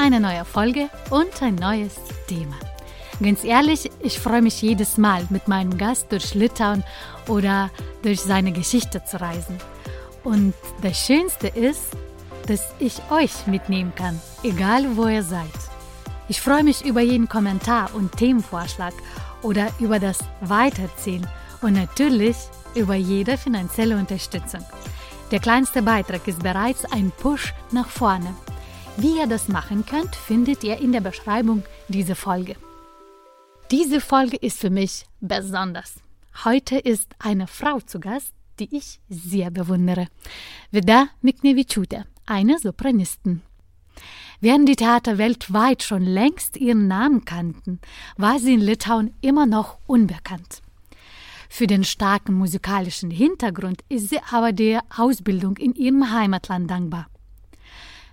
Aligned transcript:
eine 0.00 0.18
neue 0.18 0.44
Folge 0.44 0.88
und 1.10 1.42
ein 1.42 1.56
neues 1.56 1.96
Thema. 2.26 2.56
Ganz 3.22 3.44
ehrlich, 3.44 3.90
ich 4.00 4.18
freue 4.18 4.40
mich 4.40 4.62
jedes 4.62 4.96
Mal, 4.96 5.26
mit 5.28 5.46
meinem 5.46 5.76
Gast 5.76 6.10
durch 6.10 6.34
Litauen 6.34 6.82
oder 7.28 7.70
durch 8.02 8.22
seine 8.22 8.50
Geschichte 8.50 9.04
zu 9.04 9.20
reisen. 9.20 9.58
Und 10.24 10.54
das 10.80 10.98
Schönste 10.98 11.48
ist, 11.48 11.88
dass 12.46 12.62
ich 12.78 12.94
euch 13.10 13.46
mitnehmen 13.46 13.92
kann, 13.94 14.18
egal 14.42 14.96
wo 14.96 15.06
ihr 15.06 15.22
seid. 15.22 15.50
Ich 16.28 16.40
freue 16.40 16.64
mich 16.64 16.82
über 16.84 17.02
jeden 17.02 17.28
Kommentar 17.28 17.94
und 17.94 18.16
Themenvorschlag 18.16 18.94
oder 19.42 19.68
über 19.80 19.98
das 19.98 20.20
Weiterzählen 20.40 21.26
und 21.60 21.74
natürlich 21.74 22.36
über 22.74 22.94
jede 22.94 23.36
finanzielle 23.36 23.96
Unterstützung. 23.96 24.64
Der 25.30 25.40
kleinste 25.40 25.82
Beitrag 25.82 26.26
ist 26.26 26.42
bereits 26.42 26.90
ein 26.90 27.12
Push 27.20 27.52
nach 27.70 27.88
vorne 27.88 28.34
wie 29.02 29.18
ihr 29.18 29.26
das 29.26 29.48
machen 29.48 29.86
könnt, 29.86 30.14
findet 30.14 30.62
ihr 30.62 30.78
in 30.78 30.92
der 30.92 31.00
Beschreibung 31.00 31.62
dieser 31.88 32.16
Folge. 32.16 32.56
Diese 33.70 34.00
Folge 34.00 34.36
ist 34.36 34.58
für 34.58 34.70
mich 34.70 35.06
besonders. 35.20 35.94
Heute 36.44 36.78
ist 36.78 37.14
eine 37.18 37.46
Frau 37.46 37.80
zu 37.80 38.00
Gast, 38.00 38.32
die 38.58 38.76
ich 38.76 39.00
sehr 39.08 39.50
bewundere. 39.50 40.08
Vida 40.70 41.08
Miknevičiūtė, 41.22 42.04
eine 42.26 42.58
Sopranistin. 42.58 43.42
Während 44.40 44.68
die 44.68 44.76
Theater 44.76 45.18
weltweit 45.18 45.82
schon 45.82 46.02
längst 46.02 46.56
ihren 46.56 46.88
Namen 46.88 47.24
kannten, 47.24 47.80
war 48.16 48.38
sie 48.38 48.54
in 48.54 48.60
Litauen 48.60 49.14
immer 49.20 49.46
noch 49.46 49.78
unbekannt. 49.86 50.62
Für 51.48 51.66
den 51.66 51.84
starken 51.84 52.34
musikalischen 52.34 53.10
Hintergrund 53.10 53.82
ist 53.88 54.10
sie 54.10 54.20
aber 54.30 54.52
der 54.52 54.82
Ausbildung 54.96 55.56
in 55.56 55.74
ihrem 55.74 56.12
Heimatland 56.12 56.70
dankbar. 56.70 57.08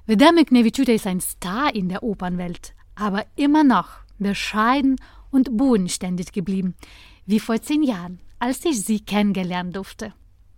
Vedamek 0.10 0.54
Nevichute 0.54 0.94
ist 0.94 1.06
ein 1.06 1.20
Star 1.20 1.76
in 1.76 1.90
der 1.90 2.02
Opernwelt, 2.02 2.74
aber 2.96 3.26
immer 3.36 3.66
noch 3.66 3.90
bescheiden 4.20 4.96
und 5.32 5.58
bodenständig 5.58 6.32
geblieben, 6.32 6.76
wie 7.26 7.42
vor 7.42 7.62
zehn 7.62 7.84
Jahren, 7.84 8.22
als 8.40 8.64
ich 8.64 8.82
sie 8.86 9.02
kennengelernt 9.02 9.76
durfte. 9.76 10.14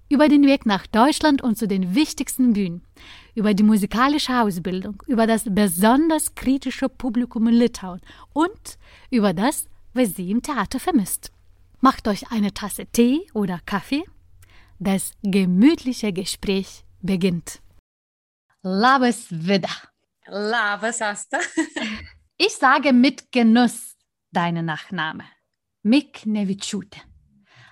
Über 0.07 0.29
den 0.29 0.45
Weg 0.45 0.67
nach 0.67 0.85
Deutschland 0.85 1.41
und 1.41 1.57
zu 1.57 1.67
den 1.67 1.95
wichtigsten 1.95 2.53
Bühnen, 2.53 2.83
über 3.33 3.55
die 3.55 3.63
musikalische 3.63 4.39
Ausbildung, 4.39 5.01
über 5.07 5.25
das 5.25 5.45
besonders 5.49 6.35
kritische 6.35 6.87
Publikum 6.87 7.47
in 7.47 7.55
Litauen 7.55 8.01
und 8.33 8.77
über 9.09 9.33
das, 9.33 9.65
was 9.95 10.15
sie 10.15 10.29
im 10.29 10.43
Theater 10.43 10.79
vermisst. 10.79 11.31
Macht 11.81 12.07
euch 12.07 12.31
eine 12.31 12.53
Tasse 12.53 12.85
Tee 12.85 13.25
oder 13.33 13.59
Kaffee. 13.65 14.03
Das 14.77 15.13
gemütliche 15.23 16.13
Gespräch 16.13 16.83
beginnt. 17.01 17.61
Labes 18.61 19.27
Vida. 19.29 19.69
Labes 20.27 21.01
Asta. 21.01 21.39
ich 22.37 22.53
sage 22.53 22.91
mit 22.91 23.31
Genuss 23.31 23.95
deinen 24.31 24.65
Nachname. 24.65 25.23
Miknevichute. 25.83 26.99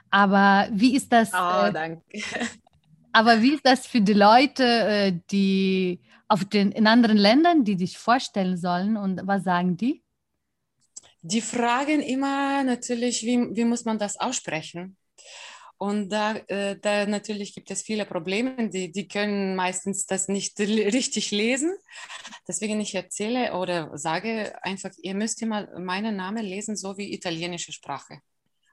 Aber 0.09 0.69
wie 0.71 0.95
ist 0.95 1.11
das? 1.11 1.33
Oh, 1.33 1.65
äh, 1.65 1.73
danke. 1.73 2.03
Aber 3.11 3.41
wie 3.41 3.55
ist 3.55 3.65
das 3.65 3.85
für 3.85 3.99
die 3.99 4.13
Leute, 4.13 4.63
äh, 4.63 5.19
die 5.29 5.99
auf 6.29 6.45
den, 6.45 6.71
in 6.71 6.87
anderen 6.87 7.17
Ländern, 7.17 7.63
die 7.65 7.75
dich 7.75 7.97
vorstellen 7.97 8.57
sollen 8.57 8.95
und 8.95 9.21
was 9.25 9.43
sagen 9.43 9.75
die? 9.75 10.03
Die 11.21 11.41
fragen 11.41 12.01
immer 12.01 12.63
natürlich, 12.63 13.23
wie, 13.23 13.55
wie 13.55 13.65
muss 13.65 13.83
man 13.83 13.97
das 13.97 14.17
aussprechen? 14.17 14.95
Und 15.77 16.09
da, 16.09 16.35
äh, 16.47 16.77
da 16.79 17.05
natürlich 17.05 17.53
gibt 17.53 17.69
es 17.69 17.83
viele 17.83 18.05
Probleme, 18.05 18.69
die, 18.69 18.91
die 18.91 19.07
können 19.07 19.55
meistens 19.55 20.07
das 20.07 20.27
nicht 20.27 20.59
richtig 20.59 21.31
lesen. 21.31 21.71
Deswegen 22.47 22.79
ich 22.79 22.95
erzähle 22.95 23.53
oder 23.53 23.95
sage 23.97 24.53
einfach, 24.63 24.91
ihr 25.01 25.13
müsst 25.13 25.41
immer 25.41 25.67
meinen 25.79 26.15
Namen 26.15 26.43
lesen, 26.43 26.75
so 26.75 26.97
wie 26.97 27.13
italienische 27.13 27.71
Sprache. 27.71 28.19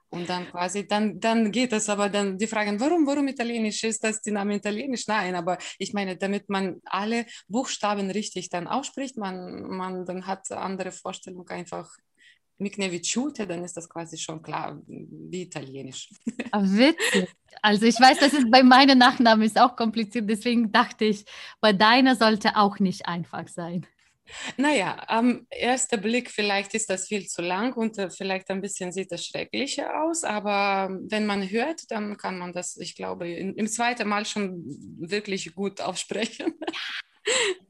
Und 0.09 0.29
dann 0.29 0.49
quasi, 0.49 0.87
dann, 0.87 1.19
dann 1.19 1.51
geht 1.51 1.73
es 1.73 1.89
aber 1.89 2.09
dann, 2.09 2.37
die 2.37 2.47
fragen, 2.47 2.79
warum, 2.79 3.05
warum 3.05 3.27
Italienisch? 3.27 3.83
Ist 3.83 4.03
das 4.03 4.21
die 4.21 4.31
Name 4.31 4.55
Italienisch? 4.55 5.07
Nein, 5.07 5.35
aber 5.35 5.57
ich 5.77 5.93
meine, 5.93 6.15
damit 6.15 6.49
man 6.49 6.79
alle 6.85 7.25
Buchstaben 7.47 8.09
richtig 8.09 8.49
dann 8.49 8.67
ausspricht, 8.67 9.17
man, 9.17 9.63
man 9.63 10.05
dann 10.05 10.25
hat 10.25 10.49
andere 10.51 10.91
Vorstellung 10.91 11.47
einfach 11.49 11.89
Miknevičiūtė, 12.57 13.45
dann 13.45 13.63
ist 13.63 13.75
das 13.75 13.89
quasi 13.89 14.17
schon 14.17 14.41
klar, 14.41 14.81
wie 14.87 15.43
italienisch. 15.43 16.09
Ah, 16.51 16.61
witzig. 16.63 17.27
Also 17.61 17.85
ich 17.85 17.99
weiß, 17.99 18.19
das 18.19 18.31
ist 18.31 18.49
bei 18.49 18.63
meinem 18.63 18.97
Nachnamen 18.97 19.45
ist 19.45 19.59
auch 19.59 19.75
kompliziert, 19.75 20.29
deswegen 20.29 20.71
dachte 20.71 21.03
ich, 21.03 21.25
bei 21.59 21.73
deiner 21.73 22.15
sollte 22.15 22.55
auch 22.55 22.79
nicht 22.79 23.07
einfach 23.07 23.47
sein. 23.49 23.85
Naja, 24.57 25.03
am 25.07 25.45
ersten 25.49 26.01
Blick 26.01 26.31
vielleicht 26.31 26.73
ist 26.73 26.89
das 26.89 27.07
viel 27.07 27.27
zu 27.27 27.41
lang 27.41 27.73
und 27.73 27.97
äh, 27.97 28.09
vielleicht 28.09 28.49
ein 28.49 28.61
bisschen 28.61 28.91
sieht 28.91 29.11
das 29.11 29.25
schrecklicher 29.25 30.03
aus, 30.03 30.23
aber 30.23 30.97
wenn 31.09 31.25
man 31.25 31.47
hört, 31.49 31.81
dann 31.91 32.17
kann 32.17 32.39
man 32.39 32.51
das, 32.51 32.77
ich 32.77 32.95
glaube, 32.95 33.29
im 33.29 33.67
zweiten 33.67 34.07
Mal 34.07 34.25
schon 34.25 34.63
wirklich 34.99 35.53
gut 35.53 35.81
aussprechen. 35.81 36.53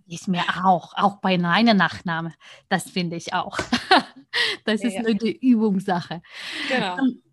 Ist 0.07 0.27
mir 0.27 0.43
auch, 0.63 0.93
auch 0.95 1.17
bei 1.17 1.37
meiner 1.37 1.73
Nachname. 1.73 2.33
Das 2.69 2.89
finde 2.89 3.15
ich 3.15 3.33
auch. 3.33 3.57
das 4.65 4.81
ist 4.81 4.95
ja. 4.95 5.01
nur 5.01 5.15
die 5.15 5.35
Übungssache. 5.35 6.21
Genau. 6.69 6.99
Ähm, 6.99 7.23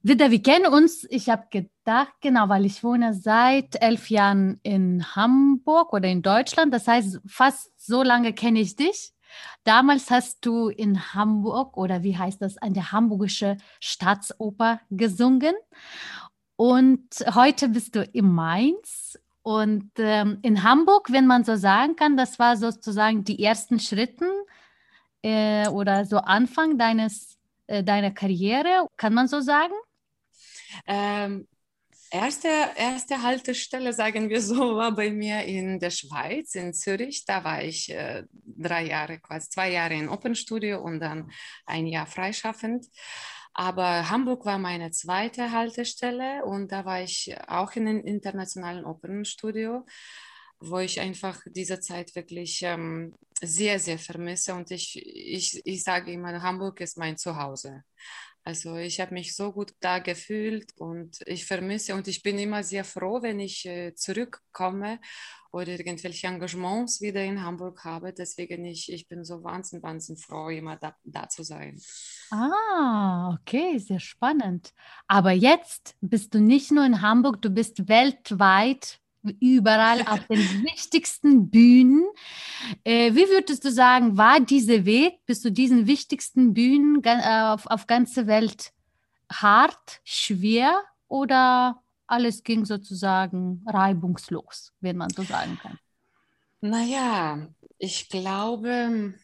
Wieder, 0.00 0.30
wir 0.30 0.42
kennen 0.42 0.72
uns, 0.72 1.04
ich 1.10 1.28
habe 1.28 1.48
gedacht, 1.50 2.14
genau, 2.20 2.48
weil 2.48 2.64
ich 2.64 2.84
wohne 2.84 3.14
seit 3.14 3.82
elf 3.82 4.10
Jahren 4.10 4.60
in 4.62 5.04
Hamburg 5.16 5.92
oder 5.92 6.08
in 6.08 6.22
Deutschland. 6.22 6.72
Das 6.72 6.86
heißt, 6.86 7.20
fast 7.26 7.72
so 7.76 8.04
lange 8.04 8.32
kenne 8.32 8.60
ich 8.60 8.76
dich. 8.76 9.12
Damals 9.64 10.10
hast 10.10 10.46
du 10.46 10.68
in 10.68 11.14
Hamburg 11.14 11.76
oder 11.76 12.04
wie 12.04 12.16
heißt 12.16 12.40
das, 12.40 12.58
an 12.58 12.74
der 12.74 12.92
Hamburgische 12.92 13.56
Staatsoper 13.80 14.80
gesungen. 14.88 15.54
Und 16.54 17.08
heute 17.34 17.68
bist 17.68 17.96
du 17.96 18.04
in 18.04 18.32
Mainz 18.32 19.18
und 19.48 19.92
ähm, 19.96 20.40
in 20.42 20.62
Hamburg, 20.62 21.10
wenn 21.10 21.26
man 21.26 21.42
so 21.42 21.56
sagen 21.56 21.96
kann, 21.96 22.18
das 22.18 22.38
war 22.38 22.58
sozusagen 22.58 23.24
die 23.24 23.42
ersten 23.42 23.80
Schritte 23.80 24.28
äh, 25.22 25.66
oder 25.68 26.04
so 26.04 26.18
Anfang 26.18 26.76
deines, 26.76 27.38
äh, 27.66 27.82
deiner 27.82 28.10
Karriere, 28.10 28.86
kann 28.98 29.14
man 29.14 29.26
so 29.26 29.40
sagen? 29.40 29.72
Ähm, 30.86 31.48
erste, 32.10 32.48
erste 32.76 33.22
Haltestelle, 33.22 33.94
sagen 33.94 34.28
wir 34.28 34.42
so, 34.42 34.76
war 34.76 34.92
bei 34.94 35.10
mir 35.10 35.42
in 35.44 35.80
der 35.80 35.92
Schweiz, 35.92 36.54
in 36.54 36.74
Zürich. 36.74 37.24
Da 37.24 37.42
war 37.42 37.62
ich 37.62 37.88
äh, 37.88 38.24
drei 38.44 38.84
Jahre, 38.84 39.18
quasi 39.18 39.48
zwei 39.48 39.72
Jahre 39.72 39.94
in 39.94 40.10
Open 40.10 40.34
Studio 40.34 40.82
und 40.82 41.00
dann 41.00 41.30
ein 41.64 41.86
Jahr 41.86 42.06
freischaffend. 42.06 42.84
Aber 43.60 44.08
Hamburg 44.08 44.44
war 44.44 44.56
meine 44.56 44.92
zweite 44.92 45.50
Haltestelle 45.50 46.44
und 46.44 46.70
da 46.70 46.84
war 46.84 47.02
ich 47.02 47.34
auch 47.48 47.72
in 47.72 47.88
einem 47.88 48.04
internationalen 48.04 48.84
Opernstudio, 48.84 49.84
wo 50.60 50.78
ich 50.78 51.00
einfach 51.00 51.40
diese 51.44 51.80
Zeit 51.80 52.14
wirklich 52.14 52.60
ähm, 52.62 53.16
sehr, 53.42 53.80
sehr 53.80 53.98
vermisse. 53.98 54.54
Und 54.54 54.70
ich, 54.70 55.04
ich, 55.04 55.60
ich 55.64 55.82
sage 55.82 56.12
immer, 56.12 56.40
Hamburg 56.40 56.80
ist 56.80 56.98
mein 56.98 57.16
Zuhause. 57.16 57.82
Also 58.48 58.76
ich 58.76 58.98
habe 58.98 59.12
mich 59.12 59.36
so 59.36 59.52
gut 59.52 59.74
da 59.80 59.98
gefühlt 59.98 60.72
und 60.78 61.18
ich 61.26 61.44
vermisse 61.44 61.94
und 61.94 62.08
ich 62.08 62.22
bin 62.22 62.38
immer 62.38 62.62
sehr 62.62 62.82
froh, 62.82 63.20
wenn 63.20 63.40
ich 63.40 63.66
äh, 63.66 63.94
zurückkomme 63.94 65.00
oder 65.52 65.68
irgendwelche 65.68 66.28
Engagements 66.28 67.02
wieder 67.02 67.22
in 67.22 67.42
Hamburg 67.42 67.84
habe. 67.84 68.14
Deswegen 68.14 68.64
ich, 68.64 68.90
ich 68.90 69.06
bin 69.06 69.22
so 69.22 69.44
wahnsinnig, 69.44 69.82
wahnsinnig 69.82 70.24
froh, 70.24 70.48
immer 70.48 70.76
da, 70.76 70.96
da 71.04 71.28
zu 71.28 71.42
sein. 71.42 71.78
Ah, 72.30 73.36
okay, 73.38 73.76
sehr 73.76 74.00
spannend. 74.00 74.72
Aber 75.06 75.32
jetzt 75.32 75.94
bist 76.00 76.32
du 76.32 76.40
nicht 76.40 76.70
nur 76.70 76.86
in 76.86 77.02
Hamburg, 77.02 77.42
du 77.42 77.50
bist 77.50 77.86
weltweit 77.86 78.98
überall 79.40 80.02
auf 80.02 80.26
den 80.26 80.38
wichtigsten 80.64 81.50
Bühnen. 81.50 82.06
Äh, 82.84 83.14
wie 83.14 83.28
würdest 83.28 83.64
du 83.64 83.70
sagen, 83.70 84.16
war 84.16 84.40
dieser 84.40 84.84
Weg 84.84 85.24
bis 85.26 85.42
zu 85.42 85.52
diesen 85.52 85.86
wichtigsten 85.86 86.54
Bühnen 86.54 87.02
äh, 87.04 87.42
auf, 87.42 87.66
auf 87.66 87.86
ganze 87.86 88.26
Welt 88.26 88.72
hart, 89.30 90.00
schwer 90.04 90.82
oder 91.08 91.82
alles 92.06 92.42
ging 92.42 92.64
sozusagen 92.64 93.62
reibungslos, 93.66 94.72
wenn 94.80 94.96
man 94.96 95.10
so 95.10 95.22
sagen 95.22 95.58
kann? 95.60 95.78
Naja, 96.60 97.48
ich 97.78 98.08
glaube, 98.08 99.14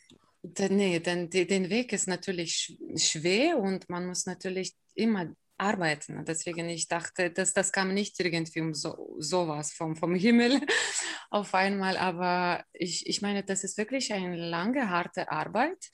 Nee, 0.70 1.00
denn 1.00 1.30
den 1.30 1.70
Weg 1.70 1.92
ist 1.94 2.06
natürlich 2.06 2.76
schwer 2.96 3.58
und 3.58 3.88
man 3.88 4.06
muss 4.06 4.26
natürlich 4.26 4.74
immer 4.94 5.26
arbeiten. 5.58 6.24
Deswegen 6.24 6.68
ich 6.68 6.88
dachte, 6.88 7.30
dass 7.30 7.52
das 7.52 7.72
kam 7.72 7.94
nicht 7.94 8.18
irgendwie 8.20 8.60
um 8.60 8.74
so, 8.74 9.16
sowas 9.18 9.72
vom, 9.72 9.96
vom 9.96 10.14
Himmel 10.14 10.60
auf 11.30 11.54
einmal. 11.54 11.96
Aber 11.96 12.64
ich, 12.72 13.06
ich 13.06 13.22
meine, 13.22 13.44
das 13.44 13.64
ist 13.64 13.78
wirklich 13.78 14.12
eine 14.12 14.36
lange, 14.36 14.90
harte 14.90 15.30
Arbeit. 15.30 15.90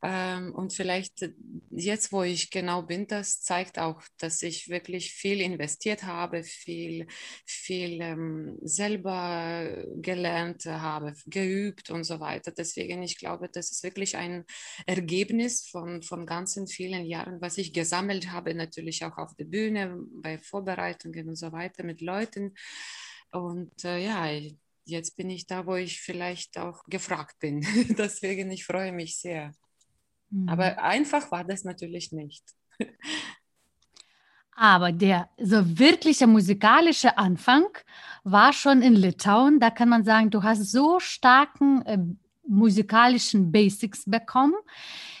Ähm, 0.00 0.54
und 0.54 0.72
vielleicht 0.72 1.22
äh, 1.22 1.32
jetzt, 1.70 2.12
wo 2.12 2.22
ich 2.22 2.50
genau 2.50 2.82
bin, 2.82 3.06
das 3.08 3.42
zeigt 3.42 3.78
auch, 3.78 4.00
dass 4.18 4.42
ich 4.42 4.68
wirklich 4.68 5.12
viel 5.12 5.40
investiert 5.40 6.04
habe, 6.04 6.44
viel, 6.44 7.06
viel 7.44 8.00
ähm, 8.00 8.58
selber 8.62 9.84
gelernt 9.96 10.66
habe, 10.66 11.14
geübt 11.26 11.90
und 11.90 12.04
so 12.04 12.20
weiter. 12.20 12.52
Deswegen, 12.52 13.02
ich 13.02 13.18
glaube, 13.18 13.48
das 13.48 13.72
ist 13.72 13.82
wirklich 13.82 14.16
ein 14.16 14.44
Ergebnis 14.86 15.68
von, 15.68 16.02
von 16.02 16.26
ganzen 16.26 16.68
vielen 16.68 17.04
Jahren, 17.04 17.40
was 17.40 17.58
ich 17.58 17.72
gesammelt 17.72 18.30
habe, 18.30 18.54
natürlich 18.54 19.04
auch 19.04 19.18
auf 19.18 19.34
der 19.34 19.46
Bühne, 19.46 19.98
bei 20.22 20.38
Vorbereitungen 20.38 21.28
und 21.28 21.36
so 21.36 21.50
weiter 21.50 21.82
mit 21.82 22.00
Leuten. 22.00 22.54
Und 23.32 23.84
äh, 23.84 23.98
ja, 24.04 24.30
jetzt 24.84 25.16
bin 25.16 25.28
ich 25.30 25.46
da, 25.46 25.66
wo 25.66 25.74
ich 25.74 26.00
vielleicht 26.00 26.56
auch 26.56 26.84
gefragt 26.84 27.38
bin. 27.40 27.60
Deswegen, 27.98 28.50
ich 28.52 28.64
freue 28.64 28.92
mich 28.92 29.18
sehr. 29.18 29.52
Mhm. 30.30 30.48
Aber 30.48 30.82
einfach 30.82 31.30
war 31.30 31.44
das 31.44 31.64
natürlich 31.64 32.12
nicht. 32.12 32.44
Aber 34.60 34.90
der 34.90 35.28
so 35.40 35.78
wirkliche 35.78 36.26
musikalische 36.26 37.16
Anfang 37.16 37.66
war 38.24 38.52
schon 38.52 38.82
in 38.82 38.94
Litauen. 38.94 39.60
Da 39.60 39.70
kann 39.70 39.88
man 39.88 40.02
sagen, 40.04 40.30
du 40.30 40.42
hast 40.42 40.72
so 40.72 40.98
starken 40.98 41.82
äh, 41.82 41.98
musikalischen 42.44 43.52
Basics 43.52 44.04
bekommen. 44.04 44.56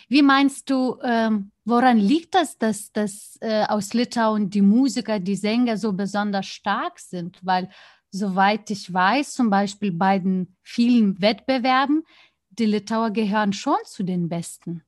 Wie 0.08 0.22
meinst 0.22 0.68
du, 0.70 0.96
ähm, 1.04 1.52
woran 1.64 1.98
liegt 1.98 2.34
das, 2.34 2.58
dass, 2.58 2.90
dass 2.92 3.38
äh, 3.40 3.64
aus 3.68 3.92
Litauen 3.92 4.50
die 4.50 4.62
Musiker, 4.62 5.20
die 5.20 5.36
Sänger 5.36 5.76
so 5.76 5.92
besonders 5.92 6.46
stark 6.46 6.98
sind? 6.98 7.38
Weil, 7.42 7.70
soweit 8.10 8.68
ich 8.70 8.92
weiß, 8.92 9.34
zum 9.34 9.50
Beispiel 9.50 9.92
bei 9.92 10.18
den 10.18 10.56
vielen 10.62 11.20
Wettbewerben, 11.20 12.02
die 12.48 12.66
Litauer 12.66 13.12
gehören 13.12 13.52
schon 13.52 13.78
zu 13.84 14.02
den 14.02 14.28
Besten. 14.28 14.82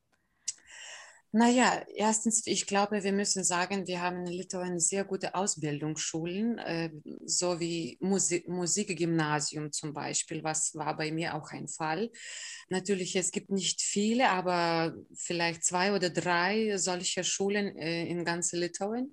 Naja, 1.33 1.85
erstens, 1.95 2.45
ich 2.47 2.67
glaube, 2.67 3.05
wir 3.05 3.13
müssen 3.13 3.45
sagen, 3.45 3.87
wir 3.87 4.03
haben 4.03 4.27
in 4.27 4.33
Litauen 4.33 4.81
sehr 4.81 5.05
gute 5.05 5.37
Ausbildungsschulen, 5.37 6.59
äh, 6.59 6.91
so 7.25 7.61
wie 7.61 7.99
Musik, 8.01 8.49
Musikgymnasium 8.49 9.71
zum 9.71 9.95
Beispiel, 9.95 10.43
was 10.43 10.75
war 10.75 10.97
bei 10.97 11.13
mir 11.13 11.37
auch 11.37 11.53
ein 11.53 11.69
Fall. 11.69 12.11
Natürlich, 12.69 13.15
es 13.15 13.31
gibt 13.31 13.51
nicht 13.51 13.81
viele, 13.81 14.29
aber 14.31 14.97
vielleicht 15.15 15.65
zwei 15.65 15.93
oder 15.95 16.11
drei 16.11 16.77
solcher 16.79 17.23
Schulen 17.23 17.77
äh, 17.77 18.07
in 18.07 18.25
ganz 18.25 18.51
Litauen. 18.51 19.13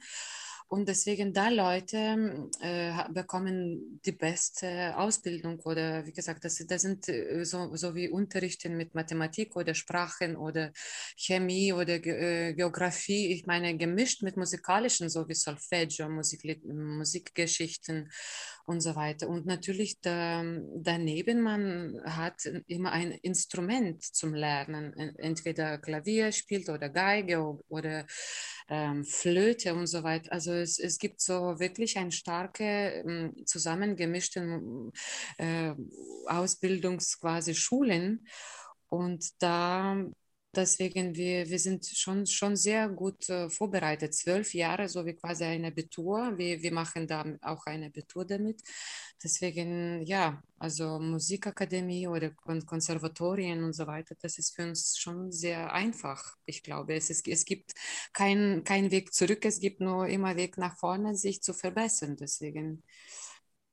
Und 0.70 0.90
deswegen 0.90 1.32
da 1.34 1.48
Leute 1.48 2.50
äh, 2.60 2.92
bekommen 3.14 4.02
die 4.06 4.12
beste 4.12 4.98
Ausbildung 4.98 5.62
oder 5.62 6.06
wie 6.06 6.12
gesagt, 6.12 6.44
das, 6.44 6.58
das 6.68 6.82
sind 6.82 7.08
äh, 7.08 7.46
so, 7.46 7.74
so 7.78 7.96
wie 7.96 8.10
Unterrichten 8.10 8.76
mit 8.76 8.94
Mathematik 8.94 9.56
oder 9.56 9.74
Sprachen 9.74 10.36
oder 10.36 10.74
Chemie 11.16 11.72
oder 11.72 12.00
Ge 12.00 12.50
äh, 12.50 12.54
Geografie. 12.54 13.32
Ich 13.32 13.46
meine, 13.46 13.78
gemischt 13.78 14.24
mit 14.24 14.36
musikalischen, 14.36 15.10
so 15.10 15.30
wie 15.30 15.36
Solfeggio, 15.36 16.10
Musik, 16.10 16.44
Musikgeschichten 16.66 18.10
und 18.66 18.82
so 18.82 18.98
weiter. 18.98 19.30
Und 19.30 19.46
natürlich 19.46 20.02
da, 20.02 20.44
daneben, 20.76 21.42
man 21.42 22.02
hat 22.04 22.46
immer 22.68 22.92
ein 22.92 23.12
Instrument 23.12 24.04
zum 24.04 24.34
Lernen, 24.34 24.94
entweder 25.18 25.78
Klavier 25.78 26.34
spielt 26.34 26.68
oder 26.68 26.90
Geige 26.90 27.58
oder 27.70 28.06
ähm, 28.70 29.06
Flöte 29.06 29.74
und 29.74 29.88
so 29.88 30.04
weiter. 30.04 30.32
Also 30.32 30.54
es, 30.54 30.80
es 30.80 30.98
gibt 30.98 31.22
so 31.22 31.60
wirklich 31.60 31.98
ein 31.98 32.12
starke 32.12 33.04
ähm, 33.06 33.34
zusammengemischte 33.46 34.92
äh, 35.38 35.74
Ausbildungs 36.28 37.20
quasi 37.20 37.56
Schulen 37.56 38.28
und 38.90 39.26
da 39.42 39.98
Deswegen, 40.56 41.16
wir, 41.16 41.50
wir 41.50 41.60
sind 41.60 41.86
schon, 41.86 42.26
schon 42.26 42.56
sehr 42.56 42.90
gut 42.90 43.30
äh, 43.30 43.50
vorbereitet. 43.50 44.16
Zwölf 44.16 44.54
Jahre, 44.54 44.90
so 44.90 45.06
wie 45.06 45.14
quasi 45.14 45.44
ein 45.44 45.66
Abitur. 45.66 46.38
Wir, 46.38 46.62
wir 46.62 46.74
machen 46.74 47.06
da 47.08 47.26
auch 47.42 47.66
ein 47.66 47.84
Abitur 47.84 48.26
damit. 48.26 48.62
Deswegen, 49.24 50.02
ja, 50.04 50.42
also 50.58 51.00
Musikakademie 51.00 52.08
oder 52.08 52.32
Konservatorien 52.66 53.64
und 53.64 53.74
so 53.74 53.88
weiter, 53.88 54.16
das 54.22 54.38
ist 54.38 54.56
für 54.56 54.64
uns 54.64 54.98
schon 54.98 55.32
sehr 55.32 55.72
einfach. 55.74 56.36
Ich 56.46 56.64
glaube, 56.64 56.96
es, 56.96 57.10
ist, 57.10 57.28
es 57.28 57.46
gibt 57.46 57.74
keinen 58.14 58.64
kein 58.64 58.90
Weg 58.92 59.14
zurück, 59.14 59.44
es 59.46 59.60
gibt 59.60 59.82
nur 59.82 60.08
immer 60.08 60.36
Weg 60.36 60.58
nach 60.58 60.78
vorne, 60.78 61.16
sich 61.16 61.42
zu 61.42 61.54
verbessern. 61.54 62.16
Deswegen, 62.18 62.84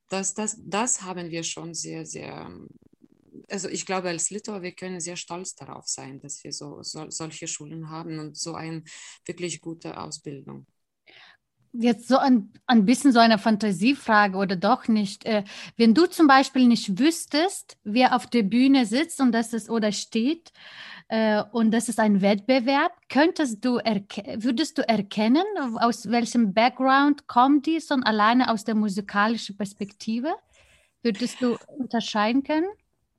das, 0.09 0.33
das, 0.33 0.57
das 0.63 1.01
haben 1.01 1.29
wir 1.31 1.43
schon 1.43 1.73
sehr, 1.73 2.05
sehr 2.05 2.49
also 3.49 3.69
ich 3.69 3.85
glaube, 3.85 4.09
als 4.09 4.29
Litauer, 4.29 4.61
wir 4.61 4.71
können 4.71 4.99
sehr 4.99 5.15
stolz 5.15 5.55
darauf 5.55 5.87
sein, 5.87 6.19
dass 6.19 6.43
wir 6.43 6.51
so, 6.51 6.81
so 6.81 7.09
solche 7.09 7.47
Schulen 7.47 7.89
haben 7.89 8.19
und 8.19 8.37
so 8.37 8.55
eine 8.55 8.83
wirklich 9.25 9.61
gute 9.61 9.97
Ausbildung. 9.97 10.65
Jetzt 11.77 12.07
so 12.07 12.17
ein, 12.17 12.53
ein 12.67 12.85
bisschen 12.85 13.11
so 13.11 13.19
eine 13.19 13.37
Fantasiefrage 13.37 14.37
oder 14.37 14.55
doch 14.55 14.87
nicht. 14.87 15.25
Äh, 15.25 15.43
wenn 15.75 15.93
du 15.93 16.05
zum 16.05 16.25
Beispiel 16.25 16.67
nicht 16.67 16.97
wüsstest, 16.97 17.77
wer 17.83 18.15
auf 18.15 18.27
der 18.27 18.43
Bühne 18.43 18.85
sitzt 18.85 19.19
und 19.19 19.33
das 19.33 19.51
ist 19.51 19.69
oder 19.69 19.91
steht 19.91 20.53
äh, 21.09 21.43
und 21.51 21.71
das 21.71 21.89
ist 21.89 21.99
ein 21.99 22.21
Wettbewerb, 22.21 22.93
könntest 23.09 23.65
du 23.65 23.73
würdest 23.73 24.77
du 24.77 24.87
erkennen, 24.87 25.43
aus 25.75 26.09
welchem 26.09 26.53
Background 26.53 27.27
kommt 27.27 27.65
die, 27.65 27.81
sondern 27.81 28.07
alleine 28.07 28.51
aus 28.51 28.63
der 28.63 28.75
musikalischen 28.75 29.57
Perspektive? 29.57 30.33
Würdest 31.03 31.41
du 31.41 31.57
unterscheiden 31.77 32.43
können? 32.43 32.69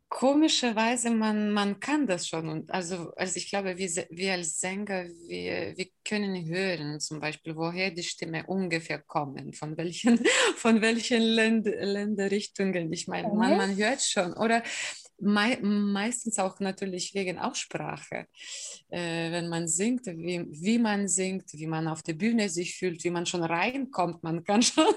Komischerweise, 0.08 1.10
man, 1.10 1.50
man 1.50 1.80
kann 1.80 2.06
das 2.06 2.28
schon. 2.28 2.48
Und 2.48 2.70
also, 2.70 3.12
also 3.16 3.36
ich 3.36 3.50
glaube, 3.50 3.76
wir, 3.76 3.88
wir 4.10 4.32
als 4.34 4.60
Sänger, 4.60 5.04
wir, 5.26 5.76
wir 5.76 5.86
können 6.04 6.46
hören, 6.46 7.00
zum 7.00 7.18
Beispiel, 7.18 7.56
woher 7.56 7.90
die 7.90 8.04
Stimme 8.04 8.46
ungefähr 8.46 9.00
kommen, 9.00 9.52
von 9.52 9.76
welchen, 9.76 10.20
von 10.56 10.80
welchen 10.80 11.22
Länd 11.22 11.66
Länderrichtungen. 11.66 12.92
Ich 12.92 13.08
meine, 13.08 13.28
man, 13.28 13.56
man 13.56 13.76
hört 13.76 14.00
schon. 14.00 14.32
Oder 14.34 14.62
mei 15.18 15.58
meistens 15.62 16.38
auch 16.38 16.60
natürlich 16.60 17.14
wegen 17.14 17.38
Aussprache. 17.38 18.26
Äh, 18.88 19.30
wenn 19.32 19.48
man 19.48 19.66
singt, 19.66 20.06
wie, 20.06 20.44
wie 20.50 20.78
man 20.78 21.08
singt, 21.08 21.52
wie 21.52 21.66
man 21.66 21.88
auf 21.88 22.02
der 22.02 22.14
Bühne 22.14 22.48
sich 22.48 22.76
fühlt, 22.76 23.02
wie 23.04 23.10
man 23.10 23.26
schon 23.26 23.42
reinkommt, 23.42 24.22
man 24.22 24.44
kann 24.44 24.62
schon, 24.62 24.94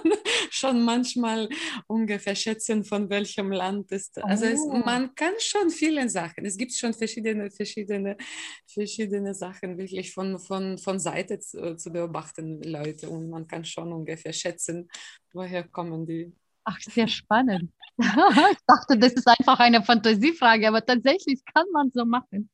schon 0.49 0.83
manchmal 0.83 1.49
ungefähr 1.87 2.35
schätzen, 2.35 2.83
von 2.83 3.09
welchem 3.09 3.51
Land 3.51 3.91
ist. 3.91 4.21
Also 4.23 4.45
oh. 4.45 4.49
es, 4.49 4.85
man 4.85 5.15
kann 5.15 5.33
schon 5.39 5.69
viele 5.69 6.09
Sachen. 6.09 6.45
Es 6.45 6.57
gibt 6.57 6.73
schon 6.73 6.93
verschiedene, 6.93 7.49
verschiedene, 7.49 8.17
verschiedene 8.67 9.33
Sachen 9.33 9.77
wirklich 9.77 10.11
von, 10.11 10.39
von, 10.39 10.77
von 10.77 10.99
Seite 10.99 11.39
zu, 11.39 11.75
zu 11.77 11.91
beobachten, 11.91 12.61
Leute. 12.63 13.09
Und 13.09 13.29
man 13.29 13.47
kann 13.47 13.63
schon 13.63 13.91
ungefähr 13.93 14.33
schätzen, 14.33 14.89
woher 15.33 15.63
kommen 15.67 16.05
die. 16.05 16.33
Ach, 16.65 16.79
sehr 16.81 17.07
spannend. 17.07 17.71
Ich 17.99 18.57
dachte, 18.65 18.97
das 18.97 19.13
ist 19.13 19.27
einfach 19.27 19.59
eine 19.59 19.83
Fantasiefrage, 19.83 20.67
aber 20.67 20.85
tatsächlich 20.85 21.41
kann 21.53 21.65
man 21.73 21.91
so 21.93 22.05
machen. 22.05 22.49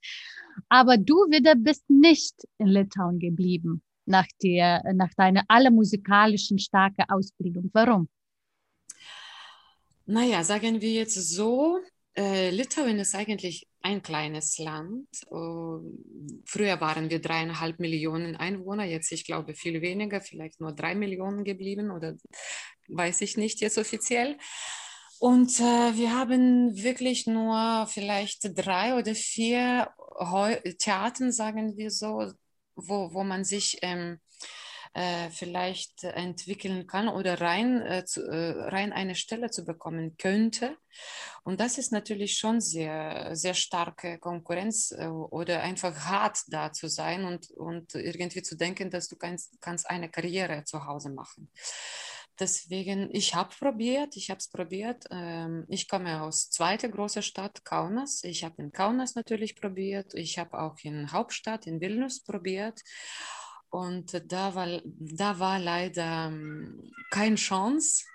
Aber 0.69 0.97
du 0.97 1.13
wieder 1.29 1.55
bist 1.55 1.89
nicht 1.89 2.35
in 2.57 2.67
Litauen 2.67 3.19
geblieben 3.19 3.81
nach, 4.05 4.27
der, 4.41 4.81
nach 4.93 5.13
deiner 5.15 5.43
aller 5.47 5.71
musikalischen 5.71 6.59
starken 6.59 7.05
Ausbildung. 7.09 7.69
Warum? 7.73 8.09
Naja, 10.05 10.43
sagen 10.43 10.81
wir 10.81 10.91
jetzt 10.91 11.15
so, 11.15 11.79
äh, 12.15 12.49
Litauen 12.51 12.99
ist 12.99 13.15
eigentlich 13.15 13.67
ein 13.81 14.01
kleines 14.01 14.57
Land. 14.57 15.07
Uh, 15.29 15.81
früher 16.45 16.79
waren 16.79 17.09
wir 17.09 17.19
dreieinhalb 17.19 17.79
Millionen 17.79 18.35
Einwohner, 18.35 18.85
jetzt 18.85 19.11
ich 19.11 19.25
glaube 19.25 19.53
viel 19.53 19.81
weniger, 19.81 20.21
vielleicht 20.21 20.61
nur 20.61 20.73
drei 20.73 20.95
Millionen 20.95 21.43
geblieben 21.43 21.91
oder 21.91 22.15
weiß 22.87 23.21
ich 23.21 23.37
nicht 23.37 23.61
jetzt 23.61 23.77
offiziell. 23.77 24.37
Und 25.19 25.59
äh, 25.59 25.95
wir 25.95 26.13
haben 26.13 26.75
wirklich 26.75 27.25
nur 27.25 27.87
vielleicht 27.87 28.41
drei 28.57 28.95
oder 28.95 29.15
vier 29.15 29.89
Heu 30.19 30.55
Theater, 30.77 31.31
sagen 31.31 31.77
wir 31.77 31.91
so, 31.91 32.31
wo, 32.75 33.13
wo 33.13 33.23
man 33.23 33.43
sich 33.43 33.79
ähm, 33.81 34.19
äh, 34.93 35.29
vielleicht 35.29 36.03
entwickeln 36.03 36.87
kann 36.87 37.09
oder 37.09 37.41
rein, 37.41 37.81
äh, 37.81 38.05
zu, 38.05 38.21
äh, 38.21 38.69
rein 38.69 38.93
eine 38.93 39.15
Stelle 39.15 39.49
zu 39.49 39.65
bekommen 39.65 40.15
könnte. 40.17 40.77
Und 41.43 41.59
das 41.59 41.77
ist 41.77 41.91
natürlich 41.91 42.37
schon 42.37 42.61
sehr, 42.61 43.35
sehr 43.35 43.53
starke 43.53 44.19
Konkurrenz 44.19 44.91
äh, 44.91 45.07
oder 45.07 45.61
einfach 45.61 45.93
hart 46.05 46.39
da 46.47 46.71
zu 46.71 46.87
sein 46.87 47.25
und, 47.25 47.51
und 47.51 47.93
irgendwie 47.95 48.41
zu 48.41 48.55
denken, 48.55 48.89
dass 48.89 49.09
du 49.09 49.17
kannst, 49.17 49.59
kannst 49.59 49.89
eine 49.89 50.09
Karriere 50.09 50.63
zu 50.63 50.85
Hause 50.85 51.09
machen. 51.09 51.51
Deswegen, 52.39 53.09
ich 53.13 53.35
habe 53.35 53.53
probiert, 53.57 54.15
ich 54.15 54.29
habe 54.29 54.39
es 54.39 54.49
probiert. 54.49 55.05
Ähm, 55.11 55.65
ich 55.67 55.87
komme 55.87 56.21
aus 56.21 56.49
zweiter 56.49 56.89
großer 56.89 57.21
Stadt, 57.21 57.63
Kaunas. 57.63 58.23
Ich 58.23 58.43
habe 58.43 58.61
in 58.61 58.71
Kaunas 58.71 59.15
natürlich 59.15 59.55
probiert. 59.55 60.13
Ich 60.13 60.37
habe 60.37 60.59
auch 60.59 60.77
in 60.83 61.11
Hauptstadt, 61.11 61.67
in 61.67 61.81
Vilnius 61.81 62.23
probiert. 62.23 62.81
Und 63.69 64.21
da 64.31 64.55
war, 64.55 64.81
da 64.85 65.39
war 65.39 65.59
leider 65.59 66.27
ähm, 66.27 66.91
keine 67.11 67.35
Chance. 67.35 68.05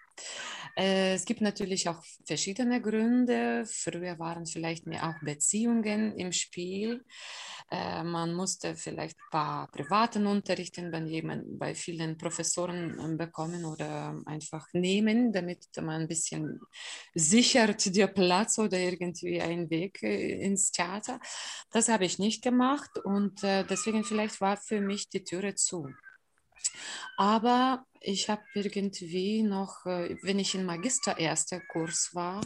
Äh, 0.81 1.13
es 1.15 1.27
gibt 1.27 1.43
natürlich 1.43 1.89
auch 1.91 2.03
verschiedene 2.25 2.81
Gründe. 2.81 3.65
Früher 3.67 4.19
waren 4.19 4.47
vielleicht 4.47 4.87
mehr 4.87 5.11
auch 5.11 5.23
Beziehungen 5.23 6.17
im 6.17 6.33
Spiel. 6.33 7.05
Äh, 7.71 8.03
man 8.03 8.33
musste 8.33 8.75
vielleicht 8.75 9.19
ein 9.19 9.31
paar 9.31 9.71
privaten 9.71 10.27
Unterrichten 10.27 10.91
bei, 10.91 11.01
jemand, 11.01 11.59
bei 11.59 11.75
vielen 11.75 12.17
Professoren 12.17 12.99
ähm, 12.99 13.19
bekommen 13.19 13.67
oder 13.67 14.17
einfach 14.25 14.67
nehmen, 14.73 15.33
damit 15.35 15.67
man 15.77 16.03
ein 16.03 16.09
bisschen 16.09 16.61
sichert 17.15 17.95
dir 17.95 18.07
Platz 18.07 18.59
oder 18.59 18.79
irgendwie 18.79 19.39
einen 19.43 19.69
Weg 19.69 20.03
äh, 20.03 20.41
ins 20.43 20.73
Theater. 20.73 21.21
Das 21.73 21.91
habe 21.91 22.07
ich 22.07 22.19
nicht 22.19 22.43
gemacht 22.43 22.99
und 23.05 23.43
deswegen 23.43 24.03
vielleicht 24.03 24.41
war 24.41 24.57
für 24.57 24.81
mich 24.81 25.09
die 25.09 25.23
Türe 25.25 25.55
zu. 25.55 25.89
Aber 27.17 27.85
ich 28.01 28.29
habe 28.29 28.43
irgendwie 28.55 29.43
noch, 29.43 29.85
äh, 29.87 30.17
wenn 30.23 30.39
ich 30.39 30.55
im 30.55 30.65
Magister 30.65 31.19
erster 31.19 31.61
Kurs 31.61 32.11
war, 32.15 32.41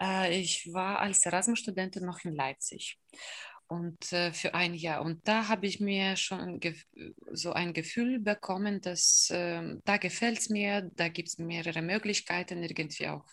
äh, 0.00 0.38
ich 0.40 0.68
war 0.72 1.00
als 1.00 1.24
Erasmus-Studentin 1.26 2.04
noch 2.04 2.24
in 2.24 2.34
Leipzig 2.34 2.98
und 3.68 4.12
äh, 4.12 4.32
für 4.32 4.54
ein 4.54 4.74
Jahr. 4.74 5.02
Und 5.02 5.28
da 5.28 5.48
habe 5.48 5.66
ich 5.66 5.78
mir 5.78 6.16
schon 6.16 6.60
so 7.32 7.52
ein 7.52 7.74
Gefühl 7.74 8.18
bekommen, 8.18 8.80
dass 8.80 9.28
äh, 9.30 9.76
da 9.84 9.98
gefällt 9.98 10.38
es 10.38 10.48
mir, 10.48 10.90
da 10.96 11.08
gibt 11.08 11.28
es 11.28 11.38
mehrere 11.38 11.82
Möglichkeiten, 11.82 12.62
irgendwie 12.62 13.08
auch 13.08 13.24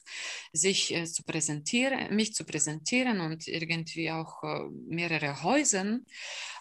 sich 0.52 0.94
äh, 0.94 1.06
zu 1.06 1.24
präsentieren, 1.24 2.14
mich 2.14 2.34
zu 2.34 2.44
präsentieren 2.44 3.22
und 3.22 3.48
irgendwie 3.48 4.12
auch 4.12 4.44
äh, 4.44 4.70
mehrere 4.88 5.42
Häuser. 5.42 6.00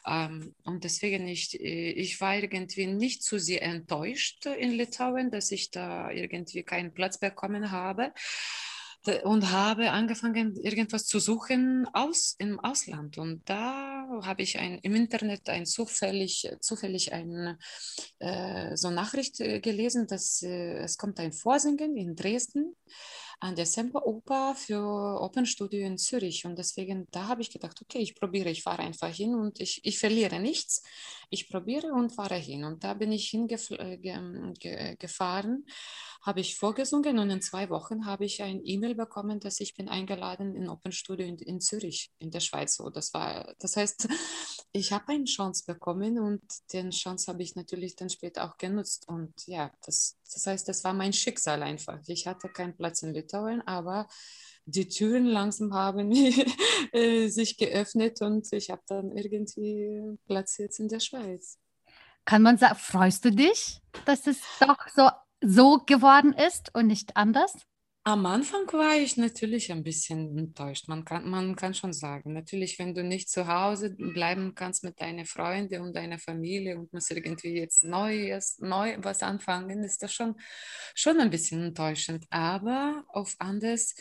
Ähm, 0.07 0.55
und 0.63 0.85
deswegen 0.85 1.27
ich, 1.27 1.61
äh, 1.61 1.91
ich 1.91 2.21
war 2.21 2.37
irgendwie 2.37 2.87
nicht 2.87 3.25
zu 3.25 3.39
sehr 3.39 3.63
enttäuscht 3.63 4.47
in 4.47 4.71
Litauen, 4.71 5.31
dass 5.31 5.51
ich 5.51 5.71
da 5.71 6.11
irgendwie 6.11 6.63
keinen 6.63 6.95
Platz 6.95 7.19
bekommen 7.19 7.73
habe 7.73 8.13
und 9.25 9.51
habe 9.51 9.91
angefangen, 9.91 10.57
irgendwas 10.57 11.07
zu 11.07 11.19
suchen 11.19 11.87
aus, 11.93 12.35
im 12.39 12.59
Ausland. 12.61 13.19
Und 13.19 13.49
da 13.49 14.07
habe 14.23 14.43
ich 14.43 14.59
ein, 14.59 14.79
im 14.79 14.95
Internet 14.95 15.49
ein 15.49 15.67
zufällig, 15.67 16.51
zufällig 16.61 17.13
eine 17.13 17.59
äh, 18.19 18.77
so 18.77 18.91
Nachricht 18.91 19.41
äh, 19.41 19.61
gelesen, 19.61 20.07
dass 20.07 20.43
äh, 20.43 20.79
es 20.79 20.97
kommt 20.97 21.21
ein 21.21 21.33
Vorsingen 21.33 21.97
in 21.97 22.17
Dresden 22.17 22.75
an 23.41 23.57
der 23.57 23.67
Semperoper 23.67 24.55
für 24.55 25.21
Open 25.21 25.47
Studio 25.47 25.87
in 25.87 25.99
Zürich. 25.99 26.45
Und 26.45 26.59
deswegen, 26.59 27.07
da 27.11 27.29
habe 27.29 27.43
ich 27.43 27.51
gedacht, 27.51 27.81
okay, 27.83 27.99
ich 27.99 28.15
probiere, 28.15 28.51
ich 28.51 28.63
fahre 28.63 28.83
einfach 28.83 29.13
hin 29.13 29.35
und 29.35 29.61
ich, 29.61 29.81
ich 29.85 29.99
verliere 29.99 30.41
nichts. 30.41 30.83
Ich 31.31 31.49
probiere 31.49 31.93
und 31.93 32.11
fahre 32.11 32.37
hin. 32.37 32.65
Und 32.65 32.85
da 32.85 32.95
bin 32.95 33.13
ich 33.13 33.29
hingefahren. 33.29 34.55
Ge 34.59 34.97
habe 36.25 36.41
ich 36.41 36.57
vorgesungen 36.57 37.19
und 37.19 37.29
in 37.29 37.43
zwei 37.43 37.69
Wochen 37.69 38.07
habe 38.07 38.25
ich 38.25 38.43
ein 38.43 38.63
E-Mail 38.65 38.95
bekommen, 38.95 39.41
dass 39.41 39.61
ich 39.61 39.75
bin 39.75 39.91
eingeladen 39.91 40.55
in 40.55 40.71
Open 40.71 40.91
Studio 40.91 41.27
in, 41.27 41.37
in 41.37 41.61
Zürich, 41.61 42.13
in 42.19 42.31
der 42.31 42.41
Schweiz. 42.41 42.77
So, 42.77 42.89
das 42.89 43.13
war, 43.13 43.55
das 43.59 43.77
heißt, 43.77 44.09
ich 44.73 44.93
habe 44.93 45.09
eine 45.09 45.25
Chance 45.25 45.65
bekommen 45.67 46.19
und 46.19 46.43
den 46.73 46.91
Chance 46.91 47.31
habe 47.31 47.43
ich 47.43 47.57
natürlich 47.57 47.95
dann 47.95 48.09
später 48.09 48.49
auch 48.49 48.57
genutzt. 48.57 49.07
Und 49.07 49.35
ja, 49.47 49.71
das, 49.85 50.17
das 50.33 50.47
heißt, 50.47 50.67
das 50.67 50.83
war 50.83 50.95
mein 50.95 51.13
Schicksal 51.13 51.63
einfach. 51.63 52.01
Ich 52.07 52.27
hatte 52.27 52.49
keinen 52.49 52.75
Platz 52.75 53.03
in 53.03 53.13
Litauen, 53.25 53.67
aber 53.67 54.07
die 54.67 54.89
Türen 54.89 55.27
langsam 55.27 55.75
haben 55.75 56.13
äh, 56.93 57.29
sich 57.29 57.57
geöffnet 57.59 58.23
und 58.23 58.51
ich 58.53 58.71
habe 58.71 58.83
dann 58.87 59.11
irgendwie 59.17 60.19
Platz 60.27 60.59
jetzt 60.59 60.79
in 60.79 60.89
der 60.89 61.01
Schweiz. 61.01 61.59
Kann 62.25 62.43
man 62.43 62.57
sagen, 62.57 62.77
freust 62.77 63.25
du 63.25 63.33
dich, 63.33 63.83
dass 64.07 64.27
es 64.27 64.41
doch 64.61 64.89
so 64.95 65.09
so 65.47 65.83
geworden 65.85 66.33
ist 66.33 66.75
und 66.75 66.87
nicht 66.87 67.17
anders? 67.17 67.53
Am 68.07 68.27
Anfang 68.27 68.71
war 68.75 68.97
ich 68.97 69.17
natürlich 69.17 69.73
ein 69.73 69.83
bisschen 69.83 70.37
enttäuscht. 70.37 70.89
Man 70.89 71.07
kann, 71.07 71.27
man 71.27 71.57
kann 71.57 71.73
schon 71.73 71.95
sagen, 71.95 72.35
natürlich, 72.35 72.79
wenn 72.79 72.95
du 72.95 73.03
nicht 73.03 73.31
zu 73.31 73.47
Hause 73.49 73.95
bleiben 73.97 74.55
kannst 74.55 74.85
mit 74.85 75.01
deinen 75.01 75.25
Freunden 75.25 75.81
und 75.81 75.97
deiner 75.97 76.19
Familie 76.19 76.77
und 76.79 76.93
musst 76.93 77.11
irgendwie 77.11 77.57
jetzt 77.57 77.83
Neues, 77.83 78.59
neu 78.59 78.97
was 78.99 79.23
anfangen, 79.23 79.83
ist 79.85 80.03
das 80.03 80.13
schon, 80.13 80.35
schon 80.95 81.19
ein 81.19 81.31
bisschen 81.31 81.63
enttäuschend. 81.63 82.27
Aber 82.29 83.05
auf 83.09 83.37
anders, 83.39 83.95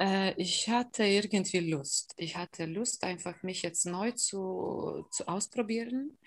äh, 0.00 0.34
ich 0.36 0.68
hatte 0.68 1.04
irgendwie 1.04 1.60
Lust. 1.60 2.14
Ich 2.16 2.36
hatte 2.36 2.66
Lust, 2.66 3.04
einfach 3.04 3.40
mich 3.44 3.62
jetzt 3.62 3.86
neu 3.86 4.10
zu, 4.10 5.06
zu 5.12 5.28
ausprobieren 5.28 6.18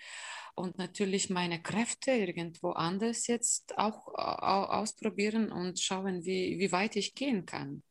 und 0.56 0.78
natürlich 0.78 1.30
meine 1.30 1.62
Kräfte 1.62 2.10
irgendwo 2.12 2.70
anders 2.70 3.26
jetzt 3.26 3.78
auch 3.78 4.08
ausprobieren 4.14 5.52
und 5.52 5.78
schauen, 5.78 6.24
wie, 6.24 6.58
wie 6.58 6.72
weit 6.72 6.96
ich 6.96 7.14
gehen 7.14 7.46
kann. 7.46 7.82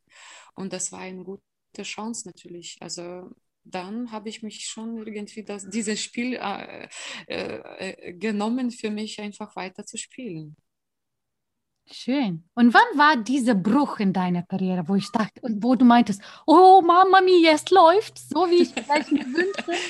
Und 0.55 0.73
das 0.73 0.91
war 0.91 0.99
eine 0.99 1.23
gute 1.23 1.41
Chance 1.83 2.27
natürlich. 2.27 2.77
Also 2.81 3.29
dann 3.63 4.11
habe 4.11 4.29
ich 4.29 4.41
mich 4.43 4.67
schon 4.67 5.05
irgendwie 5.05 5.43
das, 5.43 5.69
dieses 5.69 6.01
Spiel 6.01 6.39
äh, 6.41 6.87
äh, 7.27 8.13
genommen, 8.13 8.71
für 8.71 8.89
mich 8.89 9.19
einfach 9.19 9.55
weiter 9.55 9.85
zu 9.85 9.97
spielen. 9.97 10.55
Schön. 11.91 12.49
Und 12.55 12.73
wann 12.73 12.97
war 12.97 13.17
dieser 13.17 13.53
Bruch 13.53 13.99
in 13.99 14.11
deiner 14.11 14.41
Karriere, 14.41 14.87
wo 14.87 14.95
ich 14.95 15.11
dachte 15.11 15.39
und 15.41 15.63
wo 15.63 15.75
du 15.75 15.85
meintest, 15.85 16.21
oh 16.47 16.81
Mama 16.81 17.21
mia, 17.21 17.51
es 17.51 17.69
läuft, 17.69 18.17
so 18.17 18.49
wie 18.49 18.63
ich 18.63 18.69
vielleicht 18.69 19.11
mir 19.11 19.25
wünsche? 19.25 19.81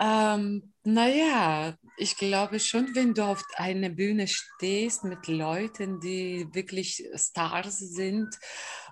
Ähm, 0.00 0.72
naja, 0.82 1.76
ich 1.98 2.16
glaube 2.16 2.58
schon, 2.58 2.94
wenn 2.94 3.12
du 3.12 3.22
auf 3.24 3.44
einer 3.56 3.90
Bühne 3.90 4.26
stehst 4.28 5.04
mit 5.04 5.26
Leuten, 5.28 6.00
die 6.00 6.46
wirklich 6.52 7.04
Stars 7.14 7.78
sind 7.78 8.34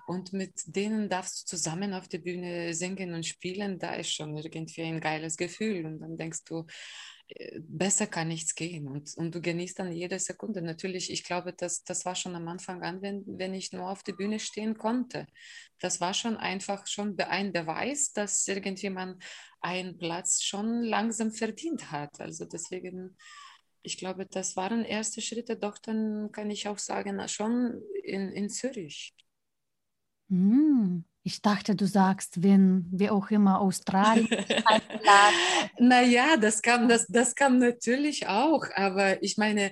und 0.05 0.33
mit 0.33 0.53
denen 0.67 1.09
darfst 1.09 1.41
du 1.41 1.45
zusammen 1.57 1.93
auf 1.95 2.07
der 2.07 2.19
Bühne 2.19 2.75
singen 2.75 3.13
und 3.15 3.25
spielen, 3.25 3.79
da 3.79 3.95
ist 3.95 4.13
schon 4.13 4.37
irgendwie 4.37 4.83
ein 4.83 4.99
geiles 5.01 5.35
Gefühl. 5.35 5.85
Und 5.85 5.99
dann 5.99 6.17
denkst 6.17 6.43
du, 6.45 6.65
besser 7.59 8.07
kann 8.07 8.27
nichts 8.27 8.55
gehen 8.55 8.87
und, 8.87 9.13
und 9.15 9.35
du 9.35 9.41
genießt 9.41 9.79
dann 9.79 9.91
jede 9.91 10.17
Sekunde. 10.19 10.61
Natürlich, 10.61 11.11
ich 11.11 11.23
glaube, 11.23 11.53
das, 11.53 11.83
das 11.83 12.05
war 12.05 12.15
schon 12.15 12.35
am 12.35 12.47
Anfang 12.47 12.81
an, 12.81 13.01
wenn, 13.01 13.23
wenn 13.25 13.53
ich 13.53 13.71
nur 13.71 13.89
auf 13.89 14.03
der 14.03 14.13
Bühne 14.13 14.39
stehen 14.39 14.77
konnte. 14.77 15.27
Das 15.79 16.01
war 16.01 16.13
schon 16.13 16.37
einfach 16.37 16.87
schon 16.87 17.19
ein 17.19 17.53
Beweis, 17.53 18.13
dass 18.13 18.47
irgendjemand 18.47 19.23
einen 19.61 19.97
Platz 19.97 20.41
schon 20.41 20.83
langsam 20.83 21.31
verdient 21.31 21.91
hat. 21.91 22.19
Also 22.19 22.45
deswegen, 22.45 23.15
ich 23.83 23.97
glaube, 23.97 24.25
das 24.25 24.55
waren 24.55 24.83
erste 24.83 25.21
Schritte, 25.21 25.55
doch 25.55 25.77
dann 25.77 26.31
kann 26.31 26.49
ich 26.49 26.67
auch 26.67 26.79
sagen, 26.79 27.25
schon 27.27 27.81
in, 28.03 28.31
in 28.31 28.49
Zürich. 28.49 29.13
Mm. 30.29 31.01
Ich 31.29 31.43
dachte, 31.43 31.75
du 31.75 31.85
sagst, 31.85 32.41
wenn 32.41 32.87
wie 32.91 33.11
auch 33.11 33.29
immer 33.29 33.61
Australien. 33.61 34.27
naja, 35.79 36.37
das 36.37 36.63
kam, 36.63 36.89
das, 36.89 37.05
das 37.05 37.35
kam 37.35 37.59
natürlich 37.59 38.25
auch, 38.25 38.65
aber 38.73 39.21
ich 39.21 39.37
meine, 39.37 39.67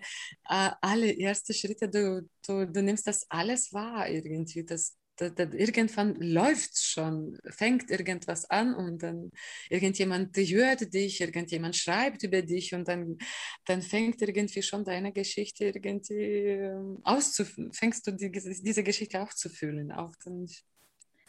äh, 0.48 0.70
alle 0.82 1.18
ersten 1.18 1.56
Schritte, 1.56 1.90
du, 1.90 2.30
du, 2.46 2.68
du 2.68 2.84
nimmst 2.84 3.08
das 3.08 3.26
alles 3.30 3.74
wahr 3.74 4.08
irgendwie. 4.08 4.66
Das, 4.66 4.98
das, 5.16 5.34
das, 5.34 5.52
irgendwann 5.52 6.14
läuft 6.22 6.78
schon, 6.78 7.40
fängt 7.50 7.90
irgendwas 7.90 8.48
an 8.52 8.76
und 8.76 9.02
dann 9.02 9.32
irgendjemand 9.72 10.38
hört 10.38 10.94
dich, 10.94 11.22
irgendjemand 11.22 11.76
schreibt 11.76 12.22
über 12.22 12.44
dich 12.44 12.76
und 12.76 12.88
dann, 12.88 13.18
dann 13.66 13.82
fängt 13.82 14.22
irgendwie 14.22 14.62
schon 14.62 14.86
deine 14.86 15.12
Geschichte 15.12 15.66
irgendwie 15.66 16.14
ähm, 16.14 17.00
auszuführen, 17.04 17.74
fängst 17.74 18.06
du 18.06 18.12
die, 18.12 18.30
diese 18.30 18.84
Geschichte 18.84 19.24
aufzufühlen. 19.24 19.92
Auch 19.92 20.14
dann, 20.24 20.46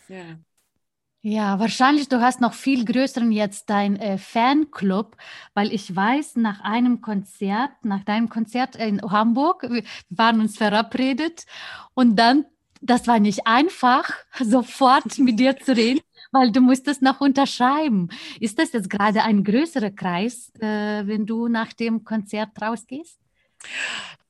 ja. 0.09 0.39
Ja, 1.23 1.59
wahrscheinlich 1.59 2.09
du 2.09 2.21
hast 2.21 2.41
noch 2.41 2.55
viel 2.55 2.85
größeren 2.85 3.33
jetzt 3.33 3.69
dein 3.71 3.97
äh, 3.97 4.19
Fanclub, 4.19 5.17
weil 5.53 5.73
ich 5.73 5.95
weiß, 5.95 6.37
nach 6.37 6.61
einem 6.61 7.01
Konzert, 7.01 7.73
nach 7.85 8.05
deinem 8.05 8.29
Konzert 8.29 8.77
in 8.77 9.03
Hamburg, 9.03 9.65
wir 9.69 9.83
waren 10.11 10.41
uns 10.41 10.57
verabredet 10.57 11.45
und 11.95 12.17
dann, 12.17 12.47
das 12.81 13.09
war 13.09 13.19
nicht 13.19 13.47
einfach, 13.49 14.11
sofort 14.41 15.19
mit 15.19 15.41
dir 15.41 15.59
zu 15.59 15.77
reden, 15.77 16.01
weil 16.31 16.53
du 16.53 16.61
musstest 16.61 17.03
noch 17.03 17.21
unterschreiben. 17.21 18.09
Ist 18.39 18.59
das 18.61 18.73
jetzt 18.73 18.89
gerade 18.89 19.25
ein 19.25 19.43
größerer 19.43 19.91
Kreis, 19.91 20.53
äh, 20.61 21.05
wenn 21.07 21.27
du 21.27 21.49
nach 21.49 21.73
dem 21.73 22.05
Konzert 22.05 22.51
rausgehst? 22.63 23.19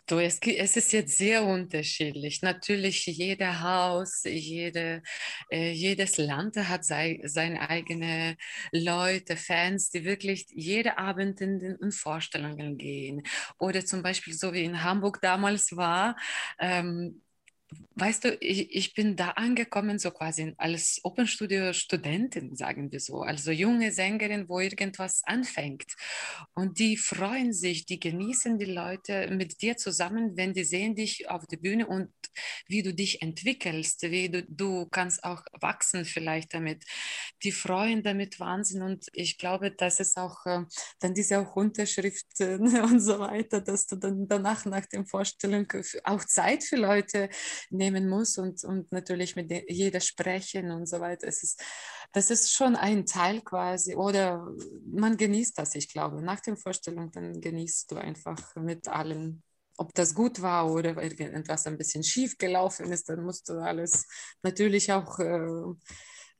Du, 0.09 0.19
es, 0.19 0.39
es, 0.41 0.77
ist 0.79 0.93
jetzt 0.93 1.19
sehr 1.19 1.45
unterschiedlich. 1.45 2.41
Natürlich, 2.41 3.05
jeder 3.05 3.61
Haus, 3.61 4.23
jede, 4.25 5.03
äh, 5.51 5.71
jedes 5.73 6.17
Land 6.17 6.57
hat 6.57 6.85
sei, 6.87 7.21
seine 7.25 7.69
eigenen 7.69 8.37
Leute, 8.73 9.37
Fans, 9.37 9.91
die 9.91 10.05
wirklich 10.07 10.47
jeden 10.51 10.93
Abend 10.93 11.43
in 11.43 11.59
den 11.59 11.93
Vorstellungen 11.93 12.79
gehen. 12.79 13.23
Oder 13.59 13.85
zum 13.85 14.03
Beispiel 14.03 14.33
so 14.33 14.55
wie 14.55 14.65
in 14.65 14.83
Hamburg 14.83 15.21
damals 15.21 15.77
war, 15.77 16.17
ähm, 16.59 17.21
Weißt 18.01 18.23
du, 18.23 18.37
ich, 18.41 18.73
ich 18.77 18.95
bin 18.95 19.17
da 19.17 19.31
angekommen, 19.31 19.99
so 19.99 20.13
quasi 20.13 20.55
als 20.57 21.01
Open 21.03 21.27
Studio 21.27 21.73
Studentin, 21.73 22.55
sagen 22.55 22.93
wir 22.93 23.01
so, 23.01 23.23
also 23.23 23.51
junge 23.51 23.91
Sängerin, 23.91 24.49
wo 24.49 24.61
irgendwas 24.61 25.23
anfängt. 25.25 25.97
Und 26.55 26.79
die 26.79 26.97
freuen 26.97 27.53
sich, 27.53 27.87
die 27.87 27.99
genießen 27.99 28.57
die 28.57 28.67
Leute 28.67 29.29
mit 29.33 29.63
dir 29.63 29.77
zusammen, 29.77 30.37
wenn 30.37 30.53
die 30.53 30.63
sehen 30.63 30.95
dich 30.95 31.29
auf 31.29 31.45
der 31.47 31.57
Bühne 31.57 31.89
und 31.89 32.13
wie 32.69 32.83
du 32.83 32.95
dich 32.95 33.21
entwickelst, 33.21 34.03
wie 34.03 34.29
du, 34.29 34.45
du 34.45 34.87
kannst 34.87 35.25
auch 35.25 35.43
wachsen 35.61 36.05
vielleicht 36.05 36.55
damit. 36.55 36.85
Die 37.43 37.51
freuen 37.51 38.05
damit 38.05 38.39
Wahnsinn 38.39 38.83
und 38.83 39.07
ich 39.13 39.39
glaube, 39.39 39.73
das 39.73 39.99
ist 39.99 40.17
auch 40.17 40.47
äh, 40.47 40.63
dann 41.01 41.15
diese 41.15 41.41
auch 41.41 41.57
Unterschriften 41.57 42.61
und 42.85 43.01
so 43.01 43.19
weiter, 43.19 43.61
dass 43.61 43.89
du 43.89 43.97
dann 43.97 44.29
danach 44.29 44.65
nach 44.67 44.87
dem 44.87 45.05
Vorstellung 45.05 45.67
auch 46.05 46.25
Zeit 46.25 46.63
für 46.63 46.77
Leute 46.77 47.29
nehmen 47.91 48.09
muss 48.09 48.39
und, 48.39 48.65
und 48.65 48.93
natürlich 48.93 49.37
mit 49.37 49.51
jeder 49.69 50.01
sprechen 50.01 50.71
und 50.71 50.87
so 50.89 51.01
weiter. 51.01 51.27
Es 51.27 51.43
ist, 51.43 51.63
das 52.13 52.31
ist 52.31 52.53
schon 52.53 52.77
ein 52.77 53.07
Teil 53.07 53.41
quasi 53.41 53.95
oder 53.95 54.47
man 54.87 55.17
genießt 55.17 55.59
das, 55.59 55.75
ich 55.75 55.89
glaube. 55.89 56.23
Nach 56.23 56.41
der 56.41 56.57
Vorstellung, 56.57 57.11
dann 57.13 57.41
genießt 57.41 57.91
du 57.91 57.97
einfach 57.97 58.57
mit 58.57 58.89
allen 58.89 59.43
ob 59.81 59.95
das 59.95 60.13
gut 60.13 60.43
war 60.43 60.71
oder 60.71 61.01
irgendwas 61.01 61.67
ein 61.69 61.79
bisschen 61.79 62.03
schief 62.03 62.37
gelaufen 62.37 62.91
ist, 62.91 63.09
dann 63.09 63.23
musst 63.23 63.49
du 63.49 63.63
alles 63.63 64.09
natürlich 64.43 64.93
auch 64.93 65.21
äh, 65.21 65.47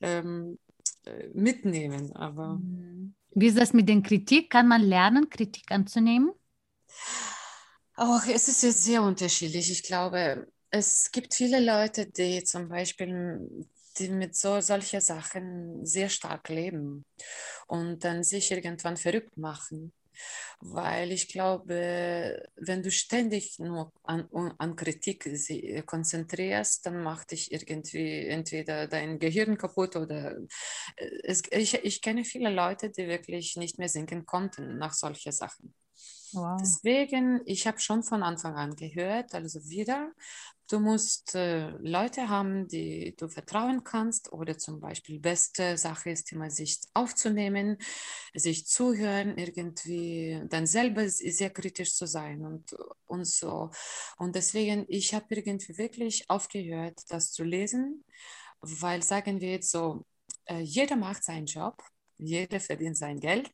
ähm, 0.01 0.59
äh, 1.05 1.29
mitnehmen. 1.33 2.13
Aber 2.17 2.55
mhm. 2.55 3.15
wie 3.31 3.47
ist 3.47 3.57
das 3.57 3.71
mit 3.71 3.87
der 3.87 4.01
Kritik? 4.01 4.49
Kann 4.49 4.67
man 4.67 4.81
lernen, 4.81 5.29
Kritik 5.29 5.71
anzunehmen? 5.71 6.31
Auch 7.95 8.25
es 8.27 8.49
ist 8.49 8.63
jetzt 8.63 8.83
sehr 8.83 9.03
unterschiedlich. 9.03 9.71
Ich 9.71 9.83
glaube, 9.83 10.47
es 10.71 11.11
gibt 11.11 11.33
viele 11.33 11.59
Leute, 11.59 12.07
die 12.07 12.43
zum 12.43 12.69
Beispiel 12.69 13.39
die 13.97 14.09
mit 14.09 14.35
so 14.35 14.61
solchen 14.61 15.01
Sachen 15.01 15.85
sehr 15.85 16.09
stark 16.09 16.49
leben 16.49 17.05
und 17.67 18.03
dann 18.03 18.23
sich 18.23 18.51
irgendwann 18.51 18.97
verrückt 18.97 19.37
machen. 19.37 19.93
Weil 20.59 21.11
ich 21.13 21.29
glaube, 21.29 22.45
wenn 22.57 22.83
du 22.83 22.91
ständig 22.91 23.57
nur 23.59 23.93
an, 24.03 24.27
an 24.57 24.75
Kritik 24.75 25.29
konzentrierst, 25.85 26.85
dann 26.85 27.03
macht 27.03 27.31
dich 27.31 27.51
irgendwie 27.53 28.27
entweder 28.27 28.87
dein 28.87 29.19
Gehirn 29.19 29.57
kaputt 29.57 29.95
oder 29.95 30.35
äh, 30.97 31.09
es, 31.23 31.43
ich, 31.51 31.75
ich 31.85 32.01
kenne 32.01 32.25
viele 32.25 32.49
Leute, 32.49 32.89
die 32.89 33.07
wirklich 33.07 33.55
nicht 33.55 33.79
mehr 33.79 33.89
singen 33.89 34.25
konnten 34.25 34.77
nach 34.77 34.93
solchen 34.93 35.31
Sachen. 35.31 35.73
Wow. 36.33 36.57
Deswegen, 36.61 37.41
ich 37.45 37.65
habe 37.67 37.79
schon 37.79 38.03
von 38.03 38.23
Anfang 38.23 38.55
an 38.55 38.75
gehört, 38.75 39.33
also 39.33 39.59
wieder, 39.69 40.11
du 40.69 40.79
musst 40.79 41.35
äh, 41.35 41.69
Leute 41.79 42.29
haben, 42.29 42.67
die 42.67 43.15
du 43.17 43.27
vertrauen 43.27 43.83
kannst 43.83 44.31
oder 44.31 44.57
zum 44.57 44.79
Beispiel 44.79 45.19
beste 45.19 45.77
Sache 45.77 46.11
ist 46.11 46.31
immer 46.31 46.49
sich 46.51 46.79
aufzunehmen, 46.93 47.77
sich 48.33 48.67
zuhören, 48.67 49.37
irgendwie 49.37 50.41
dann 50.49 50.67
selber 50.67 51.09
sehr 51.09 51.49
kritisch 51.49 51.95
zu 51.95 52.05
sein 52.05 52.45
und, 52.45 52.75
und 53.07 53.25
so. 53.25 53.71
Und 54.17 54.35
deswegen, 54.35 54.85
ich 54.87 55.13
habe 55.13 55.25
irgendwie 55.29 55.77
wirklich 55.77 56.29
aufgehört, 56.29 56.99
das 57.09 57.31
zu 57.31 57.43
lesen, 57.43 58.03
weil 58.61 59.01
sagen 59.01 59.41
wir 59.41 59.51
jetzt 59.51 59.71
so, 59.71 60.05
äh, 60.45 60.59
jeder 60.59 60.95
macht 60.95 61.23
seinen 61.23 61.45
Job, 61.45 61.81
jeder 62.17 62.59
verdient 62.59 62.97
sein 62.97 63.19
Geld. 63.19 63.49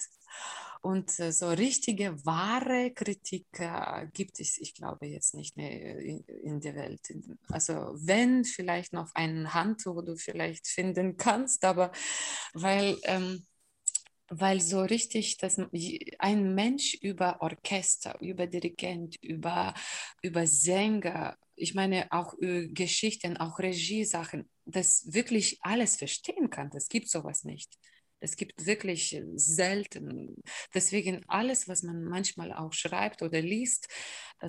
Und 0.85 1.19
äh, 1.19 1.31
so 1.31 1.49
richtige, 1.49 2.23
wahre 2.27 2.91
Kritik 2.91 3.47
äh, 3.53 4.05
gibt 4.13 4.39
es, 4.39 4.59
ich 4.59 4.75
glaube, 4.75 5.07
jetzt 5.07 5.33
nicht 5.33 5.57
mehr 5.57 5.97
in, 5.97 6.23
in, 6.25 6.59
der 6.61 6.75
Welt. 6.75 7.01
Also 7.49 7.73
wenn 7.95 8.43
vielleicht 8.43 8.93
noch 8.93 9.09
eine 9.15 9.51
Hand, 9.55 9.87
wo 9.87 10.03
du 10.03 10.15
vielleicht 10.15 10.67
finden 10.67 11.17
kannst, 11.17 11.65
aber 11.65 11.91
weil, 12.53 12.97
ähm, 13.05 13.47
weil 14.27 14.61
so 14.61 14.81
richtig 14.81 15.37
dass 15.37 15.59
ein 16.19 16.53
Mensch 16.53 16.93
über 17.01 17.41
Orchester, 17.41 18.21
über 18.21 18.45
Dirigent, 18.45 19.15
über, 19.23 19.73
über 20.21 20.45
Sänger, 20.45 21.35
ich 21.55 21.73
meine 21.73 22.11
auch 22.11 22.35
äh, 22.41 22.67
Geschichten, 22.67 23.37
auch 23.37 23.57
Regiesachen, 23.57 24.47
das 24.65 25.03
wirklich 25.07 25.57
alles 25.61 25.95
verstehen 25.95 26.51
kann, 26.51 26.69
das 26.69 26.89
gibt 26.89 27.09
sowas 27.09 27.43
nicht. 27.43 27.75
Es 28.19 28.35
gibt 28.35 28.65
wirklich 28.65 29.21
selten. 29.35 30.35
Deswegen 30.73 31.23
alles, 31.27 31.67
was 31.67 31.83
man 31.83 32.03
manchmal 32.05 32.53
auch 32.53 32.73
schreibt 32.73 33.21
oder 33.21 33.41
liest, 33.41 33.87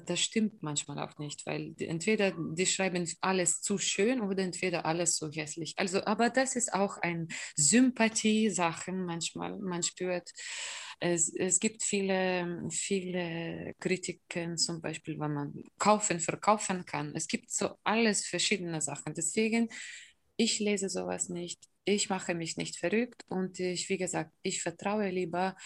das 0.07 0.21
stimmt 0.21 0.63
manchmal 0.63 0.99
auch 0.99 1.19
nicht, 1.19 1.47
weil 1.47 1.75
entweder 1.79 2.33
die 2.33 2.67
schreiben 2.67 3.07
alles 3.21 3.61
zu 3.61 3.79
schön 3.79 4.21
oder 4.21 4.43
entweder 4.43 4.85
alles 4.85 5.17
zu 5.17 5.31
hässlich. 5.31 5.75
Also, 5.77 6.05
aber 6.05 6.31
das 6.31 6.57
ist 6.57 6.73
auch 6.73 6.99
ein 6.99 7.29
Sympathie-Sachen 7.57 9.05
manchmal. 9.05 9.57
Man 9.59 9.83
spürt, 9.83 10.31
es, 10.99 11.33
es 11.35 11.61
gibt 11.61 11.83
viele, 11.83 12.69
viele 12.71 13.75
Kritiken, 13.79 14.57
zum 14.57 14.81
Beispiel, 14.81 15.19
wenn 15.21 15.35
man 15.35 15.65
kaufen, 15.79 16.21
verkaufen 16.21 16.85
kann. 16.85 17.13
Es 17.15 17.29
gibt 17.29 17.51
so 17.51 17.77
alles 17.85 18.27
verschiedene 18.27 18.81
Sachen. 18.81 19.15
Deswegen, 19.15 19.69
ich 20.37 20.59
lese 20.59 20.89
sowas 20.89 21.29
nicht 21.29 21.69
ich 21.87 22.11
mache 22.11 22.35
mich 22.35 22.57
nicht 22.57 22.77
verrückt 22.79 23.25
und 23.29 23.61
ich, 23.61 23.89
wie 23.89 23.97
gesagt, 23.99 24.33
ich 24.43 24.63
vertraue 24.63 25.09
lieber 25.11 25.57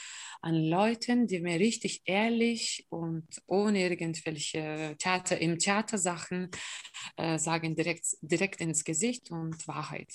an 0.42 0.54
Leuten, 0.54 1.26
die 1.26 1.40
mir 1.40 1.59
richtig 1.59 2.02
ehrlich 2.04 2.87
und 2.90 3.26
ohne 3.46 3.83
irgendwelche 3.83 4.96
Theater, 4.98 5.40
im 5.40 5.59
Theatersachen 5.59 6.50
äh, 7.16 7.38
sagen, 7.38 7.74
direkt, 7.74 8.06
direkt 8.20 8.61
ins 8.61 8.85
Gesicht 8.85 9.30
und 9.30 9.66
Wahrheit. 9.66 10.12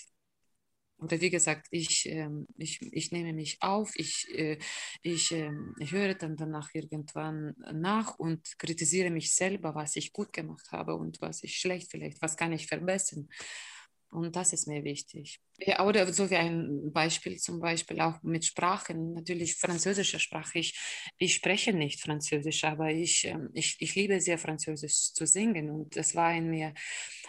Oder 0.98 1.20
wie 1.20 1.30
gesagt, 1.30 1.68
ich, 1.72 2.06
äh, 2.10 2.30
ich, 2.58 2.82
ich 2.82 3.12
nehme 3.12 3.34
mich 3.34 3.58
auf, 3.62 3.92
ich, 3.96 4.28
äh, 4.34 4.58
ich, 5.02 5.32
äh, 5.34 5.52
ich 5.80 5.92
höre 5.92 6.16
dann 6.16 6.38
danach 6.38 6.70
irgendwann 6.74 7.54
nach 7.74 8.18
und 8.18 8.58
kritisiere 8.60 9.10
mich 9.10 9.34
selber, 9.36 9.76
was 9.76 9.96
ich 9.98 10.14
gut 10.14 10.32
gemacht 10.32 10.72
habe 10.72 10.96
und 10.96 11.20
was 11.22 11.44
ich 11.44 11.58
schlecht 11.58 11.92
vielleicht, 11.92 12.22
was 12.22 12.38
kann 12.38 12.54
ich 12.54 12.68
verbessern. 12.68 13.28
Und 14.16 14.36
das 14.36 14.54
ist 14.54 14.68
mir 14.68 14.84
wichtig. 14.84 15.42
Ja, 15.58 15.86
oder 15.86 16.12
so 16.12 16.30
wie 16.30 16.36
ein 16.36 16.92
Beispiel 16.94 17.38
zum 17.38 17.60
Beispiel 17.60 18.00
auch 18.00 18.22
mit 18.24 18.46
Sprachen, 18.46 19.14
natürlich 19.14 19.56
französische 19.56 20.20
Sprache. 20.20 20.60
Ich, 20.60 20.80
ich 21.18 21.34
spreche 21.34 21.74
nicht 21.74 22.02
Französisch, 22.02 22.64
aber 22.64 22.92
ich, 22.92 23.26
ähm, 23.26 23.50
ich, 23.54 23.76
ich 23.80 23.96
liebe 23.96 24.20
sehr 24.22 24.38
Französisch 24.38 25.14
zu 25.14 25.26
singen 25.26 25.70
und 25.70 25.98
es 25.98 26.16
war 26.16 26.34
in 26.34 26.50
mir 26.50 26.74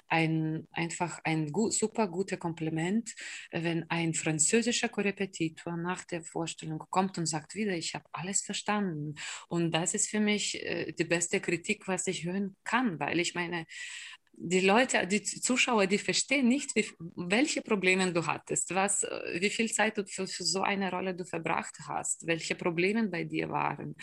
ein, 0.08 0.68
einfach 0.70 1.20
ein 1.24 1.50
gut, 1.52 1.74
super 1.74 2.06
gutes 2.06 2.38
Kompliment, 2.38 3.14
wenn 3.50 3.88
ein 3.90 4.14
französischer 4.14 4.88
Korrepetitor 4.88 5.76
nach 5.76 6.04
der 6.04 6.22
Vorstellung 6.22 6.78
kommt 6.90 7.18
und 7.18 7.26
sagt 7.26 7.54
wieder, 7.56 7.76
ich 7.76 7.94
habe 7.94 8.04
alles 8.12 8.42
verstanden. 8.42 9.14
Und 9.48 9.72
das 9.72 9.94
ist 9.94 10.08
für 10.08 10.20
mich 10.20 10.62
äh, 10.62 10.92
die 10.92 11.04
beste 11.04 11.40
Kritik, 11.40 11.88
was 11.88 12.06
ich 12.06 12.24
hören 12.24 12.56
kann, 12.64 13.00
weil 13.00 13.18
ich 13.18 13.34
meine, 13.34 13.66
die 14.38 14.60
Leute, 14.60 15.06
die 15.06 15.22
Zuschauer, 15.22 15.86
die 15.86 15.98
verstehen 15.98 16.48
nicht, 16.48 16.74
wie, 16.76 16.86
welche 17.16 17.62
Probleme 17.62 18.12
du 18.12 18.26
hattest, 18.26 18.74
was, 18.74 19.02
äh, 19.02 19.40
wie 19.40 19.50
viel 19.50 19.70
Zeit 19.72 19.96
du 19.96 20.04
für, 20.04 20.26
für, 20.26 20.44
so 20.44 20.62
eine 20.62 20.90
Rolle 20.90 21.14
du 21.14 21.24
verbracht 21.24 21.74
hast, 21.88 22.26
welche 22.26 22.54
Probleme 22.54 23.08
bei 23.08 23.24
dir 23.24 23.48
waren. 23.48 23.94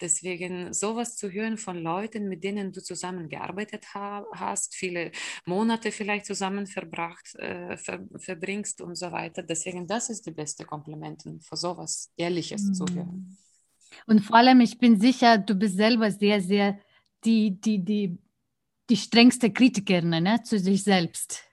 Deswegen 0.00 0.72
sowas 0.74 1.16
zu 1.16 1.30
hören 1.30 1.58
von 1.58 1.78
Leuten, 1.78 2.28
mit 2.28 2.42
denen 2.42 2.72
du 2.72 2.82
zusammengearbeitet 2.82 3.94
ha 3.94 4.24
hast, 4.32 4.74
viele 4.74 5.12
Monate 5.46 5.92
vielleicht 5.92 6.26
zusammen 6.26 6.66
verbracht, 6.66 7.34
äh, 7.36 7.76
ver 7.76 8.00
verbringst 8.16 8.80
und 8.80 8.96
so 8.96 9.12
weiter. 9.12 9.42
Deswegen, 9.42 9.86
das 9.86 10.10
ist 10.10 10.26
die 10.26 10.32
beste 10.32 10.64
Kompliment, 10.64 11.22
für 11.40 11.56
sowas 11.56 12.10
Ehrliches 12.16 12.62
mhm. 12.64 12.74
zu 12.74 12.86
hören. 12.94 13.38
Und 14.06 14.20
vor 14.20 14.36
allem, 14.36 14.60
ich 14.60 14.78
bin 14.78 15.00
sicher, 15.00 15.38
du 15.38 15.54
bist 15.54 15.76
selber 15.76 16.10
sehr, 16.10 16.40
sehr 16.40 16.78
die, 17.24 17.60
die, 17.60 17.84
die 17.84 18.18
die 18.88 18.96
strengste 18.96 19.52
Kritikerin 19.52 20.10
ne, 20.10 20.42
zu 20.42 20.58
sich 20.58 20.82
selbst. 20.82 21.44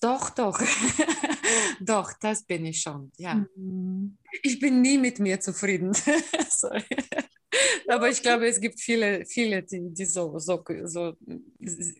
Doch, 0.00 0.30
doch. 0.30 0.60
doch, 1.80 2.12
das 2.20 2.42
bin 2.44 2.66
ich 2.66 2.80
schon, 2.80 3.12
ja. 3.16 3.46
Mhm. 3.56 4.18
Ich 4.42 4.58
bin 4.58 4.80
nie 4.82 4.98
mit 4.98 5.20
mir 5.20 5.40
zufrieden. 5.40 5.92
aber 7.88 8.10
ich 8.10 8.20
glaube, 8.20 8.48
es 8.48 8.60
gibt 8.60 8.80
viele, 8.80 9.24
viele, 9.24 9.62
die, 9.62 9.94
die 9.94 10.04
so, 10.04 10.38
so, 10.38 10.64
so 10.84 11.16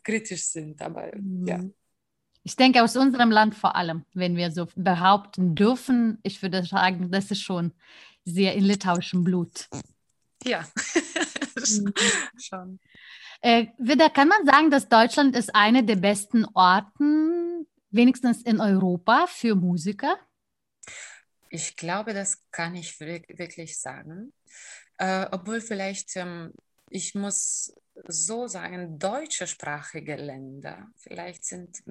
kritisch 0.02 0.44
sind. 0.44 0.82
Aber 0.82 1.10
mhm. 1.16 1.46
ja. 1.46 1.60
Ich 2.42 2.56
denke 2.56 2.82
aus 2.82 2.96
unserem 2.96 3.30
Land 3.30 3.54
vor 3.54 3.74
allem, 3.76 4.04
wenn 4.12 4.36
wir 4.36 4.50
so 4.50 4.66
behaupten 4.76 5.54
dürfen, 5.54 6.18
ich 6.22 6.42
würde 6.42 6.64
sagen, 6.64 7.10
das 7.10 7.30
ist 7.30 7.40
schon 7.40 7.72
sehr 8.24 8.54
in 8.54 8.64
litauischem 8.64 9.24
Blut. 9.24 9.68
Ja, 10.44 10.66
mhm. 11.56 11.94
schon. 12.38 12.80
Äh, 13.44 13.66
wieder 13.76 14.08
kann 14.08 14.28
man 14.28 14.46
sagen, 14.46 14.70
dass 14.70 14.88
Deutschland 14.88 15.36
ist 15.36 15.54
eine 15.54 15.84
der 15.84 15.96
besten 15.96 16.46
Orten, 16.54 17.66
wenigstens 17.90 18.40
in 18.40 18.58
Europa, 18.58 19.26
für 19.26 19.54
Musiker? 19.54 20.16
Ich 21.50 21.76
glaube, 21.76 22.14
das 22.14 22.40
kann 22.50 22.74
ich 22.74 22.98
wirklich 23.00 23.78
sagen. 23.78 24.32
Äh, 24.96 25.26
obwohl 25.30 25.60
vielleicht, 25.60 26.16
ähm, 26.16 26.54
ich 26.88 27.14
muss 27.14 27.74
so 28.06 28.46
sagen, 28.46 28.98
deutschsprachige 28.98 30.16
Länder 30.16 30.88
vielleicht 30.96 31.44
sind 31.44 31.82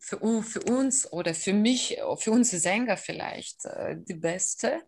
für, 0.00 0.42
für, 0.42 0.60
uns 0.62 1.10
oder 1.12 1.34
für 1.34 1.52
mich, 1.52 1.98
für 2.18 2.30
uns 2.30 2.50
Sänger 2.50 2.96
vielleicht 2.96 3.64
äh, 3.66 3.96
die 3.98 4.14
beste 4.14 4.82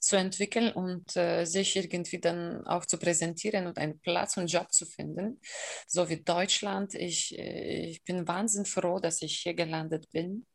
zu 0.00 0.16
entwickeln 0.16 0.72
und 0.72 1.16
äh, 1.16 1.44
sich 1.44 1.76
irgendwie 1.76 2.20
dann 2.20 2.66
auch 2.66 2.84
zu 2.84 2.98
präsentieren 2.98 3.66
und 3.66 3.78
einen 3.78 4.00
Platz 4.00 4.36
und 4.36 4.50
Job 4.50 4.72
zu 4.72 4.86
finden. 4.86 5.40
So 5.86 6.08
wie 6.08 6.22
Deutschland. 6.22 6.94
Ich, 6.94 7.38
äh, 7.38 7.86
ich 7.90 8.02
bin 8.04 8.26
wahnsinnig 8.28 8.68
froh, 8.68 8.98
dass 8.98 9.22
ich 9.22 9.38
hier 9.38 9.54
gelandet 9.54 10.10
bin 10.10 10.46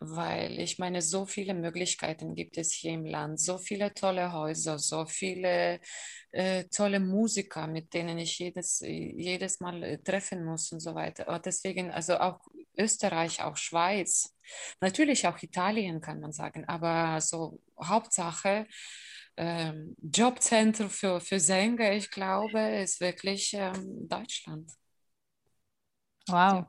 weil 0.00 0.60
ich 0.60 0.78
meine, 0.78 1.02
so 1.02 1.26
viele 1.26 1.54
Möglichkeiten 1.54 2.34
gibt 2.34 2.56
es 2.56 2.72
hier 2.72 2.92
im 2.92 3.04
Land, 3.04 3.40
so 3.40 3.58
viele 3.58 3.92
tolle 3.94 4.32
Häuser, 4.32 4.78
so 4.78 5.06
viele 5.06 5.80
äh, 6.30 6.64
tolle 6.64 7.00
Musiker, 7.00 7.66
mit 7.66 7.94
denen 7.94 8.18
ich 8.18 8.38
jedes, 8.38 8.80
jedes 8.80 9.60
Mal 9.60 9.98
treffen 10.04 10.44
muss 10.44 10.70
und 10.72 10.80
so 10.80 10.94
weiter. 10.94 11.28
Und 11.28 11.44
deswegen, 11.46 11.90
also 11.90 12.18
auch 12.18 12.40
Österreich, 12.78 13.42
auch 13.42 13.56
Schweiz, 13.56 14.34
natürlich 14.80 15.26
auch 15.26 15.42
Italien 15.42 16.00
kann 16.00 16.20
man 16.20 16.32
sagen, 16.32 16.64
aber 16.66 17.20
so 17.20 17.60
Hauptsache 17.82 18.66
ähm, 19.36 19.94
Jobzentrum 20.02 20.90
für, 20.90 21.20
für 21.20 21.38
Sänger, 21.38 21.92
ich 21.92 22.10
glaube, 22.10 22.60
ist 22.82 23.00
wirklich 23.00 23.54
ähm, 23.54 24.08
Deutschland. 24.08 24.70
Wow. 26.28 26.66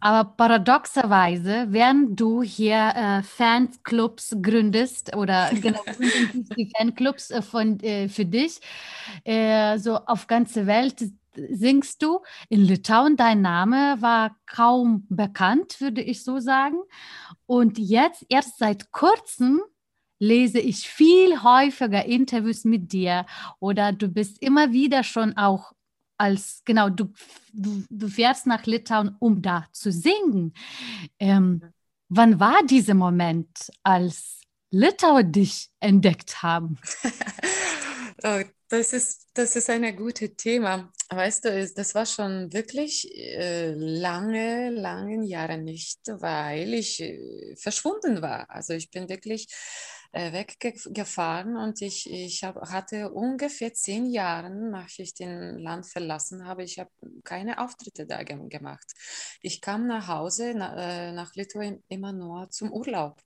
Aber 0.00 0.30
paradoxerweise, 0.36 1.66
während 1.70 2.20
du 2.20 2.42
hier 2.42 2.92
äh, 2.94 3.22
Fanclubs 3.22 4.36
gründest 4.42 5.14
oder 5.16 5.50
genau 5.60 5.80
die 6.56 6.70
Fanclubs 6.76 7.30
äh, 7.30 7.42
von, 7.42 7.80
äh, 7.80 8.08
für 8.08 8.24
dich, 8.24 8.60
äh, 9.24 9.78
so 9.78 9.96
auf 9.96 10.26
ganze 10.26 10.66
Welt 10.66 11.02
singst 11.50 12.02
du. 12.02 12.20
In 12.48 12.62
Litauen, 12.62 13.16
dein 13.16 13.42
Name 13.42 13.96
war 14.00 14.36
kaum 14.46 15.06
bekannt, 15.08 15.80
würde 15.80 16.02
ich 16.02 16.24
so 16.24 16.38
sagen. 16.38 16.78
Und 17.46 17.78
jetzt, 17.78 18.24
erst 18.28 18.58
seit 18.58 18.92
kurzem, 18.92 19.60
lese 20.18 20.58
ich 20.58 20.88
viel 20.88 21.42
häufiger 21.42 22.04
Interviews 22.04 22.64
mit 22.64 22.92
dir 22.92 23.26
oder 23.60 23.92
du 23.92 24.08
bist 24.08 24.40
immer 24.42 24.72
wieder 24.72 25.04
schon 25.04 25.36
auch 25.36 25.72
als, 26.18 26.62
genau, 26.64 26.88
du, 26.88 27.12
du, 27.52 27.84
du 27.90 28.08
fährst 28.08 28.46
nach 28.46 28.64
Litauen, 28.64 29.16
um 29.18 29.42
da 29.42 29.66
zu 29.72 29.92
singen. 29.92 30.54
Ähm, 31.18 31.62
wann 32.08 32.40
war 32.40 32.64
dieser 32.64 32.94
Moment, 32.94 33.70
als 33.82 34.40
Litauer 34.70 35.24
dich 35.24 35.68
entdeckt 35.80 36.42
haben? 36.42 36.78
das 38.68 38.92
ist, 38.92 39.28
das 39.34 39.56
ist 39.56 39.70
ein 39.70 39.96
gutes 39.96 40.36
Thema. 40.36 40.90
Weißt 41.08 41.44
du, 41.44 41.72
das 41.74 41.94
war 41.94 42.06
schon 42.06 42.52
wirklich 42.52 43.08
äh, 43.16 43.72
lange, 43.74 44.70
lange 44.70 45.24
Jahre 45.24 45.58
nicht, 45.58 46.00
weil 46.08 46.74
ich 46.74 47.00
äh, 47.00 47.56
verschwunden 47.56 48.22
war. 48.22 48.50
Also 48.50 48.72
ich 48.74 48.90
bin 48.90 49.08
wirklich 49.08 49.46
äh, 50.12 50.32
weggefahren 50.32 51.56
und 51.56 51.80
ich, 51.82 52.10
ich 52.10 52.42
hab, 52.42 52.56
hatte 52.70 53.12
ungefähr 53.12 53.72
zehn 53.72 54.06
Jahre, 54.06 54.50
nachdem 54.50 55.04
ich 55.04 55.14
den 55.14 55.58
Land 55.58 55.86
verlassen 55.86 56.46
habe, 56.46 56.64
ich 56.64 56.78
habe 56.78 56.90
keine 57.22 57.62
Auftritte 57.62 58.06
da 58.06 58.22
gemacht. 58.24 58.92
Ich 59.42 59.60
kam 59.60 59.86
nach 59.86 60.08
Hause, 60.08 60.54
na, 60.56 61.12
nach 61.12 61.34
Litauen 61.34 61.84
immer 61.88 62.12
nur 62.12 62.50
zum 62.50 62.72
Urlaub. 62.72 63.20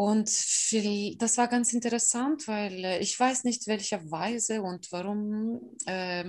Und 0.00 0.30
viel, 0.30 1.14
das 1.18 1.36
war 1.36 1.46
ganz 1.46 1.74
interessant, 1.74 2.48
weil 2.48 2.86
äh, 2.86 2.98
ich 3.00 3.20
weiß 3.20 3.44
nicht, 3.44 3.66
welcher 3.66 4.10
Weise 4.10 4.62
und 4.62 4.90
warum 4.92 5.76
äh, 5.84 6.24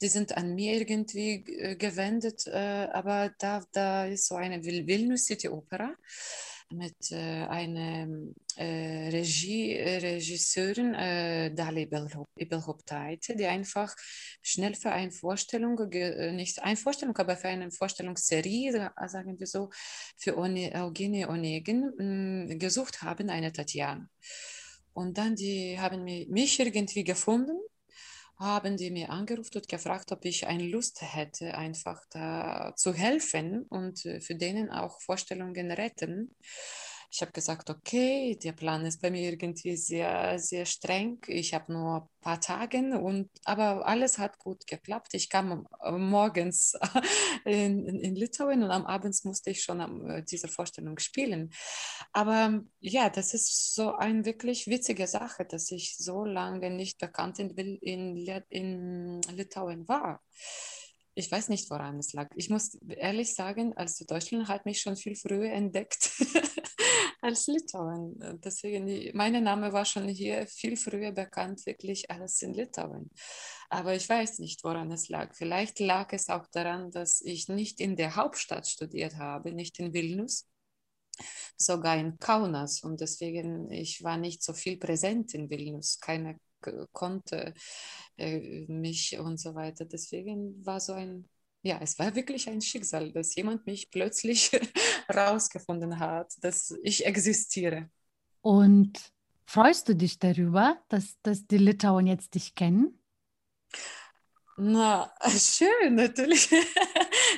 die 0.00 0.06
sind 0.06 0.36
an 0.36 0.54
mir 0.54 0.74
irgendwie 0.74 1.44
äh, 1.58 1.74
gewendet, 1.74 2.46
äh, 2.46 2.86
aber 2.92 3.32
da, 3.40 3.64
da 3.72 4.06
ist 4.06 4.28
so 4.28 4.36
eine 4.36 4.62
Vilnius 4.62 5.24
City 5.24 5.48
Opera 5.48 5.96
mit 6.70 7.10
äh, 7.10 7.46
einer 7.46 8.08
äh, 8.56 9.08
Regie, 9.08 9.74
äh, 9.74 9.98
Regisseurin, 9.98 10.94
äh, 10.94 11.54
Dali 11.54 11.88
Ibelhoptaite, 12.36 13.36
die 13.36 13.46
einfach 13.46 13.94
schnell 14.42 14.74
für 14.74 14.90
eine 14.90 15.10
Vorstellung, 15.10 15.78
nicht 16.34 16.62
eine 16.62 16.76
Vorstellung, 16.76 17.16
aber 17.16 17.36
für 17.36 17.48
eine 17.48 17.70
Vorstellungsserie, 17.70 18.90
sagen 19.06 19.38
wir 19.38 19.46
so, 19.46 19.70
für 20.16 20.36
Eugenie 20.36 21.26
Onegin 21.26 21.92
mm, 21.98 22.58
gesucht 22.58 23.02
haben, 23.02 23.30
eine 23.30 23.52
Tatjana. 23.52 24.08
Und 24.92 25.16
dann 25.16 25.36
die 25.36 25.78
haben 25.78 26.04
mich 26.04 26.58
irgendwie 26.58 27.04
gefunden 27.04 27.58
haben 28.38 28.76
die 28.76 28.90
mir 28.90 29.10
angerufen 29.10 29.56
und 29.56 29.68
gefragt, 29.68 30.12
ob 30.12 30.24
ich 30.24 30.46
eine 30.46 30.64
Lust 30.64 31.02
hätte, 31.02 31.56
einfach 31.56 32.02
da 32.10 32.72
zu 32.76 32.94
helfen 32.94 33.64
und 33.68 34.04
äh, 34.06 34.20
für 34.20 34.34
denen 34.34 34.70
auch 34.70 35.00
Vorstellungen 35.00 35.70
retten. 35.70 36.34
Ich 37.10 37.22
habe 37.22 37.32
gesagt, 37.32 37.70
okay, 37.70 38.38
der 38.42 38.52
Plan 38.52 38.84
ist 38.84 39.00
bei 39.00 39.10
mir 39.10 39.30
irgendwie 39.30 39.76
sehr, 39.76 40.38
sehr 40.38 40.66
streng. 40.66 41.18
Ich 41.26 41.54
habe 41.54 41.72
nur 41.72 42.02
ein 42.02 42.08
paar 42.20 42.40
Tage, 42.40 42.78
und, 42.98 43.30
aber 43.44 43.86
alles 43.86 44.18
hat 44.18 44.38
gut 44.38 44.66
geklappt. 44.66 45.14
Ich 45.14 45.30
kam 45.30 45.66
morgens 45.90 46.74
in, 47.46 47.86
in, 47.86 48.00
in 48.00 48.14
Litauen 48.14 48.62
und 48.62 48.70
am 48.70 48.84
Abend 48.84 49.16
musste 49.24 49.50
ich 49.50 49.62
schon 49.62 49.80
am, 49.80 50.10
äh, 50.10 50.22
diese 50.22 50.48
Vorstellung 50.48 50.98
spielen. 50.98 51.50
Aber 52.12 52.62
ja, 52.80 53.08
das 53.08 53.32
ist 53.32 53.74
so 53.74 53.94
eine 53.94 54.26
wirklich 54.26 54.66
witzige 54.66 55.06
Sache, 55.06 55.46
dass 55.46 55.70
ich 55.70 55.96
so 55.96 56.24
lange 56.24 56.70
nicht 56.70 56.98
bekannt 56.98 57.38
in, 57.38 57.50
in, 57.56 58.26
in 58.50 59.20
Litauen 59.34 59.88
war 59.88 60.20
ich 61.18 61.32
weiß 61.32 61.48
nicht, 61.48 61.68
woran 61.70 61.98
es 61.98 62.12
lag. 62.12 62.30
Ich 62.36 62.48
muss 62.48 62.76
ehrlich 62.86 63.34
sagen, 63.34 63.76
also 63.76 64.04
Deutschland 64.04 64.46
hat 64.46 64.64
mich 64.66 64.80
schon 64.80 64.94
viel 64.94 65.16
früher 65.16 65.50
entdeckt 65.50 66.12
als 67.20 67.46
Litauen. 67.46 68.40
Deswegen, 68.44 69.16
mein 69.16 69.42
Name 69.42 69.72
war 69.72 69.84
schon 69.84 70.08
hier 70.08 70.46
viel 70.46 70.76
früher 70.76 71.12
bekannt, 71.12 71.64
wirklich 71.66 72.10
als 72.10 72.42
in 72.42 72.54
Litauen. 72.54 73.10
Aber 73.70 73.94
ich 73.94 74.08
weiß 74.08 74.38
nicht, 74.38 74.64
woran 74.64 74.90
es 74.90 75.08
lag. 75.08 75.34
Vielleicht 75.34 75.80
lag 75.80 76.12
es 76.12 76.28
auch 76.28 76.46
daran, 76.52 76.90
dass 76.90 77.20
ich 77.20 77.48
nicht 77.48 77.80
in 77.80 77.96
der 77.96 78.16
Hauptstadt 78.16 78.66
studiert 78.66 79.16
habe, 79.16 79.52
nicht 79.52 79.78
in 79.78 79.92
Vilnius, 79.92 80.48
sogar 81.56 81.96
in 81.96 82.18
Kaunas. 82.18 82.82
Und 82.82 83.00
deswegen, 83.00 83.70
ich 83.70 84.02
war 84.02 84.16
nicht 84.16 84.42
so 84.42 84.52
viel 84.52 84.78
präsent 84.78 85.34
in 85.34 85.50
Vilnius. 85.50 85.98
Keine 86.00 86.38
konnte 86.92 87.54
äh, 88.16 88.66
mich 88.66 89.18
und 89.18 89.38
so 89.38 89.54
weiter. 89.54 89.84
Deswegen 89.84 90.64
war 90.64 90.80
so 90.80 90.92
ein, 90.92 91.28
ja, 91.62 91.78
es 91.82 91.98
war 91.98 92.14
wirklich 92.14 92.48
ein 92.48 92.60
Schicksal, 92.60 93.12
dass 93.12 93.34
jemand 93.34 93.66
mich 93.66 93.90
plötzlich 93.90 94.50
rausgefunden 95.14 95.98
hat, 95.98 96.32
dass 96.40 96.74
ich 96.82 97.04
existiere. 97.06 97.90
Und 98.40 99.12
freust 99.46 99.88
du 99.88 99.94
dich 99.96 100.18
darüber, 100.18 100.78
dass, 100.88 101.16
dass 101.22 101.46
die 101.46 101.58
Litauen 101.58 102.06
jetzt 102.06 102.34
dich 102.34 102.54
kennen? 102.54 102.98
Na, 104.56 105.12
schön, 105.28 105.94
natürlich. 105.94 106.50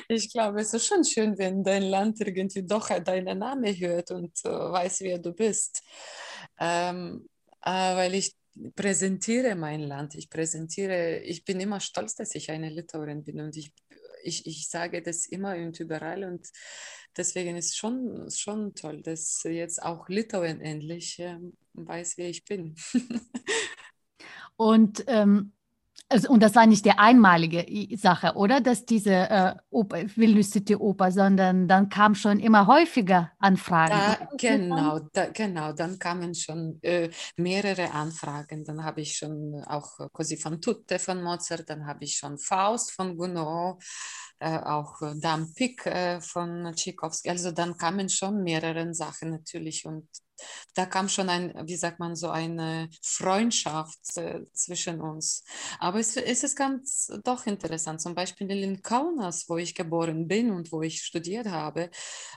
Ich 0.07 0.31
glaube, 0.31 0.59
es 0.61 0.73
ist 0.73 0.87
schon 0.87 1.05
schön, 1.05 1.37
wenn 1.37 1.63
dein 1.63 1.83
Land 1.83 2.19
irgendwie 2.19 2.63
doch 2.63 2.89
deinen 2.89 3.39
Namen 3.39 3.73
hört 3.77 4.11
und 4.11 4.33
äh, 4.43 4.49
weiß, 4.49 5.01
wer 5.01 5.19
du 5.19 5.31
bist. 5.31 5.83
Ähm, 6.59 7.27
äh, 7.61 7.95
weil 7.95 8.15
ich 8.15 8.35
präsentiere 8.75 9.55
mein 9.55 9.81
Land. 9.81 10.15
Ich 10.15 10.29
präsentiere, 10.29 11.19
ich 11.19 11.45
bin 11.45 11.59
immer 11.59 11.79
stolz, 11.79 12.15
dass 12.15 12.35
ich 12.35 12.51
eine 12.51 12.69
Litauerin 12.69 13.23
bin 13.23 13.39
und 13.39 13.55
ich, 13.55 13.73
ich, 14.23 14.45
ich 14.45 14.69
sage 14.69 15.01
das 15.01 15.25
immer 15.25 15.55
und 15.55 15.79
überall 15.79 16.23
und 16.23 16.47
deswegen 17.17 17.57
ist 17.57 17.77
schon 17.77 18.29
schon 18.31 18.73
toll, 18.75 19.01
dass 19.01 19.41
jetzt 19.43 19.81
auch 19.81 20.07
Litauen 20.09 20.61
endlich 20.61 21.19
äh, 21.19 21.37
weiß, 21.73 22.17
wer 22.17 22.29
ich 22.29 22.45
bin. 22.45 22.75
und 24.55 25.03
ähm, 25.07 25.53
also, 26.11 26.29
und 26.29 26.43
das 26.43 26.55
war 26.55 26.65
nicht 26.67 26.85
die 26.85 26.91
einmalige 26.91 27.65
Sache, 27.97 28.33
oder? 28.35 28.61
Dass 28.61 28.85
diese 28.85 29.13
äh, 29.13 29.55
Oper, 29.69 30.03
Vilnius 30.15 30.51
City 30.51 30.75
Oper, 30.75 31.11
sondern 31.11 31.67
dann 31.67 31.89
kam 31.89 32.15
schon 32.15 32.39
immer 32.39 32.67
häufiger 32.67 33.31
Anfragen. 33.39 33.93
Da, 33.93 34.27
genau, 34.37 34.99
da, 35.13 35.27
genau, 35.27 35.73
dann 35.73 35.97
kamen 35.97 36.35
schon 36.35 36.79
äh, 36.81 37.09
mehrere 37.37 37.91
Anfragen. 37.91 38.63
Dann 38.65 38.83
habe 38.83 39.01
ich 39.01 39.17
schon 39.17 39.63
auch 39.65 39.99
Così 40.11 40.37
fan 40.37 40.59
tutte 40.61 40.99
von 40.99 41.23
Mozart, 41.23 41.69
dann 41.69 41.87
habe 41.87 42.03
ich 42.03 42.17
schon 42.17 42.37
Faust 42.37 42.91
von 42.91 43.17
Gounod, 43.17 43.81
äh, 44.39 44.57
auch 44.57 44.95
Dame 45.21 45.47
Pic 45.55 45.85
äh, 45.85 46.19
von 46.19 46.73
Tchaikovsky. 46.75 47.29
Also 47.29 47.51
dann 47.51 47.77
kamen 47.77 48.09
schon 48.09 48.43
mehrere 48.43 48.93
Sachen 48.93 49.31
natürlich 49.31 49.85
und 49.85 50.07
da 50.75 50.85
kam 50.85 51.09
schon 51.09 51.29
ein, 51.29 51.53
wie 51.65 51.75
sagt 51.75 51.99
man, 51.99 52.15
so 52.15 52.29
eine 52.29 52.89
Freundschaft 53.01 54.17
äh, 54.17 54.41
zwischen 54.53 55.01
uns. 55.01 55.43
Aber 55.79 55.99
es, 55.99 56.15
es 56.17 56.43
ist 56.43 56.55
ganz 56.55 57.11
doch 57.23 57.45
interessant. 57.45 58.01
Zum 58.01 58.15
Beispiel 58.15 58.49
in 58.51 58.81
Kaunas, 58.81 59.49
wo 59.49 59.57
ich 59.57 59.75
geboren 59.75 60.27
bin 60.27 60.51
und 60.51 60.71
wo 60.71 60.81
ich 60.81 61.03
studiert 61.03 61.47
habe, 61.47 61.89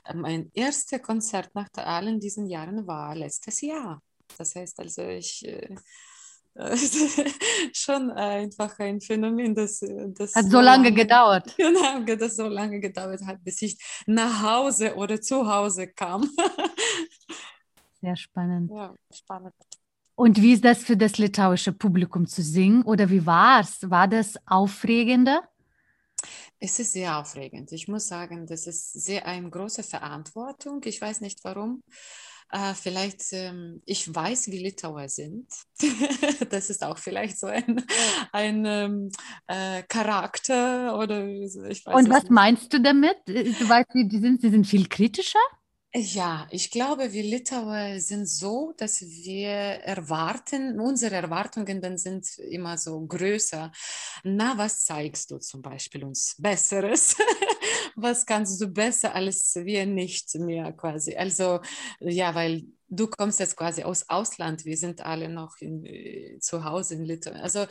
äh, 0.05 0.13
mein 0.13 0.51
erstes 0.53 1.01
Konzert 1.01 1.53
nach 1.55 1.69
allen 1.75 2.19
diesen 2.19 2.47
Jahren 2.47 2.87
war 2.87 3.15
letztes 3.15 3.61
Jahr. 3.61 4.01
Das 4.37 4.55
heißt 4.55 4.79
also, 4.79 5.03
ich 5.03 5.45
äh, 5.47 5.75
schon 7.73 8.11
einfach 8.11 8.79
ein 8.79 9.01
Phänomen, 9.01 9.53
das, 9.53 9.81
das 10.17 10.35
hat 10.35 10.45
so 10.45 10.61
lange, 10.61 10.85
lange 10.85 10.93
gedauert. 10.93 11.53
Genau, 11.57 12.15
das 12.15 12.37
so 12.37 12.47
lange 12.47 12.79
gedauert 12.79 13.21
hat, 13.25 13.43
bis 13.43 13.61
ich 13.61 13.77
nach 14.05 14.41
Hause 14.41 14.95
oder 14.95 15.19
zu 15.19 15.47
Hause 15.47 15.87
kam. 15.87 16.29
Sehr 18.05 18.15
spannend. 18.17 18.71
Ja, 18.71 18.93
spannend. 19.11 19.55
Und 20.13 20.39
wie 20.39 20.53
ist 20.53 20.63
das 20.63 20.83
für 20.83 20.95
das 20.95 21.17
litauische 21.17 21.73
Publikum 21.73 22.27
zu 22.27 22.43
singen? 22.43 22.83
Oder 22.83 23.09
wie 23.09 23.25
war 23.25 23.61
es? 23.61 23.89
War 23.89 24.07
das 24.07 24.35
aufregender? 24.45 25.41
Es 26.59 26.77
ist 26.79 26.93
sehr 26.93 27.17
aufregend. 27.17 27.71
Ich 27.71 27.87
muss 27.87 28.07
sagen, 28.07 28.45
das 28.45 28.67
ist 28.67 28.93
sehr 28.93 29.25
eine 29.25 29.49
große 29.49 29.81
Verantwortung. 29.81 30.81
Ich 30.85 31.01
weiß 31.01 31.21
nicht 31.21 31.43
warum. 31.43 31.81
Äh, 32.51 32.75
vielleicht, 32.75 33.33
ähm, 33.33 33.81
ich 33.85 34.13
weiß, 34.13 34.51
wie 34.51 34.59
Litauer 34.59 35.09
sind. 35.09 35.47
das 36.51 36.69
ist 36.69 36.83
auch 36.83 36.99
vielleicht 36.99 37.39
so 37.39 37.47
ein, 37.47 37.83
ein 38.31 38.65
ähm, 38.65 39.11
äh, 39.47 39.81
Charakter 39.81 40.95
oder 40.99 41.25
ich 41.27 41.55
weiß 41.55 41.95
Und 41.95 42.09
was 42.11 42.23
nicht. 42.25 42.31
meinst 42.31 42.71
du 42.71 42.79
damit? 42.79 43.17
Äh, 43.27 43.51
du 43.51 43.67
weißt, 43.67 43.89
wie 43.95 44.07
die 44.07 44.19
sind, 44.19 44.41
sie 44.41 44.51
sind 44.51 44.67
viel 44.67 44.87
kritischer? 44.87 45.39
Ja, 45.97 46.45
ich 46.51 46.71
glaube, 46.71 47.13
wir 47.13 47.23
Litauer 47.23 48.01
sind 48.01 48.25
so, 48.27 48.73
dass 48.75 48.99
wir 49.01 49.47
erwarten, 49.49 50.77
unsere 50.77 51.15
Erwartungen 51.15 51.81
dann 51.81 51.97
sind 51.97 52.37
immer 52.37 52.77
so 52.77 52.99
größer. 52.99 53.71
Na, 54.25 54.57
was 54.57 54.83
zeigst 54.83 55.31
du 55.31 55.37
zum 55.37 55.61
Beispiel 55.61 56.03
uns 56.03 56.35
Besseres? 56.37 57.15
was 57.95 58.25
kannst 58.25 58.59
du 58.59 58.67
besser 58.67 59.15
als 59.15 59.55
wir 59.55 59.85
nicht 59.85 60.35
mehr 60.35 60.73
quasi? 60.73 61.15
Also, 61.15 61.61
ja, 62.01 62.35
weil 62.35 62.65
du 62.89 63.07
kommst 63.07 63.39
jetzt 63.39 63.55
quasi 63.55 63.83
aus 63.83 64.09
Ausland, 64.09 64.65
wir 64.65 64.75
sind 64.75 64.99
alle 64.99 65.29
noch 65.29 65.55
in, 65.61 65.85
äh, 65.85 66.39
zu 66.41 66.65
Hause 66.65 66.95
in 66.95 67.05
Litauen. 67.05 67.37
Also 67.37 67.67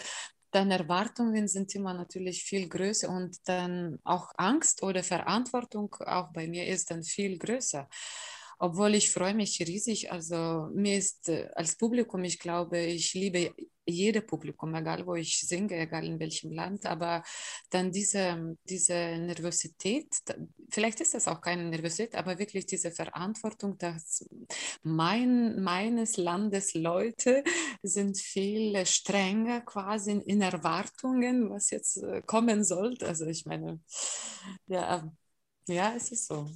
deine 0.54 0.78
Erwartungen 0.78 1.48
sind 1.48 1.74
immer 1.74 1.94
natürlich 1.94 2.44
viel 2.44 2.68
größer 2.68 3.08
und 3.08 3.36
dann 3.48 3.98
auch 4.04 4.32
Angst 4.36 4.82
oder 4.82 5.02
Verantwortung 5.02 5.94
auch 6.06 6.32
bei 6.32 6.46
mir 6.46 6.66
ist 6.66 6.90
dann 6.90 7.02
viel 7.02 7.38
größer 7.38 7.88
obwohl 8.64 8.94
ich 8.94 9.10
freue 9.10 9.34
mich 9.34 9.60
riesig. 9.60 10.10
Also 10.10 10.70
mir 10.74 10.96
ist 10.96 11.28
äh, 11.28 11.50
als 11.54 11.76
Publikum, 11.76 12.24
ich 12.24 12.38
glaube, 12.38 12.78
ich 12.78 13.12
liebe 13.12 13.54
jede 13.86 14.22
Publikum, 14.22 14.74
egal 14.74 15.06
wo 15.06 15.14
ich 15.16 15.38
singe, 15.40 15.76
egal 15.76 16.06
in 16.06 16.18
welchem 16.18 16.50
Land, 16.50 16.86
aber 16.86 17.22
dann 17.68 17.92
diese, 17.92 18.56
diese 18.64 18.94
Nervosität, 18.94 20.08
vielleicht 20.70 21.00
ist 21.02 21.12
das 21.12 21.28
auch 21.28 21.42
keine 21.42 21.64
Nervosität, 21.64 22.14
aber 22.14 22.38
wirklich 22.38 22.64
diese 22.64 22.90
Verantwortung, 22.90 23.76
dass 23.76 24.26
mein, 24.82 25.62
meines 25.62 26.16
Landes 26.16 26.72
Leute 26.72 27.44
sind 27.82 28.16
viel 28.16 28.86
strenger 28.86 29.60
quasi 29.60 30.12
in 30.12 30.40
Erwartungen, 30.40 31.50
was 31.50 31.68
jetzt 31.68 31.98
äh, 31.98 32.22
kommen 32.22 32.64
sollte. 32.64 33.06
Also 33.06 33.26
ich 33.26 33.44
meine, 33.44 33.82
ja, 34.68 35.06
ja, 35.68 35.92
es 35.94 36.10
ist 36.12 36.28
so. 36.28 36.48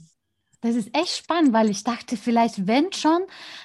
Das 0.61 0.75
ist 0.75 0.93
echt 0.93 1.17
spannend, 1.17 1.53
weil 1.53 1.71
ich 1.71 1.85
dachte, 1.85 2.17
vielleicht, 2.17 2.67
wenn 2.67 2.93
schon, 2.93 3.21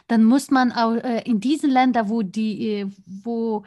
dann 0.08 0.24
muss 0.24 0.52
man 0.52 0.72
auch 0.72 0.94
äh, 0.94 1.24
in 1.26 1.40
diesen 1.40 1.72
Ländern, 1.72 2.10
wo 2.10 2.22
die, 2.22 2.70
äh, 2.70 2.88
wo 3.06 3.64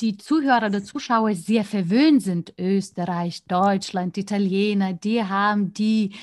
die 0.00 0.16
Zuhörer 0.16 0.66
oder 0.66 0.82
Zuschauer 0.82 1.34
sehr 1.34 1.64
verwöhnt 1.64 2.22
sind, 2.22 2.54
Österreich, 2.58 3.44
Deutschland, 3.44 4.16
Italiener, 4.16 4.94
die 4.94 5.22
haben 5.22 5.72
die 5.72 6.14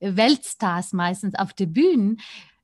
Weltstars 0.00 0.92
meistens 0.92 1.34
auf 1.36 1.52
der 1.52 1.66
Bühne. 1.66 2.16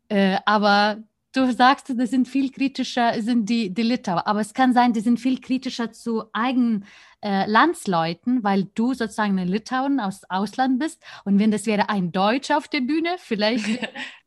Äh, 0.08 0.38
aber 0.44 0.98
du 1.32 1.52
sagst, 1.52 1.92
das 1.96 2.10
sind 2.10 2.28
viel 2.28 2.50
kritischer, 2.50 3.20
sind 3.22 3.48
die, 3.48 3.72
die 3.72 3.82
Litauer. 3.82 4.26
Aber 4.26 4.40
es 4.40 4.54
kann 4.54 4.72
sein, 4.72 4.92
die 4.92 5.00
sind 5.00 5.20
viel 5.20 5.40
kritischer 5.40 5.92
zu 5.92 6.24
eigenen 6.32 6.84
äh, 7.22 7.46
Landsleuten, 7.46 8.42
weil 8.42 8.64
du 8.74 8.94
sozusagen 8.94 9.38
eine 9.38 9.50
Litauen 9.50 10.00
aus 10.00 10.22
Ausland 10.28 10.78
bist. 10.78 11.02
Und 11.24 11.38
wenn 11.38 11.50
das 11.50 11.66
wäre 11.66 11.88
ein 11.88 12.12
Deutscher 12.12 12.56
auf 12.56 12.68
der 12.68 12.80
Bühne, 12.80 13.16
vielleicht 13.18 13.66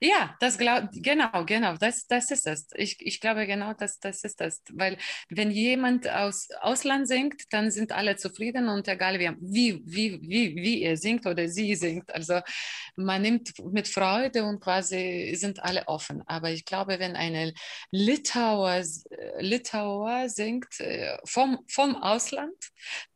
Ja, 0.00 0.36
das 0.38 0.58
glaub, 0.58 0.90
genau, 0.92 1.44
genau, 1.44 1.76
das, 1.76 2.06
das 2.06 2.30
ist 2.30 2.46
es. 2.46 2.68
Ich, 2.76 2.96
ich 3.00 3.20
glaube 3.20 3.46
genau, 3.48 3.72
dass 3.74 3.98
das 3.98 4.22
ist 4.22 4.40
es. 4.40 4.62
Weil 4.72 4.96
wenn 5.28 5.50
jemand 5.50 6.08
aus 6.08 6.48
Ausland 6.60 7.08
singt, 7.08 7.42
dann 7.50 7.72
sind 7.72 7.90
alle 7.90 8.14
zufrieden 8.14 8.68
und 8.68 8.86
egal 8.86 9.18
wie, 9.18 9.32
wie, 9.40 9.82
wie, 9.84 10.20
wie, 10.22 10.54
wie 10.56 10.82
er 10.82 10.96
singt 10.96 11.26
oder 11.26 11.48
sie 11.48 11.74
singt. 11.74 12.14
Also 12.14 12.40
man 12.94 13.22
nimmt 13.22 13.52
mit 13.72 13.88
Freude 13.88 14.44
und 14.44 14.60
quasi 14.60 15.34
sind 15.36 15.60
alle 15.64 15.88
offen. 15.88 16.22
Aber 16.26 16.50
ich 16.50 16.64
glaube, 16.64 17.00
wenn 17.00 17.16
eine 17.16 17.52
Litauer, 17.90 18.84
Litauer 19.40 20.28
singt 20.28 20.78
äh, 20.78 21.18
vom, 21.24 21.58
vom 21.68 21.96
Ausland, 21.96 22.54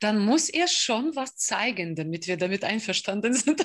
dann 0.00 0.18
muss 0.18 0.48
er 0.48 0.66
schon 0.66 1.14
was 1.14 1.36
zeigen, 1.36 1.94
damit 1.94 2.26
wir 2.26 2.36
damit 2.36 2.64
einverstanden 2.64 3.34
sind. 3.34 3.64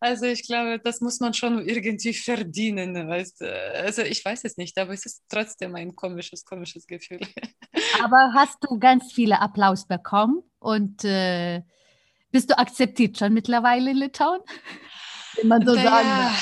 Also 0.00 0.26
ich 0.26 0.46
glaube, 0.46 0.78
das 0.82 1.00
muss 1.00 1.20
man 1.20 1.34
schon 1.34 1.57
irgendwie 1.60 2.14
verdienen. 2.14 3.08
Weißt? 3.08 3.42
Also 3.42 4.02
ich 4.02 4.24
weiß 4.24 4.44
es 4.44 4.56
nicht, 4.56 4.78
aber 4.78 4.92
es 4.92 5.06
ist 5.06 5.22
trotzdem 5.28 5.74
ein 5.74 5.94
komisches, 5.94 6.44
komisches 6.44 6.86
Gefühl. 6.86 7.20
Aber 8.02 8.32
hast 8.34 8.58
du 8.62 8.78
ganz 8.78 9.12
viele 9.12 9.40
Applaus 9.40 9.86
bekommen 9.86 10.42
und 10.58 11.04
äh, 11.04 11.62
bist 12.30 12.50
du 12.50 12.58
akzeptiert 12.58 13.18
schon 13.18 13.34
mittlerweile 13.34 13.90
in 13.90 13.96
Litauen? 13.96 14.40
Wenn 15.36 15.48
man 15.48 15.66
so 15.66 15.74
naja, 15.74 15.90
sagen 15.90 16.36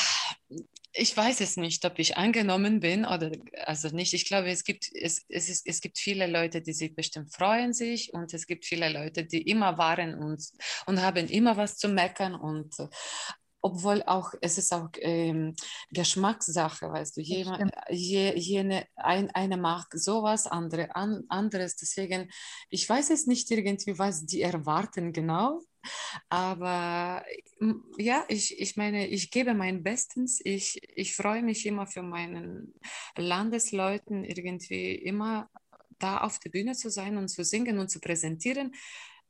ich 0.98 1.16
weiß 1.16 1.40
es 1.40 1.56
nicht, 1.56 1.84
ob 1.84 1.98
ich 1.98 2.16
angenommen 2.16 2.80
bin 2.80 3.04
oder 3.04 3.30
also 3.64 3.88
nicht. 3.88 4.14
Ich 4.14 4.24
glaube, 4.24 4.48
es 4.48 4.64
gibt, 4.64 4.90
es, 4.94 5.24
es, 5.28 5.48
ist, 5.48 5.66
es 5.66 5.80
gibt 5.80 5.98
viele 5.98 6.26
Leute, 6.26 6.62
die 6.62 6.72
sich 6.72 6.94
bestimmt 6.94 7.34
freuen 7.34 7.72
sich 7.72 8.12
und 8.14 8.32
es 8.32 8.46
gibt 8.46 8.64
viele 8.64 8.90
Leute, 8.90 9.24
die 9.24 9.42
immer 9.42 9.78
waren 9.78 10.14
und, 10.14 10.42
und 10.86 11.02
haben 11.02 11.28
immer 11.28 11.56
was 11.56 11.76
zu 11.76 11.88
meckern 11.88 12.34
und 12.34 12.74
obwohl 13.60 14.02
auch, 14.04 14.32
es 14.40 14.58
ist 14.58 14.72
auch 14.72 14.88
ähm, 15.00 15.54
Geschmackssache, 15.90 16.90
weißt 16.90 17.16
du, 17.16 17.20
jene, 17.20 17.70
je, 17.90 18.32
jene, 18.36 18.86
ein, 18.96 19.30
eine 19.30 19.56
mag 19.56 19.86
sowas, 19.92 20.46
andere 20.46 20.94
an, 20.94 21.24
anderes, 21.28 21.76
deswegen, 21.76 22.30
ich 22.70 22.88
weiß 22.88 23.10
es 23.10 23.26
nicht 23.26 23.50
irgendwie, 23.50 23.98
was 23.98 24.24
die 24.26 24.42
erwarten 24.42 25.12
genau, 25.12 25.60
aber 26.28 27.24
ja, 27.98 28.24
ich, 28.28 28.58
ich 28.58 28.76
meine, 28.76 29.06
ich 29.06 29.30
gebe 29.30 29.54
mein 29.54 29.82
Bestes, 29.82 30.40
ich, 30.44 30.80
ich 30.96 31.14
freue 31.14 31.42
mich 31.42 31.66
immer 31.66 31.86
für 31.86 32.02
meinen 32.02 32.74
Landesleuten 33.16 34.24
irgendwie 34.24 34.94
immer 34.94 35.48
da 35.98 36.18
auf 36.18 36.38
der 36.38 36.50
Bühne 36.50 36.74
zu 36.74 36.90
sein 36.90 37.16
und 37.16 37.28
zu 37.28 37.44
singen 37.44 37.78
und 37.78 37.90
zu 37.90 38.00
präsentieren, 38.00 38.74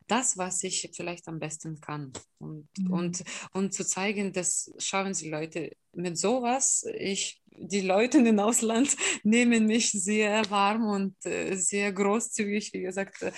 das, 0.07 0.39
was 0.39 0.63
ich 0.63 0.91
vielleicht 0.95 1.29
am 1.29 1.39
besten 1.39 1.81
kann. 1.81 2.13
Und, 2.39 2.69
mhm. 2.79 2.93
und, 2.93 3.25
und 3.53 3.75
zu 3.75 3.85
zeigen, 3.85 4.33
dass 4.33 4.73
schauen 4.79 5.15
Sie 5.15 5.29
Leute, 5.31 5.77
mit 5.93 6.19
sowas, 6.19 6.87
ich, 6.95 7.43
die 7.47 7.81
Leute 7.81 8.19
im 8.19 8.39
Ausland 8.39 8.97
nehmen 9.25 9.67
mich 9.67 9.91
sehr 9.91 10.49
warm 10.51 10.87
und 10.87 11.27
äh, 11.27 11.57
sehr 11.57 11.93
großzügig, 11.93 12.73
wie 12.73 12.83
gesagt, 12.83 13.23
äh, 13.23 13.33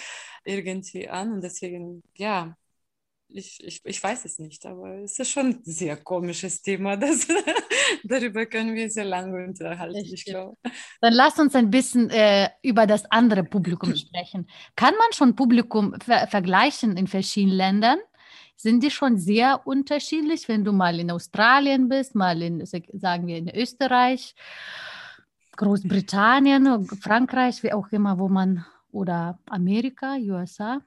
irgendwie 0.45 1.09
an. 1.09 1.33
Und 1.33 1.43
deswegen, 1.43 2.03
ja, 2.15 2.57
ich, 3.31 3.63
ich, 3.63 3.81
ich 3.85 4.03
weiß 4.03 4.25
es 4.25 4.39
nicht, 4.39 4.65
aber 4.65 5.03
es 5.03 5.19
ist 5.19 5.31
schon 5.31 5.47
ein 5.47 5.61
sehr 5.63 5.97
komisches 5.97 6.63
Thema. 6.63 6.97
Das, 7.09 7.27
darüber 8.05 8.45
können 8.47 8.75
wir 8.75 8.91
sehr 8.91 9.05
lange 9.05 9.45
unterhalten, 9.47 9.97
ich 9.97 10.25
glaube. 10.25 10.57
Dann 11.01 11.13
lass 11.13 11.39
uns 11.39 11.55
ein 11.55 11.71
bisschen 11.71 12.11
äh, 12.11 12.51
über 12.63 12.87
das 12.87 13.11
andere 13.11 13.45
Publikum 13.45 13.95
sprechen. 13.97 14.49
Kann 14.77 14.95
man 14.95 15.13
schon 15.13 15.35
Publikum 15.35 15.95
ver 16.01 16.27
vergleichen 16.27 16.97
in 16.97 17.07
verschiedenen 17.07 17.57
Ländern? 17.57 17.99
Sind 18.57 18.83
die 18.83 18.91
schon 18.91 19.19
sehr 19.19 19.67
unterschiedlich, 19.67 20.49
wenn 20.49 20.65
du 20.65 20.73
mal 20.73 20.99
in 20.99 21.11
Australien 21.11 21.89
bist, 21.89 22.15
mal 22.15 22.43
in, 22.43 22.67
sagen 22.67 23.27
wir, 23.27 23.37
in 23.37 23.49
Österreich, 23.49 24.35
Großbritannien, 25.57 26.87
Frankreich, 27.01 27.63
wie 27.63 27.73
auch 27.73 27.89
immer, 27.93 28.19
wo 28.19 28.29
man, 28.29 28.65
oder 28.91 29.39
Amerika, 29.47 30.17
USA? 30.17 30.81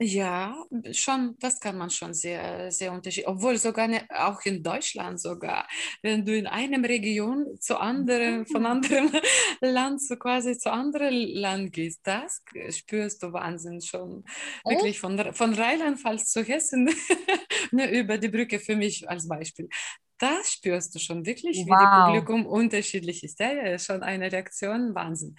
Ja, 0.00 0.64
schon, 0.92 1.34
das 1.40 1.58
kann 1.58 1.76
man 1.76 1.90
schon 1.90 2.14
sehr, 2.14 2.70
sehr 2.70 2.92
unterschiedlich, 2.92 3.26
obwohl 3.26 3.58
sogar 3.58 3.88
ne, 3.88 4.06
auch 4.10 4.40
in 4.44 4.62
Deutschland 4.62 5.20
sogar, 5.20 5.66
wenn 6.02 6.24
du 6.24 6.36
in 6.38 6.46
einem 6.46 6.84
Region 6.84 7.58
zu 7.58 7.76
anderen, 7.80 8.46
von 8.46 8.64
anderem 8.66 9.10
Land 9.60 10.00
zu 10.00 10.16
quasi 10.16 10.56
zu 10.56 10.70
anderem 10.70 11.12
Land 11.12 11.72
gehst, 11.72 12.00
das 12.04 12.44
spürst 12.70 13.24
du 13.24 13.32
Wahnsinn 13.32 13.80
schon. 13.80 14.24
Oh. 14.62 14.70
Wirklich 14.70 15.00
von, 15.00 15.34
von 15.34 15.52
Rheinland-Pfalz 15.52 16.30
zu 16.30 16.44
Hessen, 16.44 16.88
ne, 17.72 17.90
über 17.90 18.18
die 18.18 18.28
Brücke 18.28 18.60
für 18.60 18.76
mich 18.76 19.08
als 19.10 19.26
Beispiel 19.26 19.68
das 20.18 20.52
spürst 20.52 20.94
du 20.94 20.98
schon 20.98 21.24
wirklich, 21.24 21.58
wow. 21.58 21.66
wie 21.66 21.70
das 21.70 22.06
Publikum 22.06 22.46
unterschiedlich 22.46 23.22
ist. 23.24 23.38
Ja, 23.40 23.52
ja, 23.52 23.78
schon 23.78 24.02
eine 24.02 24.30
Reaktion, 24.30 24.94
Wahnsinn. 24.94 25.36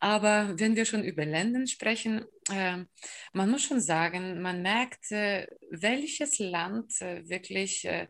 Aber 0.00 0.58
wenn 0.58 0.76
wir 0.76 0.84
schon 0.84 1.04
über 1.04 1.24
Länder 1.24 1.66
sprechen, 1.66 2.24
äh, 2.50 2.84
man 3.32 3.50
muss 3.50 3.62
schon 3.62 3.80
sagen, 3.80 4.42
man 4.42 4.62
merkt, 4.62 5.10
äh, 5.12 5.46
welches 5.70 6.38
Land 6.38 7.00
äh, 7.00 7.28
wirklich 7.28 7.84
äh, 7.84 8.08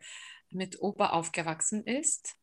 mit 0.50 0.80
Oper 0.80 1.12
aufgewachsen 1.12 1.84
ist 1.84 2.34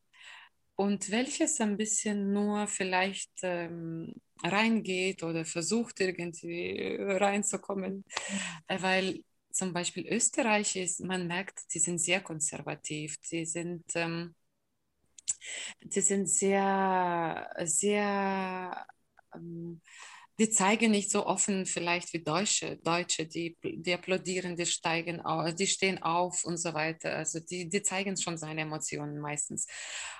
und 0.76 1.10
welches 1.10 1.60
ein 1.60 1.76
bisschen 1.76 2.32
nur 2.32 2.66
vielleicht 2.66 3.32
ähm, 3.42 4.14
reingeht 4.42 5.22
oder 5.22 5.44
versucht 5.44 6.00
irgendwie 6.00 6.96
reinzukommen, 7.00 8.04
mhm. 8.68 8.82
weil 8.82 9.24
zum 9.54 9.72
Beispiel 9.72 10.06
Österreich 10.08 10.76
ist, 10.76 11.00
man 11.00 11.26
merkt, 11.26 11.72
die 11.72 11.78
sind 11.78 11.98
sehr 11.98 12.20
konservativ, 12.20 13.16
die 13.30 13.46
sind, 13.46 13.84
ähm, 13.94 14.34
die 15.80 16.00
sind 16.00 16.28
sehr, 16.28 17.48
sehr, 17.64 18.86
ähm, 19.34 19.80
die 20.40 20.50
zeigen 20.50 20.90
nicht 20.90 21.12
so 21.12 21.24
offen 21.26 21.64
vielleicht 21.66 22.12
wie 22.12 22.24
Deutsche, 22.24 22.78
Deutsche, 22.78 23.26
die, 23.26 23.56
die 23.62 23.94
applaudieren, 23.94 24.56
die 24.56 24.66
steigen 24.66 25.20
auf, 25.20 25.54
die 25.54 25.68
stehen 25.68 26.02
auf 26.02 26.44
und 26.44 26.56
so 26.56 26.74
weiter. 26.74 27.16
Also 27.16 27.38
die, 27.38 27.68
die 27.68 27.82
zeigen 27.82 28.16
schon 28.16 28.36
seine 28.36 28.62
Emotionen 28.62 29.20
meistens. 29.20 29.68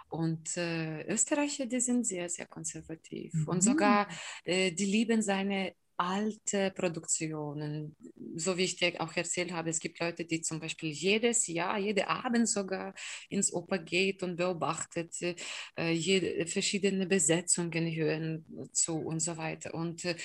Und 0.09 0.57
äh, 0.57 1.03
Österreicher, 1.09 1.67
die 1.67 1.81
sind 1.81 2.07
sehr, 2.07 2.29
sehr 2.29 2.47
konservativ. 2.47 3.35
Mhm. 3.35 3.49
Und 3.49 3.65
sogar, 3.65 4.07
äh, 4.45 4.71
die 4.71 4.85
lieben 4.85 5.23
seine 5.23 5.75
alte 5.97 6.71
Produktionen, 6.73 7.97
so 8.37 8.57
wie 8.57 8.65
ich 8.65 8.77
dir 8.77 9.01
auch 9.01 9.15
erzählt 9.17 9.53
habe, 9.53 9.71
es 9.71 9.81
gibt 9.81 10.01
Leute, 10.01 10.25
die 10.25 10.41
zum 10.41 10.61
Beispiel 10.61 10.91
jedes 10.91 11.47
Jahr, 11.47 11.79
jeden 11.79 12.05
Abend 12.05 12.49
sogar 12.49 12.95
ins 13.29 13.53
Oper 13.53 13.79
geht 13.79 14.23
und 14.23 14.37
beobachtet, 14.37 15.15
äh, 15.77 15.93
jede, 15.93 16.47
verschiedene 16.47 17.07
Besetzungen 17.07 17.95
hören 17.95 18.45
zu 18.73 18.97
und 18.97 19.21
so 19.21 19.37
weiter. 19.37 19.75
Und 19.75 20.05
äh, 20.05 20.17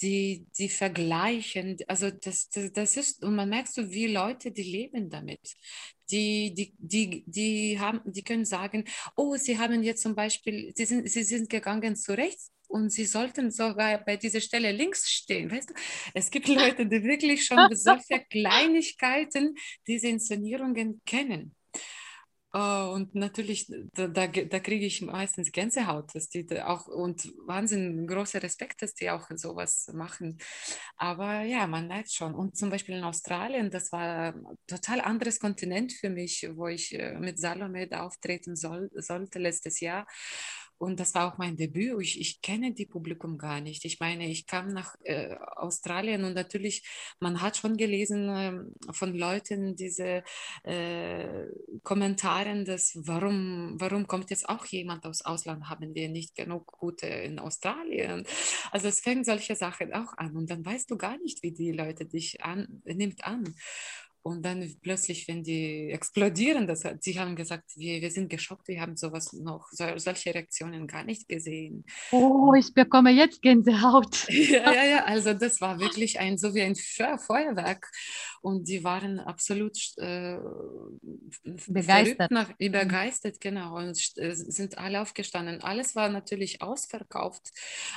die, 0.00 0.46
die 0.58 0.68
vergleichen, 0.68 1.78
also 1.88 2.10
das, 2.10 2.48
das, 2.50 2.72
das 2.72 2.96
ist, 2.96 3.24
und 3.24 3.34
man 3.34 3.48
merkt 3.48 3.72
so, 3.72 3.90
wie 3.90 4.06
Leute, 4.06 4.52
die 4.52 4.62
leben 4.62 5.08
damit. 5.08 5.54
Die, 6.10 6.54
die, 6.54 6.74
die, 6.78 7.24
die, 7.26 7.80
haben, 7.80 8.00
die 8.04 8.22
können 8.22 8.44
sagen, 8.44 8.84
oh, 9.16 9.36
sie 9.36 9.58
haben 9.58 9.82
jetzt 9.82 10.02
zum 10.02 10.14
Beispiel, 10.14 10.72
sie 10.76 10.84
sind, 10.84 11.10
sie 11.10 11.24
sind 11.24 11.48
gegangen 11.48 11.96
zu 11.96 12.16
rechts, 12.16 12.52
und 12.68 12.90
sie 12.90 13.04
sollten 13.04 13.50
sogar 13.50 14.04
bei 14.04 14.16
dieser 14.16 14.40
Stelle 14.40 14.72
links 14.72 15.10
stehen. 15.10 15.50
Weißt 15.50 15.70
du, 15.70 15.74
es 16.14 16.30
gibt 16.30 16.48
Leute, 16.48 16.86
die 16.86 17.02
wirklich 17.02 17.44
schon 17.44 17.58
solche 17.72 18.24
Kleinigkeiten 18.30 19.54
diese 19.86 20.08
Inszenierungen 20.08 21.00
kennen. 21.04 21.54
Uh, 22.56 22.94
und 22.94 23.14
natürlich, 23.14 23.70
da, 23.92 24.06
da, 24.08 24.26
da, 24.28 24.60
kriege 24.60 24.86
ich 24.86 25.02
meistens 25.02 25.52
Gänsehaut, 25.52 26.14
dass 26.14 26.30
die 26.30 26.46
da 26.46 26.68
auch 26.68 26.86
und 26.86 27.30
Wahnsinn, 27.44 28.06
großer 28.06 28.42
Respekt, 28.42 28.80
dass 28.80 28.94
die 28.94 29.10
auch 29.10 29.28
sowas 29.34 29.90
machen. 29.92 30.38
Aber 30.96 31.42
ja, 31.42 31.66
man 31.66 31.86
merkt 31.86 32.12
schon. 32.12 32.34
Und 32.34 32.56
zum 32.56 32.70
Beispiel 32.70 32.96
in 32.96 33.04
Australien, 33.04 33.70
das 33.70 33.92
war 33.92 34.32
ein 34.32 34.46
total 34.66 35.02
anderes 35.02 35.38
Kontinent 35.38 35.92
für 35.92 36.08
mich, 36.08 36.48
wo 36.54 36.68
ich 36.68 36.94
äh, 36.94 37.18
mit 37.18 37.38
Salome 37.38 37.88
da 37.88 38.04
auftreten 38.04 38.56
soll, 38.56 38.88
sollte 38.94 39.38
letztes 39.38 39.80
Jahr. 39.80 40.06
Und 40.78 41.00
das 41.00 41.14
war 41.14 41.32
auch 41.32 41.38
mein 41.38 41.56
Debüt. 41.56 42.00
Ich, 42.02 42.20
ich 42.20 42.42
kenne 42.42 42.72
die 42.72 42.86
Publikum 42.86 43.38
gar 43.38 43.60
nicht. 43.60 43.84
Ich 43.84 44.00
meine, 44.00 44.28
ich 44.28 44.46
kam 44.46 44.68
nach 44.68 44.94
äh, 45.04 45.34
Australien 45.56 46.24
und 46.24 46.34
natürlich, 46.34 46.86
man 47.20 47.40
hat 47.40 47.56
schon 47.56 47.76
gelesen 47.76 48.28
äh, 48.28 48.92
von 48.92 49.14
Leuten 49.14 49.76
diese 49.76 50.22
äh, 50.64 51.46
Kommentare, 51.82 52.64
dass 52.64 52.92
warum, 52.96 53.76
warum 53.78 54.06
kommt 54.06 54.30
jetzt 54.30 54.48
auch 54.48 54.66
jemand 54.66 55.06
aus 55.06 55.22
Ausland? 55.22 55.68
Haben 55.68 55.94
wir 55.94 56.08
nicht 56.08 56.34
genug 56.34 56.66
gute 56.66 57.06
in 57.06 57.38
Australien? 57.38 58.26
Also 58.70 58.88
es 58.88 59.00
fängt 59.00 59.26
solche 59.26 59.56
Sachen 59.56 59.94
auch 59.94 60.16
an 60.18 60.36
und 60.36 60.50
dann 60.50 60.64
weißt 60.64 60.90
du 60.90 60.96
gar 60.96 61.16
nicht, 61.18 61.42
wie 61.42 61.52
die 61.52 61.72
Leute 61.72 62.04
dich 62.04 62.44
an, 62.44 62.82
nimmt 62.84 63.24
an. 63.24 63.54
Und 64.26 64.42
dann 64.44 64.76
plötzlich, 64.82 65.28
wenn 65.28 65.44
die 65.44 65.88
explodieren, 65.92 66.66
das, 66.66 66.82
sie 66.98 67.16
haben 67.16 67.36
gesagt, 67.36 67.70
wir, 67.76 68.02
wir 68.02 68.10
sind 68.10 68.28
geschockt, 68.28 68.66
wir 68.66 68.80
haben 68.80 68.96
sowas 68.96 69.32
noch, 69.32 69.68
so, 69.70 69.84
solche 69.98 70.34
Reaktionen 70.34 70.88
gar 70.88 71.04
nicht 71.04 71.28
gesehen. 71.28 71.84
Oh, 72.10 72.52
ich 72.58 72.74
bekomme 72.74 73.12
jetzt 73.12 73.40
Gänsehaut. 73.40 74.28
ja, 74.28 74.72
ja, 74.72 74.84
ja, 74.84 75.04
also 75.04 75.32
das 75.32 75.60
war 75.60 75.78
wirklich 75.78 76.18
ein, 76.18 76.38
so 76.38 76.56
wie 76.56 76.62
ein 76.62 76.74
Feuerwerk. 76.74 77.88
Und 78.42 78.66
die 78.66 78.82
waren 78.82 79.20
absolut 79.20 79.76
äh, 79.98 80.38
begeistert. 81.68 82.30
Nach, 82.32 82.48
mhm. 82.58 82.72
begeistert, 82.72 83.40
genau. 83.40 83.76
Und 83.76 83.96
äh, 84.16 84.34
sind 84.34 84.76
alle 84.76 85.02
aufgestanden. 85.02 85.60
Alles 85.62 85.94
war 85.94 86.08
natürlich 86.08 86.62
ausverkauft. 86.62 87.52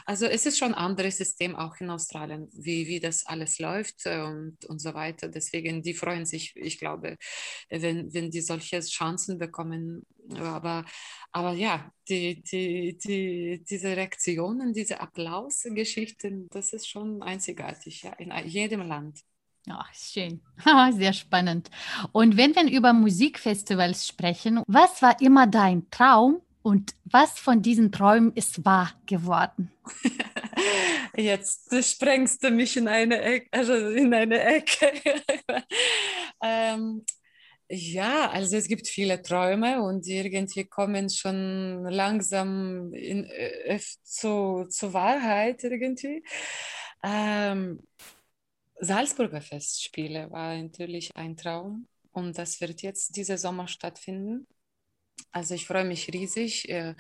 Also 0.06 0.28
es 0.28 0.46
ist 0.46 0.60
schon 0.60 0.76
ein 0.76 0.86
anderes 0.90 1.18
System 1.18 1.56
auch 1.56 1.76
in 1.80 1.90
Australien, 1.90 2.50
wie, 2.54 2.88
wie 2.88 3.00
das 3.00 3.26
alles 3.26 3.58
läuft 3.58 4.06
und, 4.06 4.64
und 4.66 4.80
so 4.80 4.94
weiter. 4.94 5.28
Deswegen, 5.28 5.82
die 5.82 5.96
freuen 5.96 6.19
freuen 6.20 6.26
sich, 6.26 6.56
ich 6.56 6.78
glaube, 6.80 7.18
wenn, 7.70 8.14
wenn 8.14 8.32
die 8.32 8.42
solche 8.42 8.82
Chancen 8.82 9.38
bekommen. 9.38 10.04
Aber, 10.38 10.86
aber 11.32 11.54
ja, 11.54 11.92
die, 12.08 12.42
die, 12.44 12.98
die, 12.98 13.64
diese 13.68 13.96
Reaktionen, 13.96 14.74
diese 14.74 15.00
Applausgeschichten, 15.00 16.48
das 16.52 16.74
ist 16.74 16.88
schon 16.88 17.22
einzigartig 17.22 18.04
ja, 18.04 18.14
in 18.14 18.32
jedem 18.48 18.82
Land. 18.82 19.22
Ach, 19.70 19.94
schön. 19.94 20.42
Sehr 20.92 21.14
spannend. 21.14 21.70
Und 22.12 22.38
wenn 22.38 22.56
wir 22.56 22.70
über 22.72 22.94
Musikfestivals 22.94 24.08
sprechen, 24.08 24.64
was 24.68 25.02
war 25.02 25.20
immer 25.22 25.48
dein 25.48 25.90
Traum 25.92 26.42
und 26.62 26.96
was 27.06 27.40
von 27.40 27.62
diesen 27.62 27.92
Träumen 27.92 28.34
ist 28.34 28.66
wahr 28.66 28.92
geworden? 29.06 29.72
Jetzt 31.16 31.74
sprengst 31.84 32.44
du 32.44 32.52
mich 32.52 32.78
in 32.78 32.88
eine 32.88 33.22
Ecke, 33.22 33.48
also 33.52 33.74
in 33.74 34.14
eine 34.14 34.42
Ecke. 34.42 34.92
ähm, 36.44 37.06
ja, 37.70 38.30
also 38.32 38.58
es 38.58 38.68
gibt 38.68 38.88
viele 38.88 39.22
Träume 39.22 39.82
und 39.84 40.08
irgendwie 40.08 40.66
kommen 40.66 41.10
schon 41.10 41.84
langsam 41.86 42.94
in, 42.94 43.26
äh, 43.26 43.80
zu, 44.04 44.66
zur 44.70 44.94
Wahrheit 44.94 45.64
irgendwie. 45.64 46.24
Ähm, 47.04 47.82
Salzburger 48.80 49.42
Festspiele 49.42 50.32
war 50.32 50.56
natürlich 50.56 51.16
ein 51.16 51.38
Traum 51.38 51.88
und 52.12 52.38
das 52.38 52.60
wird 52.62 52.82
jetzt 52.82 53.16
diese 53.16 53.38
Sommer 53.38 53.68
stattfinden. 53.68 54.48
Also 55.32 55.56
ich 55.56 55.66
freue 55.66 55.86
mich 55.86 56.12
riesig 56.12 56.70
äh, 56.70 56.96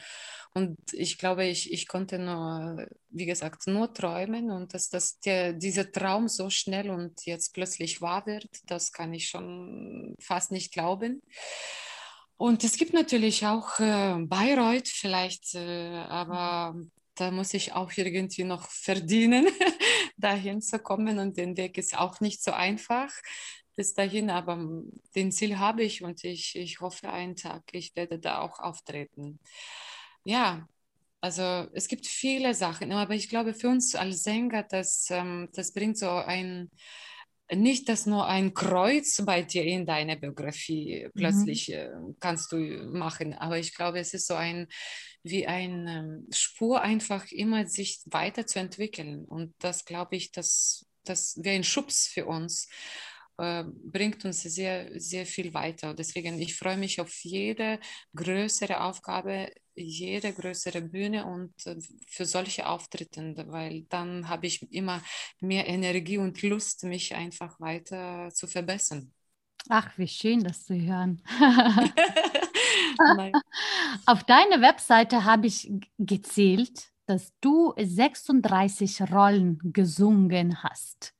und 0.53 0.77
ich 0.93 1.17
glaube, 1.17 1.45
ich, 1.45 1.71
ich 1.71 1.87
konnte 1.87 2.17
nur, 2.17 2.87
wie 3.09 3.25
gesagt, 3.25 3.67
nur 3.67 3.93
träumen 3.93 4.49
und 4.51 4.73
dass, 4.73 4.89
dass 4.89 5.19
der, 5.19 5.53
dieser 5.53 5.91
Traum 5.91 6.27
so 6.27 6.49
schnell 6.49 6.89
und 6.89 7.25
jetzt 7.25 7.53
plötzlich 7.53 8.01
wahr 8.01 8.25
wird, 8.25 8.49
das 8.65 8.91
kann 8.91 9.13
ich 9.13 9.29
schon 9.29 10.15
fast 10.19 10.51
nicht 10.51 10.73
glauben. 10.73 11.21
Und 12.37 12.63
es 12.63 12.77
gibt 12.77 12.93
natürlich 12.93 13.45
auch 13.45 13.79
äh, 13.79 14.15
Bayreuth 14.25 14.87
vielleicht, 14.87 15.55
äh, 15.55 15.97
aber 16.07 16.75
da 17.15 17.31
muss 17.31 17.53
ich 17.53 17.73
auch 17.73 17.91
irgendwie 17.95 18.45
noch 18.45 18.69
verdienen, 18.69 19.47
dahin 20.17 20.61
zu 20.61 20.79
kommen 20.79 21.19
und 21.19 21.37
den 21.37 21.57
Weg 21.57 21.77
ist 21.77 21.97
auch 21.97 22.21
nicht 22.21 22.41
so 22.41 22.51
einfach 22.51 23.11
bis 23.79 23.93
dahin, 23.93 24.29
aber 24.29 24.83
den 25.15 25.31
Ziel 25.31 25.57
habe 25.57 25.83
ich 25.83 26.03
und 26.03 26.25
ich, 26.25 26.57
ich 26.57 26.81
hoffe 26.81 27.13
einen 27.13 27.37
Tag, 27.37 27.63
ich 27.71 27.95
werde 27.95 28.19
da 28.19 28.41
auch 28.41 28.59
auftreten. 28.59 29.39
Ja, 30.25 30.67
also 31.21 31.41
es 31.71 31.87
gibt 31.87 32.05
viele 32.05 32.53
Sachen, 32.53 32.91
aber 32.91 33.15
ich 33.15 33.29
glaube 33.29 33.53
für 33.53 33.69
uns 33.69 33.95
als 33.95 34.23
Sänger, 34.23 34.63
das, 34.63 35.07
ähm, 35.11 35.47
das 35.53 35.71
bringt 35.71 35.97
so 35.97 36.09
ein, 36.09 36.69
nicht 37.49 37.87
dass 37.87 38.05
nur 38.05 38.27
ein 38.27 38.53
Kreuz 38.53 39.23
bei 39.25 39.43
dir 39.43 39.63
in 39.63 39.85
deiner 39.85 40.17
Biografie 40.17 41.05
mhm. 41.05 41.11
plötzlich 41.15 41.69
mhm. 41.69 42.17
kannst 42.19 42.51
du 42.51 42.57
machen, 42.57 43.33
aber 43.33 43.59
ich 43.59 43.73
glaube, 43.73 43.99
es 43.99 44.13
ist 44.13 44.27
so 44.27 44.33
ein 44.33 44.67
wie 45.23 45.47
eine 45.47 46.21
Spur 46.31 46.81
einfach 46.81 47.31
immer 47.31 47.65
sich 47.65 48.01
weiterzuentwickeln 48.07 49.23
und 49.23 49.55
das 49.59 49.85
glaube 49.85 50.17
ich, 50.17 50.33
dass 50.33 50.85
das 51.05 51.39
wäre 51.41 51.55
ein 51.55 51.63
Schubs 51.63 52.07
für 52.07 52.25
uns 52.25 52.67
äh, 53.39 53.63
bringt 53.65 54.25
uns 54.25 54.41
sehr, 54.43 54.99
sehr 54.99 55.25
viel 55.25 55.53
weiter. 55.53 55.93
Deswegen, 55.93 56.39
ich 56.39 56.55
freue 56.55 56.77
mich 56.77 56.99
auf 56.99 57.23
jede 57.23 57.79
größere 58.15 58.81
Aufgabe, 58.81 59.51
jede 59.75 60.33
größere 60.33 60.81
Bühne 60.81 61.25
und 61.25 61.53
äh, 61.65 61.77
für 62.07 62.25
solche 62.25 62.67
Auftritte, 62.67 63.33
weil 63.47 63.83
dann 63.89 64.27
habe 64.27 64.47
ich 64.47 64.71
immer 64.71 65.01
mehr 65.39 65.67
Energie 65.67 66.17
und 66.17 66.41
Lust, 66.41 66.83
mich 66.83 67.15
einfach 67.15 67.59
weiter 67.59 68.29
zu 68.33 68.47
verbessern. 68.47 69.13
Ach, 69.69 69.97
wie 69.97 70.07
schön, 70.07 70.43
das 70.43 70.65
zu 70.65 70.75
hören. 70.75 71.21
Auf 74.05 74.23
deiner 74.23 74.61
Webseite 74.61 75.23
habe 75.23 75.47
ich 75.47 75.71
gezählt, 75.97 76.91
dass 77.05 77.33
du 77.41 77.73
36 77.77 79.01
Rollen 79.11 79.59
gesungen 79.73 80.61
hast. 80.63 81.13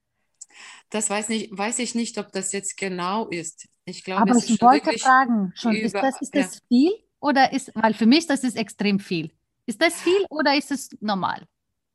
Das 0.89 1.09
weiß, 1.09 1.29
nicht, 1.29 1.55
weiß 1.55 1.79
ich 1.79 1.95
nicht, 1.95 2.17
ob 2.17 2.31
das 2.31 2.51
jetzt 2.51 2.77
genau 2.77 3.27
ist. 3.27 3.67
Ich 3.85 4.03
glaube, 4.03 4.21
Aber 4.23 4.35
ich 4.35 4.61
wollte 4.61 4.97
fragen, 4.97 5.53
schon, 5.55 5.75
über, 5.75 5.85
ist 5.85 5.93
das, 5.93 6.21
ist 6.21 6.35
das 6.35 6.55
ja. 6.55 6.61
viel 6.67 6.91
oder 7.19 7.53
ist, 7.53 7.71
weil 7.75 7.93
für 7.93 8.05
mich 8.05 8.27
das 8.27 8.43
ist 8.43 8.55
extrem 8.55 8.99
viel. 8.99 9.31
Ist 9.65 9.81
das 9.81 10.01
viel 10.01 10.25
oder 10.29 10.57
ist 10.57 10.71
es 10.71 10.89
normal? 10.99 11.45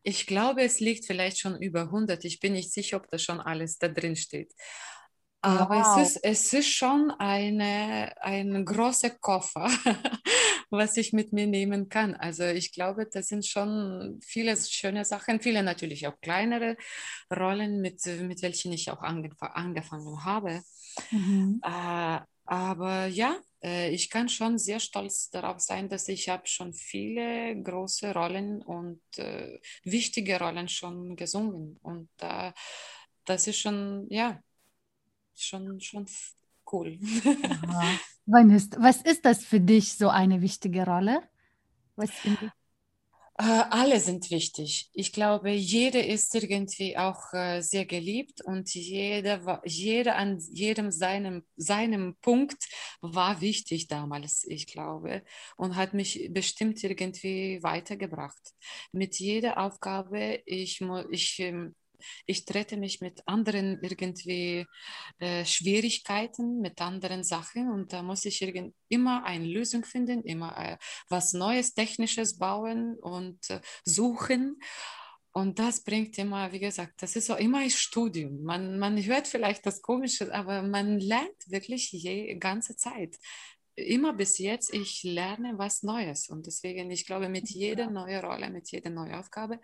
Ich 0.03 0.27
glaube, 0.27 0.63
es 0.63 0.81
liegt 0.81 1.07
vielleicht 1.07 1.39
schon 1.39 1.61
über 1.61 1.83
100. 1.83 2.25
Ich 2.25 2.39
bin 2.39 2.53
nicht 2.53 2.73
sicher, 2.73 2.99
ob 2.99 3.11
da 3.11 3.19
schon 3.19 3.41
alles 3.41 3.79
da 3.79 3.89
drin 3.89 4.17
steht. 4.17 4.53
Aber 5.45 5.69
wow. 5.69 5.99
es, 5.99 6.17
ist, 6.17 6.25
es 6.25 6.53
ist 6.55 6.71
schon 6.71 7.11
eine, 7.19 8.15
ein 8.23 8.65
großer 8.65 9.11
Koffer, 9.11 9.69
was 10.71 10.97
ich 10.97 11.13
mit 11.13 11.33
mir 11.33 11.47
nehmen 11.47 11.89
kann. 11.89 12.15
Also 12.15 12.45
ich 12.45 12.73
glaube, 12.73 13.07
das 13.07 13.29
sind 13.29 13.45
schon 13.45 14.19
viele 14.23 14.57
schöne 14.57 15.05
Sachen, 15.05 15.41
viele 15.41 15.63
natürlich 15.63 16.07
auch 16.07 16.19
kleinere 16.21 16.77
Rollen, 17.31 17.83
mit, 17.83 18.05
mit 18.07 18.41
welchen 18.43 18.73
ich 18.73 18.91
auch 18.91 19.03
angef 19.03 19.35
angefangen 19.41 20.25
habe. 20.25 20.63
Mhm. 21.11 21.61
Äh, 21.63 22.21
aber 22.47 23.07
ja, 23.07 23.37
äh, 23.63 23.91
ich 23.91 24.11
kann 24.11 24.29
schon 24.29 24.59
sehr 24.59 24.81
stolz 24.81 25.31
darauf 25.31 25.61
sein, 25.61 25.89
dass 25.89 26.09
ich 26.09 26.29
habe 26.29 26.47
schon 26.47 26.73
viele 26.73 27.55
große 27.63 28.13
Rollen 28.15 28.63
und 28.63 29.03
äh, 29.17 29.59
wichtige 29.83 30.39
Rollen 30.39 30.69
schon 30.69 31.17
gesungen. 31.17 31.79
Und 31.83 32.09
äh, 32.21 32.53
das 33.25 33.47
ist 33.47 33.59
schon, 33.59 34.07
ja, 34.11 34.41
schon, 35.37 35.81
schon 35.81 36.07
cool. 36.73 36.99
Ist, 38.51 38.77
was 38.81 39.03
ist 39.03 39.25
das 39.25 39.45
für 39.45 39.61
dich, 39.61 39.95
so 39.95 40.09
eine 40.09 40.41
wichtige 40.41 40.85
Rolle? 40.85 41.23
Was 41.97 42.11
äh, 43.37 43.43
alle 43.43 43.99
sind 43.99 44.31
wichtig. 44.31 44.91
Ich 44.93 45.13
glaube, 45.13 45.51
jeder 45.51 46.07
ist 46.07 46.33
irgendwie 46.37 46.97
auch 46.97 47.33
äh, 47.33 47.63
sehr 47.63 47.85
geliebt 47.85 48.43
und 48.45 48.73
jeder, 48.73 49.61
jeder 49.65 50.17
an 50.17 50.39
jedem 50.53 50.93
seinem, 50.93 51.45
seinem 51.57 52.15
Punkt 52.21 52.65
war 53.01 53.41
wichtig 53.41 53.89
damals, 53.89 54.45
ich 54.45 54.69
glaube, 54.69 55.25
und 55.57 55.75
hat 55.75 55.95
mich 55.95 56.29
bestimmt 56.33 56.83
irgendwie 56.85 57.61
weitergebracht. 57.63 58.55
Mit 58.93 59.19
jeder 59.19 59.59
Aufgabe, 59.59 60.41
ich, 60.47 60.81
ich 61.11 61.41
ähm, 61.41 61.75
ich 62.27 62.45
trete 62.45 62.77
mich 62.77 63.01
mit 63.01 63.23
anderen 63.27 63.79
irgendwie 63.83 64.67
äh, 65.19 65.45
Schwierigkeiten, 65.45 66.61
mit 66.61 66.81
anderen 66.81 67.25
Sachen 67.25 67.71
und 67.71 67.93
da 67.93 68.03
muss 68.03 68.25
ich 68.25 68.43
immer 68.89 69.25
eine 69.25 69.47
Lösung 69.47 69.85
finden, 69.85 70.23
immer 70.23 70.57
äh, 70.59 70.77
was 71.09 71.33
Neues, 71.33 71.75
Technisches 71.75 72.39
bauen 72.39 72.97
und 73.01 73.51
äh, 73.51 73.61
suchen. 73.85 74.59
Und 75.37 75.59
das 75.59 75.83
bringt 75.83 76.17
immer, 76.19 76.53
wie 76.53 76.61
gesagt, 76.61 77.03
das 77.03 77.17
ist 77.17 77.29
auch 77.29 77.39
immer 77.41 77.59
ein 77.59 77.71
Studium. 77.71 78.45
Man, 78.45 78.79
man 78.79 79.03
hört 79.03 79.27
vielleicht 79.27 79.67
das 79.67 79.83
Komische, 79.83 80.33
aber 80.33 80.63
man 80.63 81.01
lernt 81.01 81.49
wirklich 81.49 81.91
die 81.91 82.37
ganze 82.39 82.77
Zeit 82.77 83.17
immer 83.77 84.13
bis 84.13 84.39
jetzt, 84.39 84.73
ich 84.73 85.03
lerne 85.03 85.55
was 85.57 85.83
Neues. 85.83 86.29
Und 86.29 86.47
deswegen, 86.47 86.91
ich 86.91 87.07
glaube, 87.07 87.29
mit 87.29 87.51
jeder 87.51 87.91
neuen 87.91 88.25
Rolle, 88.25 88.51
mit 88.51 88.71
jeder 88.71 88.91
neuen 88.91 89.15
Aufgabe 89.15 89.61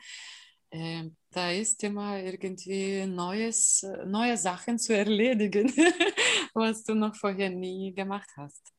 äh, 0.70 1.10
da 1.32 1.50
ist 1.50 1.82
immer 1.84 2.18
irgendwie 2.18 3.06
Neues, 3.06 3.86
neue 4.06 4.36
Sachen 4.36 4.78
zu 4.78 4.96
erledigen, 4.96 5.72
was 6.54 6.84
du 6.84 6.94
noch 6.94 7.14
vorher 7.14 7.50
nie 7.50 7.94
gemacht 7.94 8.28
hast. 8.36 8.72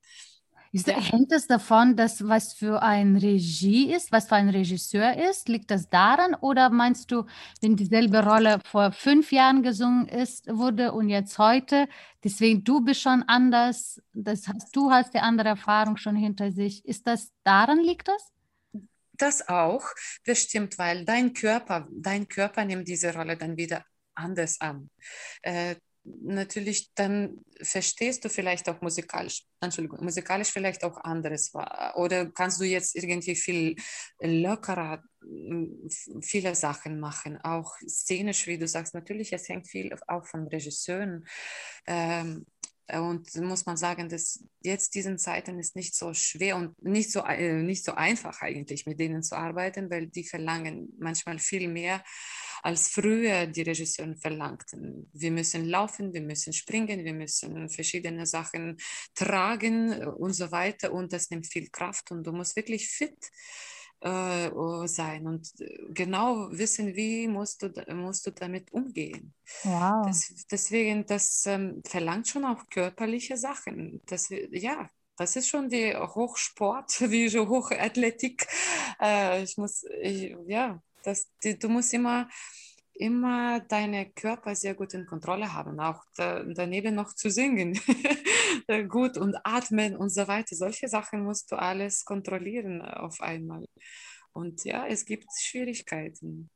Ist. 0.74 0.88
Hängt 0.88 1.34
es 1.34 1.48
davon, 1.48 1.98
dass 1.98 2.26
was 2.26 2.54
für 2.54 2.82
ein 2.82 3.18
Regie 3.18 3.92
ist, 3.92 4.10
was 4.14 4.30
für 4.30 4.36
ein 4.36 4.48
Regisseur 4.48 5.18
ist? 5.30 5.50
Liegt 5.50 5.70
das 5.70 5.90
daran? 5.90 6.34
Oder 6.36 6.70
meinst 6.70 7.12
du, 7.12 7.26
wenn 7.60 7.76
dieselbe 7.76 8.24
Rolle 8.24 8.60
vor 8.64 8.94
fünf 8.94 9.34
Jahren 9.34 9.64
gesungen 9.64 10.08
ist, 10.08 10.48
wurde 10.48 10.94
und 10.94 11.10
jetzt 11.10 11.38
heute, 11.38 11.90
deswegen 12.24 12.64
du 12.64 12.80
bist 12.80 13.02
schon 13.02 13.24
anders, 13.24 14.02
das 14.14 14.48
heißt, 14.48 14.74
du 14.74 14.92
hast 14.92 15.14
die 15.14 15.20
andere 15.20 15.50
Erfahrung 15.50 15.98
schon 15.98 16.16
hinter 16.16 16.54
sich. 16.54 16.86
Ist 16.86 17.06
das 17.06 17.34
daran 17.44 17.80
liegt 17.80 18.08
das? 18.08 18.32
Das 19.22 19.48
auch 19.48 19.86
bestimmt, 20.24 20.78
weil 20.78 21.06
dein 21.06 21.34
Körper, 21.34 21.88
dein 21.92 22.28
Körper 22.28 22.66
nimmt 22.66 22.88
diese 22.88 23.14
Rolle 23.14 23.38
dann 23.38 23.58
wieder 23.58 23.86
anders 24.16 24.60
an. 24.60 24.90
Äh, 25.42 25.76
natürlich, 26.04 26.92
dann 26.96 27.38
verstehst 27.62 28.26
du 28.26 28.30
vielleicht 28.30 28.68
auch 28.70 28.82
musikalisch, 28.82 29.44
Entschuldigung, 29.60 30.04
musikalisch 30.04 30.52
vielleicht 30.52 30.84
auch 30.84 30.98
anderes. 30.98 31.52
Oder 31.96 32.32
kannst 32.32 32.60
du 32.60 32.66
jetzt 32.66 32.96
irgendwie 32.96 33.36
viel 33.36 33.76
lockerer 34.20 35.04
viele 36.22 36.56
Sachen 36.56 37.00
machen, 37.00 37.40
auch 37.44 37.76
szenisch, 37.88 38.48
wie 38.48 38.58
du 38.58 38.68
sagst. 38.68 38.94
Natürlich, 38.96 39.32
es 39.34 39.48
hängt 39.48 39.68
viel 39.68 39.96
auch 40.08 40.26
von 40.26 40.48
Regisseuren. 40.48 41.26
Ähm, 41.86 42.46
und 43.00 43.34
muss 43.36 43.66
man 43.66 43.78
sagen, 43.78 44.10
dass 44.10 44.44
jetzt 44.62 44.96
diesen 44.96 45.18
Zeiten 45.18 45.60
ist 45.60 45.76
nicht 45.76 45.96
so 45.96 46.14
schwer 46.14 46.58
und 46.58 46.82
nicht 46.84 47.12
so, 47.12 47.22
äh, 47.22 47.62
nicht 47.62 47.84
so 47.84 47.94
einfach 47.94 48.42
eigentlich 48.42 48.86
mit 48.86 49.00
denen 49.00 49.24
zu 49.24 49.36
arbeiten, 49.36 49.90
weil 49.90 50.08
die 50.08 50.24
verlangen 50.24 50.90
manchmal 51.00 51.40
viel 51.40 51.68
mehr 51.68 52.04
als 52.64 52.90
früher 52.90 53.48
die 53.48 53.64
Regisseure 53.64 54.16
verlangten. 54.18 55.10
Wir 55.14 55.32
müssen 55.32 55.66
laufen, 55.66 56.14
wir 56.14 56.22
müssen 56.22 56.54
springen, 56.54 57.04
wir 57.04 57.14
müssen 57.14 57.70
verschiedene 57.70 58.26
Sachen 58.26 58.78
tragen 59.16 60.06
und 60.06 60.34
so 60.34 60.52
weiter 60.52 60.92
und 60.94 61.12
das 61.14 61.30
nimmt 61.30 61.48
viel 61.48 61.70
Kraft 61.70 62.12
und 62.12 62.26
du 62.26 62.32
musst 62.32 62.56
wirklich 62.56 62.88
fit 62.90 63.18
äh, 63.18 63.28
oh, 63.28 63.81
sein 64.04 65.28
und 65.28 65.48
äh, 65.62 65.78
genau 65.90 66.50
wissen, 66.52 66.96
wie 66.96 67.28
musst 67.28 67.62
du, 67.62 67.72
musst 67.94 68.26
du 68.26 68.32
damit 68.32 68.72
umgehen. 68.72 69.34
Wow. 69.64 70.08
Das, 70.08 70.34
deswegen, 70.50 71.06
das 71.06 71.46
ähm, 71.46 71.82
verlangt 71.86 72.28
schon 72.28 72.46
auch 72.46 72.68
körperliche 72.70 73.38
Sachen. 73.38 74.02
Das, 74.08 74.30
ja, 74.30 74.90
das 75.18 75.36
ist 75.36 75.50
schon 75.50 75.70
die 75.70 75.96
Hochsport, 75.96 77.00
wie 77.12 77.30
so 77.30 77.48
Hochathletik. 77.48 78.48
Äh, 79.00 79.44
ich 79.44 79.58
muss, 79.58 79.84
ich, 80.02 80.36
ja, 80.48 80.82
das, 81.04 81.30
die, 81.44 81.58
du 81.58 81.70
musst 81.70 81.94
immer 81.94 82.28
immer 83.02 83.60
deine 83.62 84.12
Körper 84.12 84.56
sehr 84.56 84.76
gut 84.76 84.94
in 84.94 85.08
Kontrolle 85.08 85.54
haben, 85.54 85.80
auch 85.80 86.04
da, 86.16 86.44
daneben 86.44 86.94
noch 86.96 87.14
zu 87.14 87.32
singen, 87.32 87.80
gut 88.90 89.18
und 89.18 89.36
atmen 89.44 89.98
und 89.98 90.10
so 90.10 90.28
weiter. 90.28 90.56
Solche 90.56 90.88
Sachen 90.88 91.24
musst 91.24 91.52
du 91.52 91.56
alles 91.56 92.06
kontrollieren 92.06 92.82
auf 92.82 93.20
einmal. 93.22 93.66
Und 94.34 94.64
ja, 94.66 94.86
es 94.88 95.06
gibt 95.06 95.26
Schwierigkeiten. 95.40 96.50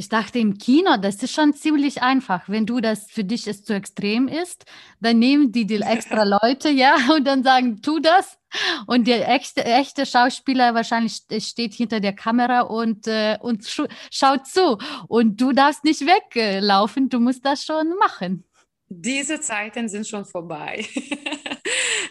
Ich 0.00 0.08
dachte 0.08 0.38
im 0.38 0.58
Kino, 0.58 0.96
das 0.96 1.20
ist 1.24 1.34
schon 1.34 1.54
ziemlich 1.54 2.02
einfach. 2.02 2.48
Wenn 2.48 2.66
du 2.66 2.80
das 2.80 3.10
für 3.10 3.24
dich 3.24 3.48
es 3.48 3.64
zu 3.64 3.74
extrem 3.74 4.28
ist, 4.28 4.64
dann 5.00 5.18
nehmen 5.18 5.50
die 5.50 5.66
die 5.66 5.80
extra 5.82 6.22
Leute, 6.22 6.70
ja, 6.70 6.94
und 7.12 7.24
dann 7.24 7.42
sagen, 7.42 7.82
tu 7.82 7.98
das. 7.98 8.38
Und 8.86 9.08
der 9.08 9.28
echte, 9.28 9.64
echte 9.64 10.06
Schauspieler 10.06 10.72
wahrscheinlich 10.72 11.20
steht 11.40 11.74
hinter 11.74 11.98
der 11.98 12.12
Kamera 12.12 12.60
und, 12.60 13.08
äh, 13.08 13.38
und 13.40 13.66
schaut 14.12 14.46
zu. 14.46 14.78
Und 15.08 15.40
du 15.40 15.50
darfst 15.50 15.82
nicht 15.82 16.02
weglaufen, 16.02 17.08
du 17.08 17.18
musst 17.18 17.44
das 17.44 17.64
schon 17.64 17.88
machen. 17.98 18.44
Diese 18.88 19.40
Zeiten 19.40 19.88
sind 19.88 20.06
schon 20.06 20.24
vorbei. 20.24 20.86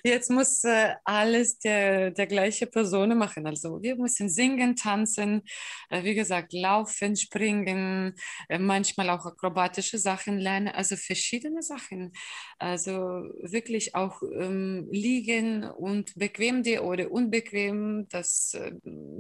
Jetzt 0.07 0.29
muss 0.29 0.63
äh, 0.63 0.95
alles 1.03 1.59
der, 1.59 2.11
der 2.11 2.27
gleiche 2.27 2.65
Person 2.65 3.17
machen. 3.17 3.45
Also 3.45 3.81
wir 3.81 3.97
müssen 3.97 4.29
singen, 4.29 4.77
tanzen, 4.77 5.41
äh, 5.89 6.01
wie 6.05 6.15
gesagt, 6.15 6.53
laufen, 6.53 7.17
springen, 7.17 8.15
äh, 8.47 8.57
manchmal 8.57 9.09
auch 9.09 9.25
akrobatische 9.25 9.97
Sachen 9.97 10.37
lernen, 10.37 10.69
also 10.69 10.95
verschiedene 10.95 11.61
Sachen. 11.61 12.13
Also 12.57 12.93
wirklich 13.41 13.95
auch 13.95 14.21
ähm, 14.23 14.87
liegen 14.91 15.65
und 15.65 16.15
bequem 16.15 16.63
dir 16.63 16.85
oder 16.85 17.11
unbequem, 17.11 18.07
das, 18.07 18.53
äh, 18.53 18.71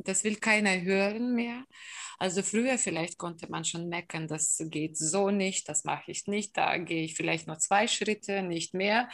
das 0.05 0.23
will 0.23 0.37
keiner 0.37 0.81
hören 0.81 1.35
mehr. 1.35 1.65
Also 2.17 2.41
früher 2.43 2.77
vielleicht 2.77 3.17
konnte 3.17 3.51
man 3.51 3.65
schon 3.65 3.89
meckern, 3.89 4.29
das 4.29 4.57
geht 4.69 4.97
so 4.97 5.31
nicht, 5.31 5.67
das 5.67 5.83
mache 5.83 6.11
ich 6.11 6.27
nicht, 6.27 6.55
da 6.55 6.77
gehe 6.77 7.03
ich 7.03 7.15
vielleicht 7.15 7.45
noch 7.45 7.57
zwei 7.57 7.87
Schritte, 7.87 8.41
nicht 8.41 8.73
mehr. 8.73 9.09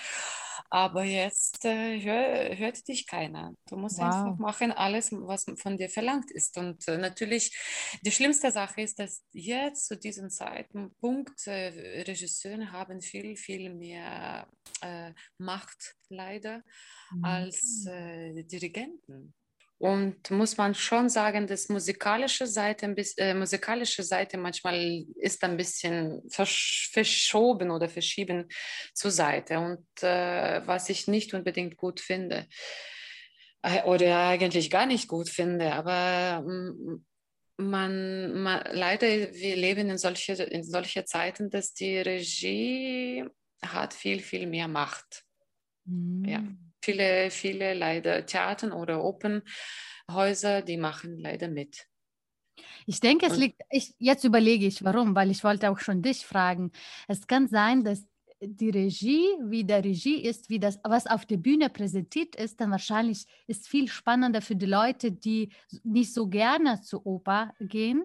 Aber 0.69 1.03
jetzt 1.03 1.62
äh, 1.65 1.99
hör, 2.01 2.57
hört 2.57 2.87
dich 2.87 3.07
keiner. 3.07 3.55
Du 3.67 3.75
musst 3.75 3.97
wow. 3.97 4.05
einfach 4.05 4.37
machen 4.37 4.71
alles, 4.71 5.11
was 5.11 5.45
von 5.57 5.77
dir 5.77 5.89
verlangt 5.89 6.31
ist. 6.31 6.57
Und 6.57 6.87
äh, 6.87 6.97
natürlich, 6.97 7.55
die 8.01 8.11
schlimmste 8.11 8.51
Sache 8.51 8.81
ist, 8.81 8.99
dass 8.99 9.23
jetzt 9.31 9.87
zu 9.87 9.97
diesem 9.97 10.29
Zeitpunkt 10.29 11.47
äh, 11.47 12.03
Regisseure 12.03 12.71
haben 12.71 13.01
viel, 13.01 13.35
viel 13.35 13.73
mehr 13.73 14.47
äh, 14.81 15.11
Macht 15.37 15.95
leider 16.09 16.63
mhm. 17.11 17.25
als 17.25 17.85
äh, 17.87 18.43
Dirigenten. 18.43 19.33
Und 19.83 20.31
muss 20.31 20.55
man 20.55 20.73
schon 20.75 21.09
sagen, 21.09 21.45
dass 21.45 21.67
musikalische 21.67 22.47
Seite, 22.47 22.95
äh, 23.17 23.33
musikalische 23.33 24.01
Seite 24.01 24.37
manchmal 24.37 25.03
ist 25.15 25.43
ein 25.43 25.57
bisschen 25.57 26.21
versch 26.29 26.89
verschoben 26.93 27.69
oder 27.69 27.89
verschieben 27.89 28.47
zur 28.93 29.11
Seite. 29.11 29.59
Und 29.59 29.85
äh, 30.01 30.65
was 30.65 30.87
ich 30.87 31.09
nicht 31.09 31.33
unbedingt 31.33 31.75
gut 31.75 31.99
finde 31.99 32.47
äh, 33.61 33.83
oder 33.83 34.29
eigentlich 34.29 34.69
gar 34.69 34.85
nicht 34.85 35.09
gut 35.09 35.27
finde, 35.27 35.73
aber 35.73 36.47
mm, 36.47 37.05
man, 37.57 38.41
man, 38.41 38.63
leider, 38.71 39.07
wir 39.33 39.57
leben 39.57 39.89
in 39.89 39.97
solche, 39.97 40.31
in 40.43 40.63
solche 40.63 41.03
Zeiten, 41.03 41.49
dass 41.49 41.73
die 41.73 41.97
Regie 41.97 43.25
hat 43.61 43.93
viel, 43.93 44.21
viel 44.21 44.47
mehr 44.47 44.69
Macht 44.69 45.25
Mhm. 45.85 46.25
Ja, 46.25 46.43
viele, 46.83 47.31
viele 47.31 47.73
leider 47.73 48.25
Theatern 48.25 48.71
oder 48.71 49.03
Opernhäuser, 49.03 50.61
die 50.61 50.77
machen 50.77 51.17
leider 51.17 51.47
mit. 51.47 51.87
Ich 52.85 52.99
denke, 52.99 53.27
es 53.27 53.37
liegt, 53.37 53.61
ich, 53.69 53.95
jetzt 53.97 54.23
überlege 54.25 54.67
ich, 54.67 54.83
warum, 54.83 55.15
weil 55.15 55.31
ich 55.31 55.43
wollte 55.43 55.71
auch 55.71 55.79
schon 55.79 56.01
dich 56.01 56.25
fragen. 56.25 56.71
Es 57.07 57.25
kann 57.25 57.47
sein, 57.47 57.83
dass 57.83 58.05
die 58.41 58.69
Regie, 58.69 59.25
wie 59.41 59.63
der 59.63 59.83
Regie 59.83 60.21
ist, 60.21 60.49
wie 60.49 60.59
das, 60.59 60.77
was 60.83 61.07
auf 61.07 61.25
der 61.25 61.37
Bühne 61.37 61.69
präsentiert 61.69 62.35
ist, 62.35 62.59
dann 62.59 62.71
wahrscheinlich 62.71 63.25
ist 63.47 63.69
viel 63.69 63.87
spannender 63.87 64.41
für 64.41 64.57
die 64.57 64.65
Leute, 64.65 65.13
die 65.13 65.49
nicht 65.83 66.13
so 66.13 66.27
gerne 66.27 66.81
zur 66.81 67.05
Oper 67.05 67.53
gehen. 67.61 68.03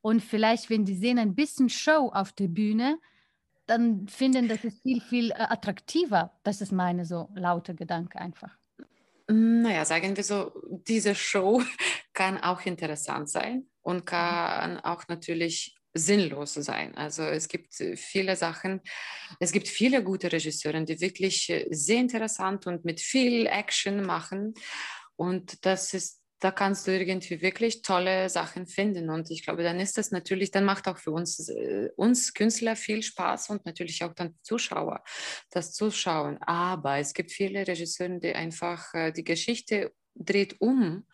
Und 0.00 0.22
vielleicht, 0.22 0.68
wenn 0.68 0.84
die 0.84 0.96
sehen 0.96 1.18
ein 1.18 1.36
bisschen 1.36 1.68
Show 1.68 2.10
auf 2.12 2.32
der 2.32 2.48
Bühne, 2.48 2.98
dann 3.68 4.08
finden 4.08 4.48
das 4.48 4.64
ist 4.64 4.82
viel, 4.82 5.00
viel 5.00 5.30
äh, 5.30 5.34
attraktiver. 5.34 6.32
Das 6.42 6.60
ist 6.60 6.72
meine 6.72 7.04
so 7.04 7.28
laute 7.34 7.74
Gedanke 7.74 8.18
einfach. 8.18 8.56
Naja, 9.28 9.84
sagen 9.84 10.16
wir 10.16 10.24
so, 10.24 10.52
diese 10.86 11.14
Show 11.14 11.62
kann 12.14 12.38
auch 12.38 12.62
interessant 12.62 13.28
sein 13.28 13.66
und 13.82 14.06
kann 14.06 14.80
auch 14.80 15.06
natürlich 15.08 15.78
sinnlos 15.94 16.54
sein. 16.54 16.94
Also 16.96 17.22
es 17.24 17.48
gibt 17.48 17.78
äh, 17.80 17.96
viele 17.96 18.36
Sachen, 18.36 18.80
es 19.40 19.52
gibt 19.52 19.68
viele 19.68 20.02
gute 20.02 20.32
Regisseure, 20.32 20.84
die 20.84 21.00
wirklich 21.00 21.50
äh, 21.50 21.66
sehr 21.70 21.98
interessant 21.98 22.66
und 22.66 22.84
mit 22.84 23.00
viel 23.00 23.46
Action 23.46 24.02
machen. 24.02 24.54
Und 25.16 25.64
das 25.66 25.94
ist, 25.94 26.22
da 26.40 26.50
kannst 26.50 26.86
du 26.86 26.96
irgendwie 26.96 27.42
wirklich 27.42 27.82
tolle 27.82 28.28
Sachen 28.28 28.66
finden. 28.66 29.10
Und 29.10 29.30
ich 29.30 29.44
glaube, 29.44 29.62
dann 29.62 29.80
ist 29.80 29.98
das 29.98 30.10
natürlich, 30.10 30.50
dann 30.50 30.64
macht 30.64 30.88
auch 30.88 30.98
für 30.98 31.10
uns, 31.10 31.48
äh, 31.48 31.90
uns 31.96 32.34
Künstler 32.34 32.76
viel 32.76 33.02
Spaß 33.02 33.50
und 33.50 33.66
natürlich 33.66 34.04
auch 34.04 34.14
dann 34.14 34.34
Zuschauer 34.42 35.02
das 35.50 35.72
Zuschauen. 35.72 36.38
Aber 36.42 36.98
es 36.98 37.14
gibt 37.14 37.32
viele 37.32 37.66
Regisseure, 37.66 38.20
die 38.20 38.34
einfach 38.34 39.12
die 39.14 39.24
Geschichte 39.24 39.92
dreht 40.18 40.60
um 40.60 41.04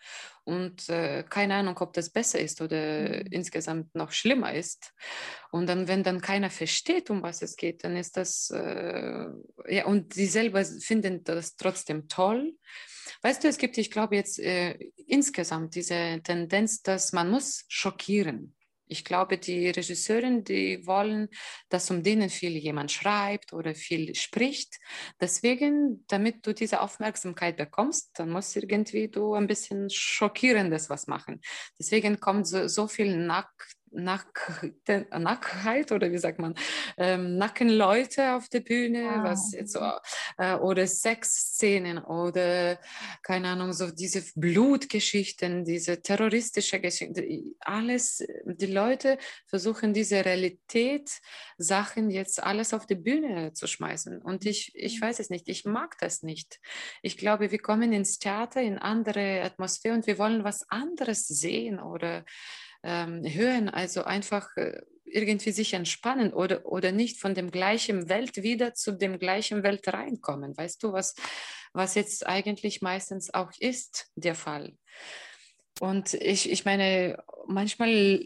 und 0.45 0.89
äh, 0.91 1.25
keine 1.29 1.55
Ahnung, 1.55 1.79
ob 1.79 1.93
das 1.95 2.11
besser 2.11 2.39
ist 2.39 2.61
oder 2.61 3.09
mhm. 3.09 3.27
insgesamt 3.31 3.95
noch 3.95 4.12
schlimmer 4.12 4.53
ist. 4.55 4.93
Und 5.51 5.68
dann, 5.68 5.89
wenn 5.89 6.03
dann 6.03 6.20
keiner 6.20 6.51
versteht, 6.51 7.11
um 7.11 7.22
was 7.22 7.43
es 7.43 7.57
geht, 7.57 7.85
dann 7.85 7.97
ist 7.97 8.16
das, 8.16 8.51
äh, 8.51 9.27
ja, 9.68 9.87
und 9.87 10.12
sie 10.12 10.27
selber 10.27 10.64
finden 10.64 11.25
das 11.25 11.57
trotzdem 11.57 12.09
toll. 12.09 12.55
Weißt 13.25 13.43
du, 13.43 13.49
es 13.49 13.57
gibt, 13.57 13.79
ich 13.79 13.91
glaube 13.91 14.16
jetzt 14.16 14.39
äh, 14.39 14.72
insgesamt 15.07 15.75
diese 15.77 16.20
Tendenz, 16.22 16.83
dass 16.83 17.14
man 17.14 17.31
muss 17.31 17.64
schockieren. 17.68 18.55
Ich 18.87 19.03
glaube, 19.03 19.39
die 19.39 19.70
Regisseurin, 19.70 20.45
die 20.45 20.87
wollen, 20.87 21.31
dass 21.70 21.91
um 21.91 22.03
denen 22.03 22.29
viel 22.29 22.55
jemand 22.59 22.93
schreibt 22.93 23.55
oder 23.55 23.75
viel 23.75 24.14
spricht. 24.14 24.79
Deswegen, 25.18 26.05
damit 26.07 26.47
du 26.47 26.53
diese 26.53 26.83
Aufmerksamkeit 26.83 27.57
bekommst, 27.57 28.11
dann 28.18 28.29
muss 28.29 28.55
irgendwie 28.55 29.09
du 29.09 29.33
ein 29.33 29.47
bisschen 29.47 29.89
Schockierendes 29.89 30.91
was 30.91 31.07
machen. 31.07 31.41
Deswegen 31.79 32.20
kommt 32.20 32.47
so, 32.47 32.68
so 32.68 32.89
viel 32.89 33.16
Nackt 33.16 33.75
Nack, 33.95 34.72
Nacktheit 35.11 35.92
oder 35.92 36.11
wie 36.11 36.18
sagt 36.18 36.38
man, 36.38 36.55
ähm, 36.97 37.36
Nackenleute 37.36 38.34
auf 38.34 38.49
der 38.49 38.61
Bühne, 38.61 39.09
ah. 39.09 39.24
was 39.24 39.53
jetzt 39.53 39.72
so, 39.72 39.80
äh, 40.38 40.55
oder 40.57 40.86
Sexszenen 40.86 41.99
oder 41.99 42.78
keine 43.22 43.49
Ahnung, 43.49 43.72
so 43.72 43.90
diese 43.90 44.22
Blutgeschichten, 44.34 45.64
diese 45.64 46.03
terroristische 46.03 46.80
Geschichten, 46.80 47.55
alles, 47.61 48.24
die 48.45 48.66
Leute 48.66 49.18
versuchen 49.47 49.92
diese 49.92 50.24
Realität, 50.24 51.11
Sachen 51.59 52.11
jetzt 52.11 52.42
alles 52.42 52.74
auf 52.74 52.86
die 52.86 52.95
Bühne 52.95 53.53
zu 53.53 53.66
schmeißen. 53.66 54.20
Und 54.22 54.47
ich, 54.47 54.72
ich 54.74 55.01
mhm. 55.01 55.07
weiß 55.07 55.20
es 55.20 55.30
nicht, 55.30 55.49
ich 55.49 55.64
mag 55.64 55.97
das 55.99 56.22
nicht. 56.22 56.61
Ich 57.03 57.16
glaube, 57.16 57.51
wir 57.51 57.59
kommen 57.59 57.92
ins 57.92 58.18
Theater, 58.18 58.61
in 58.61 58.78
andere 58.78 59.42
Atmosphäre 59.42 59.95
und 59.95 60.07
wir 60.07 60.18
wollen 60.18 60.45
was 60.45 60.68
anderes 60.68 61.26
sehen 61.26 61.78
oder 61.78 62.24
hören, 62.85 63.68
also 63.68 64.05
einfach 64.05 64.49
äh, 64.57 64.82
irgendwie 65.05 65.53
sich 65.53 65.74
entspannen 65.74 66.32
oder, 66.32 66.66
oder 66.66 66.93
nicht 66.93 67.20
von 67.20 67.35
dem 67.35 67.51
gleichen 67.51 68.09
Welt 68.09 68.43
wieder 68.43 68.74
zu 68.74 68.93
dem 68.93 69.18
gleichen 69.18 69.62
Welt 69.62 69.87
reinkommen. 69.87 70.57
Weißt 70.57 70.82
du, 70.82 70.93
was, 70.93 71.14
was 71.72 71.95
jetzt 71.95 72.26
eigentlich 72.26 72.82
meistens 72.82 73.32
auch 73.32 73.53
ist 73.59 74.11
der 74.16 74.35
Fall. 74.35 74.76
Und 75.80 76.14
ich, 76.14 76.51
ich 76.51 76.64
meine, 76.64 77.22
manchmal 77.47 78.20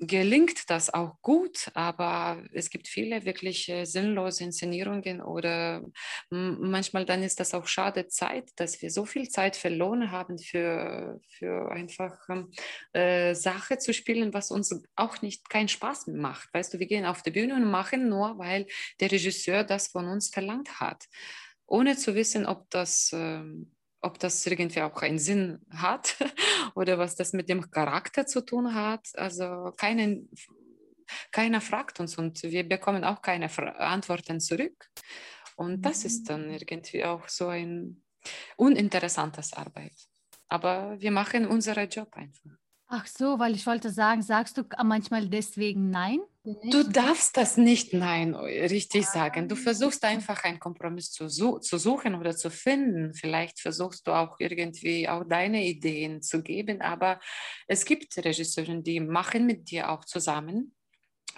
gelingt 0.00 0.70
das 0.70 0.92
auch 0.92 1.20
gut, 1.22 1.70
aber 1.74 2.42
es 2.52 2.70
gibt 2.70 2.88
viele 2.88 3.24
wirklich 3.24 3.72
sinnlose 3.84 4.44
Inszenierungen 4.44 5.20
oder 5.20 5.82
manchmal 6.30 7.04
dann 7.04 7.22
ist 7.22 7.40
das 7.40 7.54
auch 7.54 7.66
schade 7.66 8.08
Zeit, 8.08 8.50
dass 8.56 8.82
wir 8.82 8.90
so 8.90 9.04
viel 9.04 9.28
Zeit 9.28 9.56
verloren 9.56 10.10
haben 10.10 10.38
für, 10.38 11.20
für 11.28 11.70
einfach 11.70 12.16
äh, 12.92 13.34
Sache 13.34 13.78
zu 13.78 13.92
spielen, 13.92 14.34
was 14.34 14.50
uns 14.50 14.82
auch 14.96 15.22
nicht 15.22 15.48
keinen 15.48 15.68
Spaß 15.68 16.08
macht. 16.08 16.52
Weißt 16.52 16.74
du, 16.74 16.78
wir 16.78 16.86
gehen 16.86 17.06
auf 17.06 17.22
die 17.22 17.30
Bühne 17.30 17.54
und 17.54 17.70
machen 17.70 18.08
nur, 18.08 18.38
weil 18.38 18.66
der 19.00 19.10
Regisseur 19.10 19.64
das 19.64 19.88
von 19.88 20.06
uns 20.06 20.28
verlangt 20.28 20.80
hat, 20.80 21.04
ohne 21.66 21.96
zu 21.96 22.14
wissen, 22.14 22.46
ob 22.46 22.70
das... 22.70 23.10
Ähm, 23.12 23.73
ob 24.04 24.18
das 24.18 24.46
irgendwie 24.46 24.82
auch 24.82 25.00
einen 25.02 25.18
Sinn 25.18 25.60
hat 25.70 26.16
oder 26.74 26.98
was 26.98 27.16
das 27.16 27.32
mit 27.32 27.48
dem 27.48 27.70
Charakter 27.70 28.26
zu 28.26 28.44
tun 28.44 28.74
hat. 28.74 29.08
Also 29.14 29.72
keinen, 29.76 30.28
keiner 31.32 31.60
fragt 31.60 32.00
uns 32.00 32.16
und 32.18 32.42
wir 32.42 32.68
bekommen 32.68 33.04
auch 33.04 33.22
keine 33.22 33.50
Antworten 33.78 34.40
zurück. 34.40 34.90
Und 35.56 35.82
das 35.82 36.04
ist 36.04 36.28
dann 36.28 36.46
mhm. 36.48 36.58
irgendwie 36.60 37.04
auch 37.04 37.28
so 37.28 37.48
ein 37.48 38.02
uninteressantes 38.56 39.52
Arbeit. 39.52 39.94
Aber 40.48 41.00
wir 41.00 41.10
machen 41.10 41.46
unseren 41.46 41.88
Job 41.88 42.08
einfach. 42.12 42.50
Ach 42.86 43.06
so, 43.06 43.38
weil 43.38 43.54
ich 43.54 43.66
wollte 43.66 43.90
sagen, 43.90 44.22
sagst 44.22 44.58
du 44.58 44.64
manchmal 44.84 45.28
deswegen 45.28 45.90
Nein? 45.90 46.20
Du 46.46 46.82
darfst 46.82 47.38
das 47.38 47.56
nicht 47.56 47.94
Nein 47.94 48.34
richtig 48.34 49.06
sagen. 49.06 49.48
Du 49.48 49.56
versuchst 49.56 50.04
einfach 50.04 50.44
einen 50.44 50.60
Kompromiss 50.60 51.10
zu, 51.10 51.26
zu 51.28 51.78
suchen 51.78 52.14
oder 52.14 52.36
zu 52.36 52.50
finden. 52.50 53.14
Vielleicht 53.14 53.60
versuchst 53.60 54.06
du 54.06 54.12
auch 54.12 54.36
irgendwie 54.38 55.08
auch 55.08 55.24
deine 55.24 55.64
Ideen 55.64 56.20
zu 56.20 56.42
geben, 56.42 56.82
aber 56.82 57.18
es 57.66 57.86
gibt 57.86 58.14
Regisseure, 58.18 58.82
die 58.82 59.00
machen 59.00 59.46
mit 59.46 59.70
dir 59.70 59.90
auch 59.90 60.04
zusammen 60.04 60.74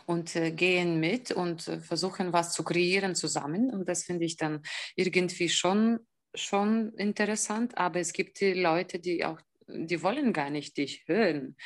und 0.06 0.34
äh, 0.34 0.50
gehen 0.50 0.98
mit 0.98 1.30
und 1.30 1.68
äh, 1.68 1.78
versuchen 1.78 2.32
was 2.32 2.52
zu 2.52 2.64
kreieren 2.64 3.14
zusammen. 3.14 3.70
Und 3.70 3.88
das 3.88 4.02
finde 4.02 4.24
ich 4.24 4.36
dann 4.36 4.62
irgendwie 4.96 5.48
schon 5.48 6.00
schon 6.34 6.92
interessant, 6.96 7.78
aber 7.78 8.00
es 8.00 8.12
gibt 8.12 8.40
die 8.40 8.52
Leute, 8.52 8.98
die 8.98 9.24
auch 9.24 9.40
die 9.68 10.02
wollen 10.02 10.32
gar 10.32 10.50
nicht 10.50 10.76
dich 10.76 11.04
hören. 11.06 11.56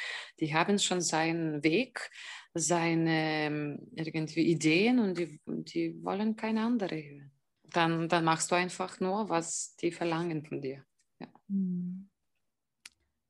Die 0.41 0.55
haben 0.55 0.79
schon 0.79 1.01
seinen 1.01 1.63
Weg, 1.63 2.11
seine 2.55 3.47
ähm, 3.47 3.79
irgendwie 3.95 4.47
Ideen 4.47 4.99
und 4.99 5.19
die, 5.19 5.41
die 5.47 6.03
wollen 6.03 6.37
keine 6.37 6.65
andere 6.65 6.97
hören. 6.97 7.33
Dann, 7.65 8.09
dann 8.09 8.25
machst 8.25 8.51
du 8.51 8.57
einfach 8.57 8.99
nur, 9.01 9.29
was 9.29 9.77
die 9.77 9.93
verlangen 9.93 10.45
von 10.45 10.61
dir. 10.61 10.85
Ja. 11.21 11.29
Hm. 11.49 12.09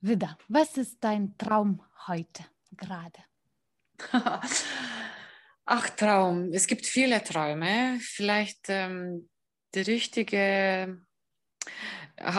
Vida, 0.00 0.38
was 0.48 0.78
ist 0.78 1.04
dein 1.04 1.36
Traum 1.36 1.82
heute 2.06 2.44
gerade? 2.74 3.20
Ach, 5.66 5.90
Traum. 5.90 6.50
Es 6.52 6.66
gibt 6.66 6.86
viele 6.86 7.22
Träume. 7.22 7.98
Vielleicht 8.00 8.66
ähm, 8.68 9.28
die 9.74 9.80
richtige 9.80 11.02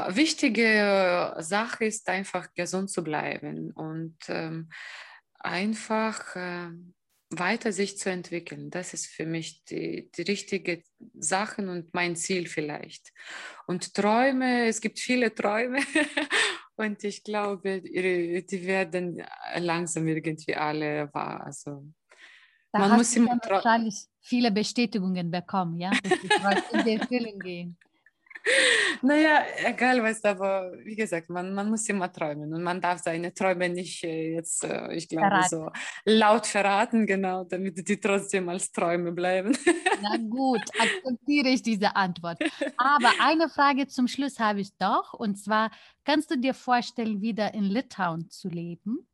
wichtige 0.09 1.35
Sache 1.39 1.85
ist 1.85 2.07
einfach 2.09 2.53
gesund 2.53 2.89
zu 2.89 3.03
bleiben 3.03 3.71
und 3.71 4.17
ähm, 4.27 4.69
einfach 5.43 6.35
äh, 6.35 6.69
weiter 7.31 7.71
sich 7.71 7.97
zu 7.97 8.09
entwickeln. 8.09 8.69
Das 8.69 8.93
ist 8.93 9.07
für 9.07 9.25
mich 9.25 9.63
die, 9.65 10.11
die 10.15 10.21
richtige 10.23 10.83
Sache 11.13 11.61
und 11.69 11.93
mein 11.93 12.15
Ziel 12.15 12.47
vielleicht. 12.47 13.11
Und 13.67 13.93
Träume, 13.93 14.67
es 14.67 14.81
gibt 14.81 14.99
viele 14.99 15.33
Träume 15.33 15.79
und 16.75 17.03
ich 17.03 17.23
glaube, 17.23 17.81
die 17.81 18.65
werden 18.65 19.23
langsam 19.57 20.07
irgendwie 20.07 20.55
alle 20.55 21.09
wahr. 21.13 21.45
Also, 21.45 21.85
da 22.71 22.79
man 22.79 22.97
muss 22.97 23.15
immer 23.15 23.37
wahrscheinlich 23.47 24.07
viele 24.19 24.51
Bestätigungen 24.51 25.31
bekommen, 25.31 25.79
ja, 25.79 25.91
dass 25.91 26.71
in 26.71 26.85
den 26.85 27.01
Film 27.07 27.39
gehen. 27.39 27.77
Naja, 29.01 29.43
egal 29.65 30.03
was, 30.03 30.23
aber 30.23 30.73
wie 30.83 30.95
gesagt, 30.95 31.29
man, 31.29 31.53
man 31.53 31.69
muss 31.69 31.87
immer 31.89 32.11
träumen 32.11 32.53
und 32.53 32.63
man 32.63 32.79
darf 32.79 33.01
seine 33.01 33.33
Träume 33.33 33.69
nicht 33.69 34.03
jetzt, 34.03 34.63
ich 34.91 35.07
glaube, 35.07 35.27
verraten. 35.27 35.49
so 35.49 35.69
laut 36.05 36.47
verraten, 36.47 37.05
genau, 37.05 37.43
damit 37.43 37.87
die 37.87 37.99
trotzdem 37.99 38.49
als 38.49 38.71
Träume 38.71 39.11
bleiben. 39.11 39.57
Na 40.01 40.17
gut, 40.17 40.61
akzeptiere 40.79 41.49
ich 41.49 41.61
diese 41.61 41.95
Antwort. 41.95 42.39
Aber 42.77 43.11
eine 43.19 43.49
Frage 43.49 43.87
zum 43.87 44.07
Schluss 44.07 44.39
habe 44.39 44.61
ich 44.61 44.75
doch, 44.77 45.13
und 45.13 45.35
zwar, 45.35 45.71
kannst 46.03 46.31
du 46.31 46.37
dir 46.37 46.53
vorstellen, 46.53 47.21
wieder 47.21 47.53
in 47.53 47.63
Litauen 47.63 48.29
zu 48.29 48.49
leben? 48.49 49.07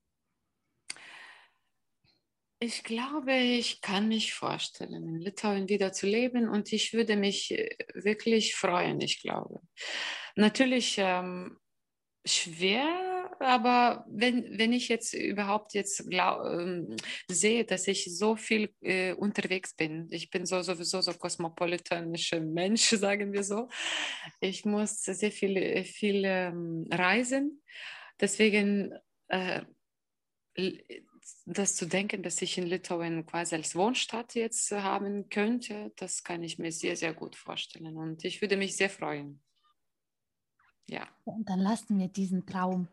Ich 2.60 2.84
glaube, 2.84 3.34
ich 3.34 3.82
kann 3.82 4.08
mich 4.08 4.34
vorstellen, 4.34 4.94
in 4.94 5.20
Litauen 5.20 5.70
wieder 5.70 5.94
zu 5.94 6.08
leben 6.08 6.50
und 6.50 6.74
ich 6.74 6.92
würde 6.92 7.16
mich 7.16 7.52
äh, 7.52 7.78
wirklich 7.94 8.56
freuen, 8.56 9.00
ich 9.00 9.22
glaube. 9.22 9.62
Natürlich 10.36 10.96
ähm, 10.98 11.60
schwer, 12.26 13.30
aber 13.40 14.06
wenn, 14.10 14.58
wenn 14.58 14.74
ich 14.74 14.90
jetzt 14.90 15.14
überhaupt 15.14 15.76
jetzt 15.76 16.10
glaub, 16.10 16.46
ähm, 16.48 16.96
sehe, 17.30 17.64
dass 17.64 17.88
ich 17.88 18.18
so 18.18 18.36
viel 18.36 18.74
äh, 18.82 19.14
unterwegs 19.14 19.76
bin, 19.76 20.08
ich 20.10 20.32
bin 20.32 20.48
so 20.48 20.64
sowieso 20.64 21.02
so 21.02 21.14
kosmopolitanischer 21.14 22.40
Mensch, 22.40 22.90
sagen 22.90 23.34
wir 23.34 23.44
so. 23.44 23.70
Ich 24.40 24.66
muss 24.66 25.04
sehr 25.04 25.32
viel, 25.32 25.84
viel 25.84 26.24
ähm, 26.26 26.88
reisen. 26.92 27.62
Deswegen 28.20 28.96
äh, 29.28 29.62
das 31.46 31.76
zu 31.76 31.86
denken, 31.86 32.24
dass 32.24 32.42
ich 32.42 32.58
in 32.58 32.66
Litauen 32.66 33.26
quasi 33.26 33.56
als 33.56 33.76
Wohnstadt 33.76 34.36
jetzt 34.36 34.72
haben 34.72 35.30
könnte, 35.30 35.92
das 35.96 36.24
kann 36.24 36.44
ich 36.44 36.60
mir 36.60 36.72
sehr, 36.72 36.96
sehr 36.96 37.14
gut 37.14 37.36
vorstellen. 37.36 37.98
Und 37.98 38.24
ich 38.26 38.42
würde 38.42 38.58
mich 38.58 38.76
sehr 38.76 38.90
freuen. 38.90 39.42
Ja. 40.90 41.08
Und 41.26 41.50
dann 41.50 41.60
lassen 41.60 42.00
wir 42.00 42.08
diesen 42.08 42.46
Traum 42.46 42.88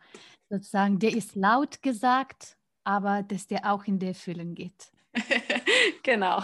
sozusagen, 0.49 0.99
der 0.99 1.17
ist 1.17 1.37
laut 1.37 1.83
gesagt, 1.83 2.57
aber 2.85 3.23
dass 3.23 3.47
der 3.47 3.73
auch 3.73 3.85
in 3.85 3.99
der 3.99 4.15
Füllen 4.15 4.55
geht. 4.55 4.93
genau. 6.03 6.43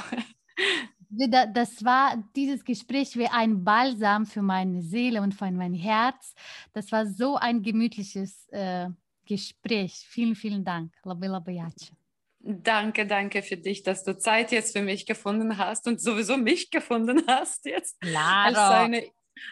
Das 1.09 1.85
war 1.85 2.23
dieses 2.37 2.65
Gespräch 2.65 3.17
wie 3.17 3.27
ein 3.27 3.65
Balsam 3.65 4.27
für 4.27 4.43
meine 4.43 4.81
Seele 4.81 5.23
und 5.23 5.35
für 5.35 5.51
mein 5.51 5.75
Herz. 5.75 6.35
Das 6.73 6.93
war 6.93 7.05
so 7.05 7.35
ein 7.37 7.63
gemütliches 7.63 8.47
äh, 8.51 8.89
Gespräch. 9.31 9.93
Vielen, 10.09 10.35
vielen 10.35 10.65
Dank. 10.65 10.93
Labila 11.05 11.39
Bayace. 11.39 11.93
Danke, 12.41 13.07
danke 13.07 13.43
für 13.43 13.57
dich, 13.57 13.83
dass 13.83 14.03
du 14.03 14.17
Zeit 14.19 14.51
jetzt 14.51 14.77
für 14.77 14.83
mich 14.83 15.07
gefunden 15.07 15.57
hast 15.57 15.87
und 15.87 16.01
sowieso 16.01 16.37
mich 16.37 16.71
gefunden 16.71 17.23
hast 17.29 17.65
jetzt. 17.67 18.01
Claro. 18.01 18.47
Als 18.47 18.59
eine, 18.59 19.03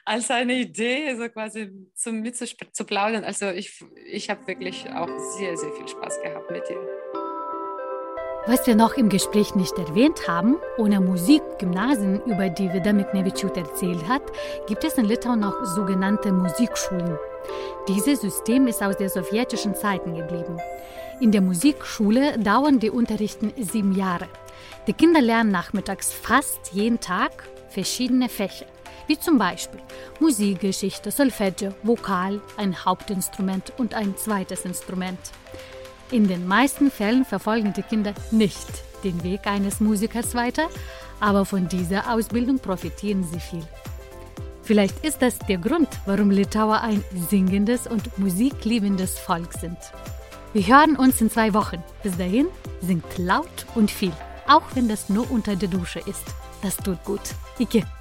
als 0.05 0.31
eine 0.31 0.55
Idee, 0.55 1.14
so 1.14 1.29
quasi 1.29 1.70
zum 1.95 2.20
mit 2.20 2.37
zu, 2.37 2.47
zu 2.47 2.85
plaudern. 2.85 3.24
Also 3.24 3.51
ich, 3.51 3.85
ich 4.07 4.31
habe 4.31 4.47
wirklich 4.49 4.89
auch 4.91 5.11
sehr, 5.37 5.57
sehr 5.57 5.72
viel 5.74 5.87
Spaß 5.87 6.22
gehabt 6.22 6.51
mit 6.51 6.68
dir. 6.68 6.81
Was 8.47 8.66
wir 8.66 8.74
noch 8.74 8.97
im 8.97 9.11
Gespräch 9.11 9.55
nicht 9.55 9.76
erwähnt 9.76 10.26
haben, 10.26 10.57
ohne 10.79 11.01
Musikgymnasien, 11.01 12.22
über 12.24 12.49
die 12.49 12.72
Vida 12.72 12.93
Miknevičiūtė 12.95 13.59
erzählt 13.59 14.09
hat, 14.09 14.22
gibt 14.66 14.85
es 14.85 14.97
in 14.97 15.05
Litauen 15.05 15.41
noch 15.41 15.66
sogenannte 15.66 16.33
Musikschulen. 16.33 17.18
Dieses 17.89 18.21
System 18.21 18.67
ist 18.67 18.83
aus 18.83 18.97
den 18.97 19.09
sowjetischen 19.09 19.75
Zeiten 19.75 20.15
geblieben. 20.15 20.59
In 21.21 21.33
der 21.33 21.41
Musikschule 21.41 22.39
dauern 22.39 22.79
die 22.79 22.91
Unterrichten 22.91 23.53
sieben 23.57 23.93
Jahre. 23.93 24.29
Die 24.87 24.93
Kinder 24.93 25.21
lernen 25.21 25.51
nachmittags 25.51 26.13
fast 26.13 26.73
jeden 26.73 27.01
Tag 27.01 27.49
verschiedene 27.69 28.29
Fächer, 28.29 28.67
wie 29.07 29.19
zum 29.19 29.39
Beispiel 29.39 29.81
Musikgeschichte, 30.21 31.11
Solfeggio, 31.11 31.75
Vokal, 31.83 32.41
ein 32.57 32.85
Hauptinstrument 32.85 33.73
und 33.79 33.95
ein 33.95 34.17
zweites 34.17 34.65
Instrument. 34.65 35.19
In 36.11 36.29
den 36.29 36.47
meisten 36.47 36.91
Fällen 36.91 37.25
verfolgen 37.25 37.73
die 37.73 37.83
Kinder 37.83 38.15
nicht 38.31 38.69
den 39.05 39.23
Weg 39.23 39.47
eines 39.47 39.81
Musikers 39.81 40.35
weiter, 40.35 40.69
aber 41.21 41.45
von 41.45 41.69
dieser 41.69 42.13
Ausbildung 42.13 42.59
profitieren 42.59 43.25
sie 43.25 43.41
viel. 43.41 43.67
Vielleicht 44.69 45.03
ist 45.03 45.23
das 45.23 45.39
der 45.39 45.57
Grund, 45.57 45.89
warum 46.05 46.31
Litauer 46.31 46.83
ein 46.83 47.03
singendes 47.31 47.87
und 47.87 48.19
musikliebendes 48.19 49.19
Volk 49.19 49.55
sind. 49.55 49.79
Wir 50.53 50.66
hören 50.66 50.95
uns 50.95 51.23
in 51.23 51.31
zwei 51.31 51.55
Wochen. 51.55 51.83
Bis 52.03 52.19
dahin, 52.19 52.49
singt 52.83 53.16
laut 53.16 53.64
und 53.75 53.91
viel, 53.91 54.12
auch 54.47 54.64
wenn 54.75 54.87
das 54.87 55.09
nur 55.09 55.31
unter 55.31 55.57
der 55.57 55.71
Dusche 55.71 56.01
ist. 56.01 56.25
Das 56.61 56.77
tut 56.77 57.03
gut. 57.05 57.23
Ike. 57.59 57.98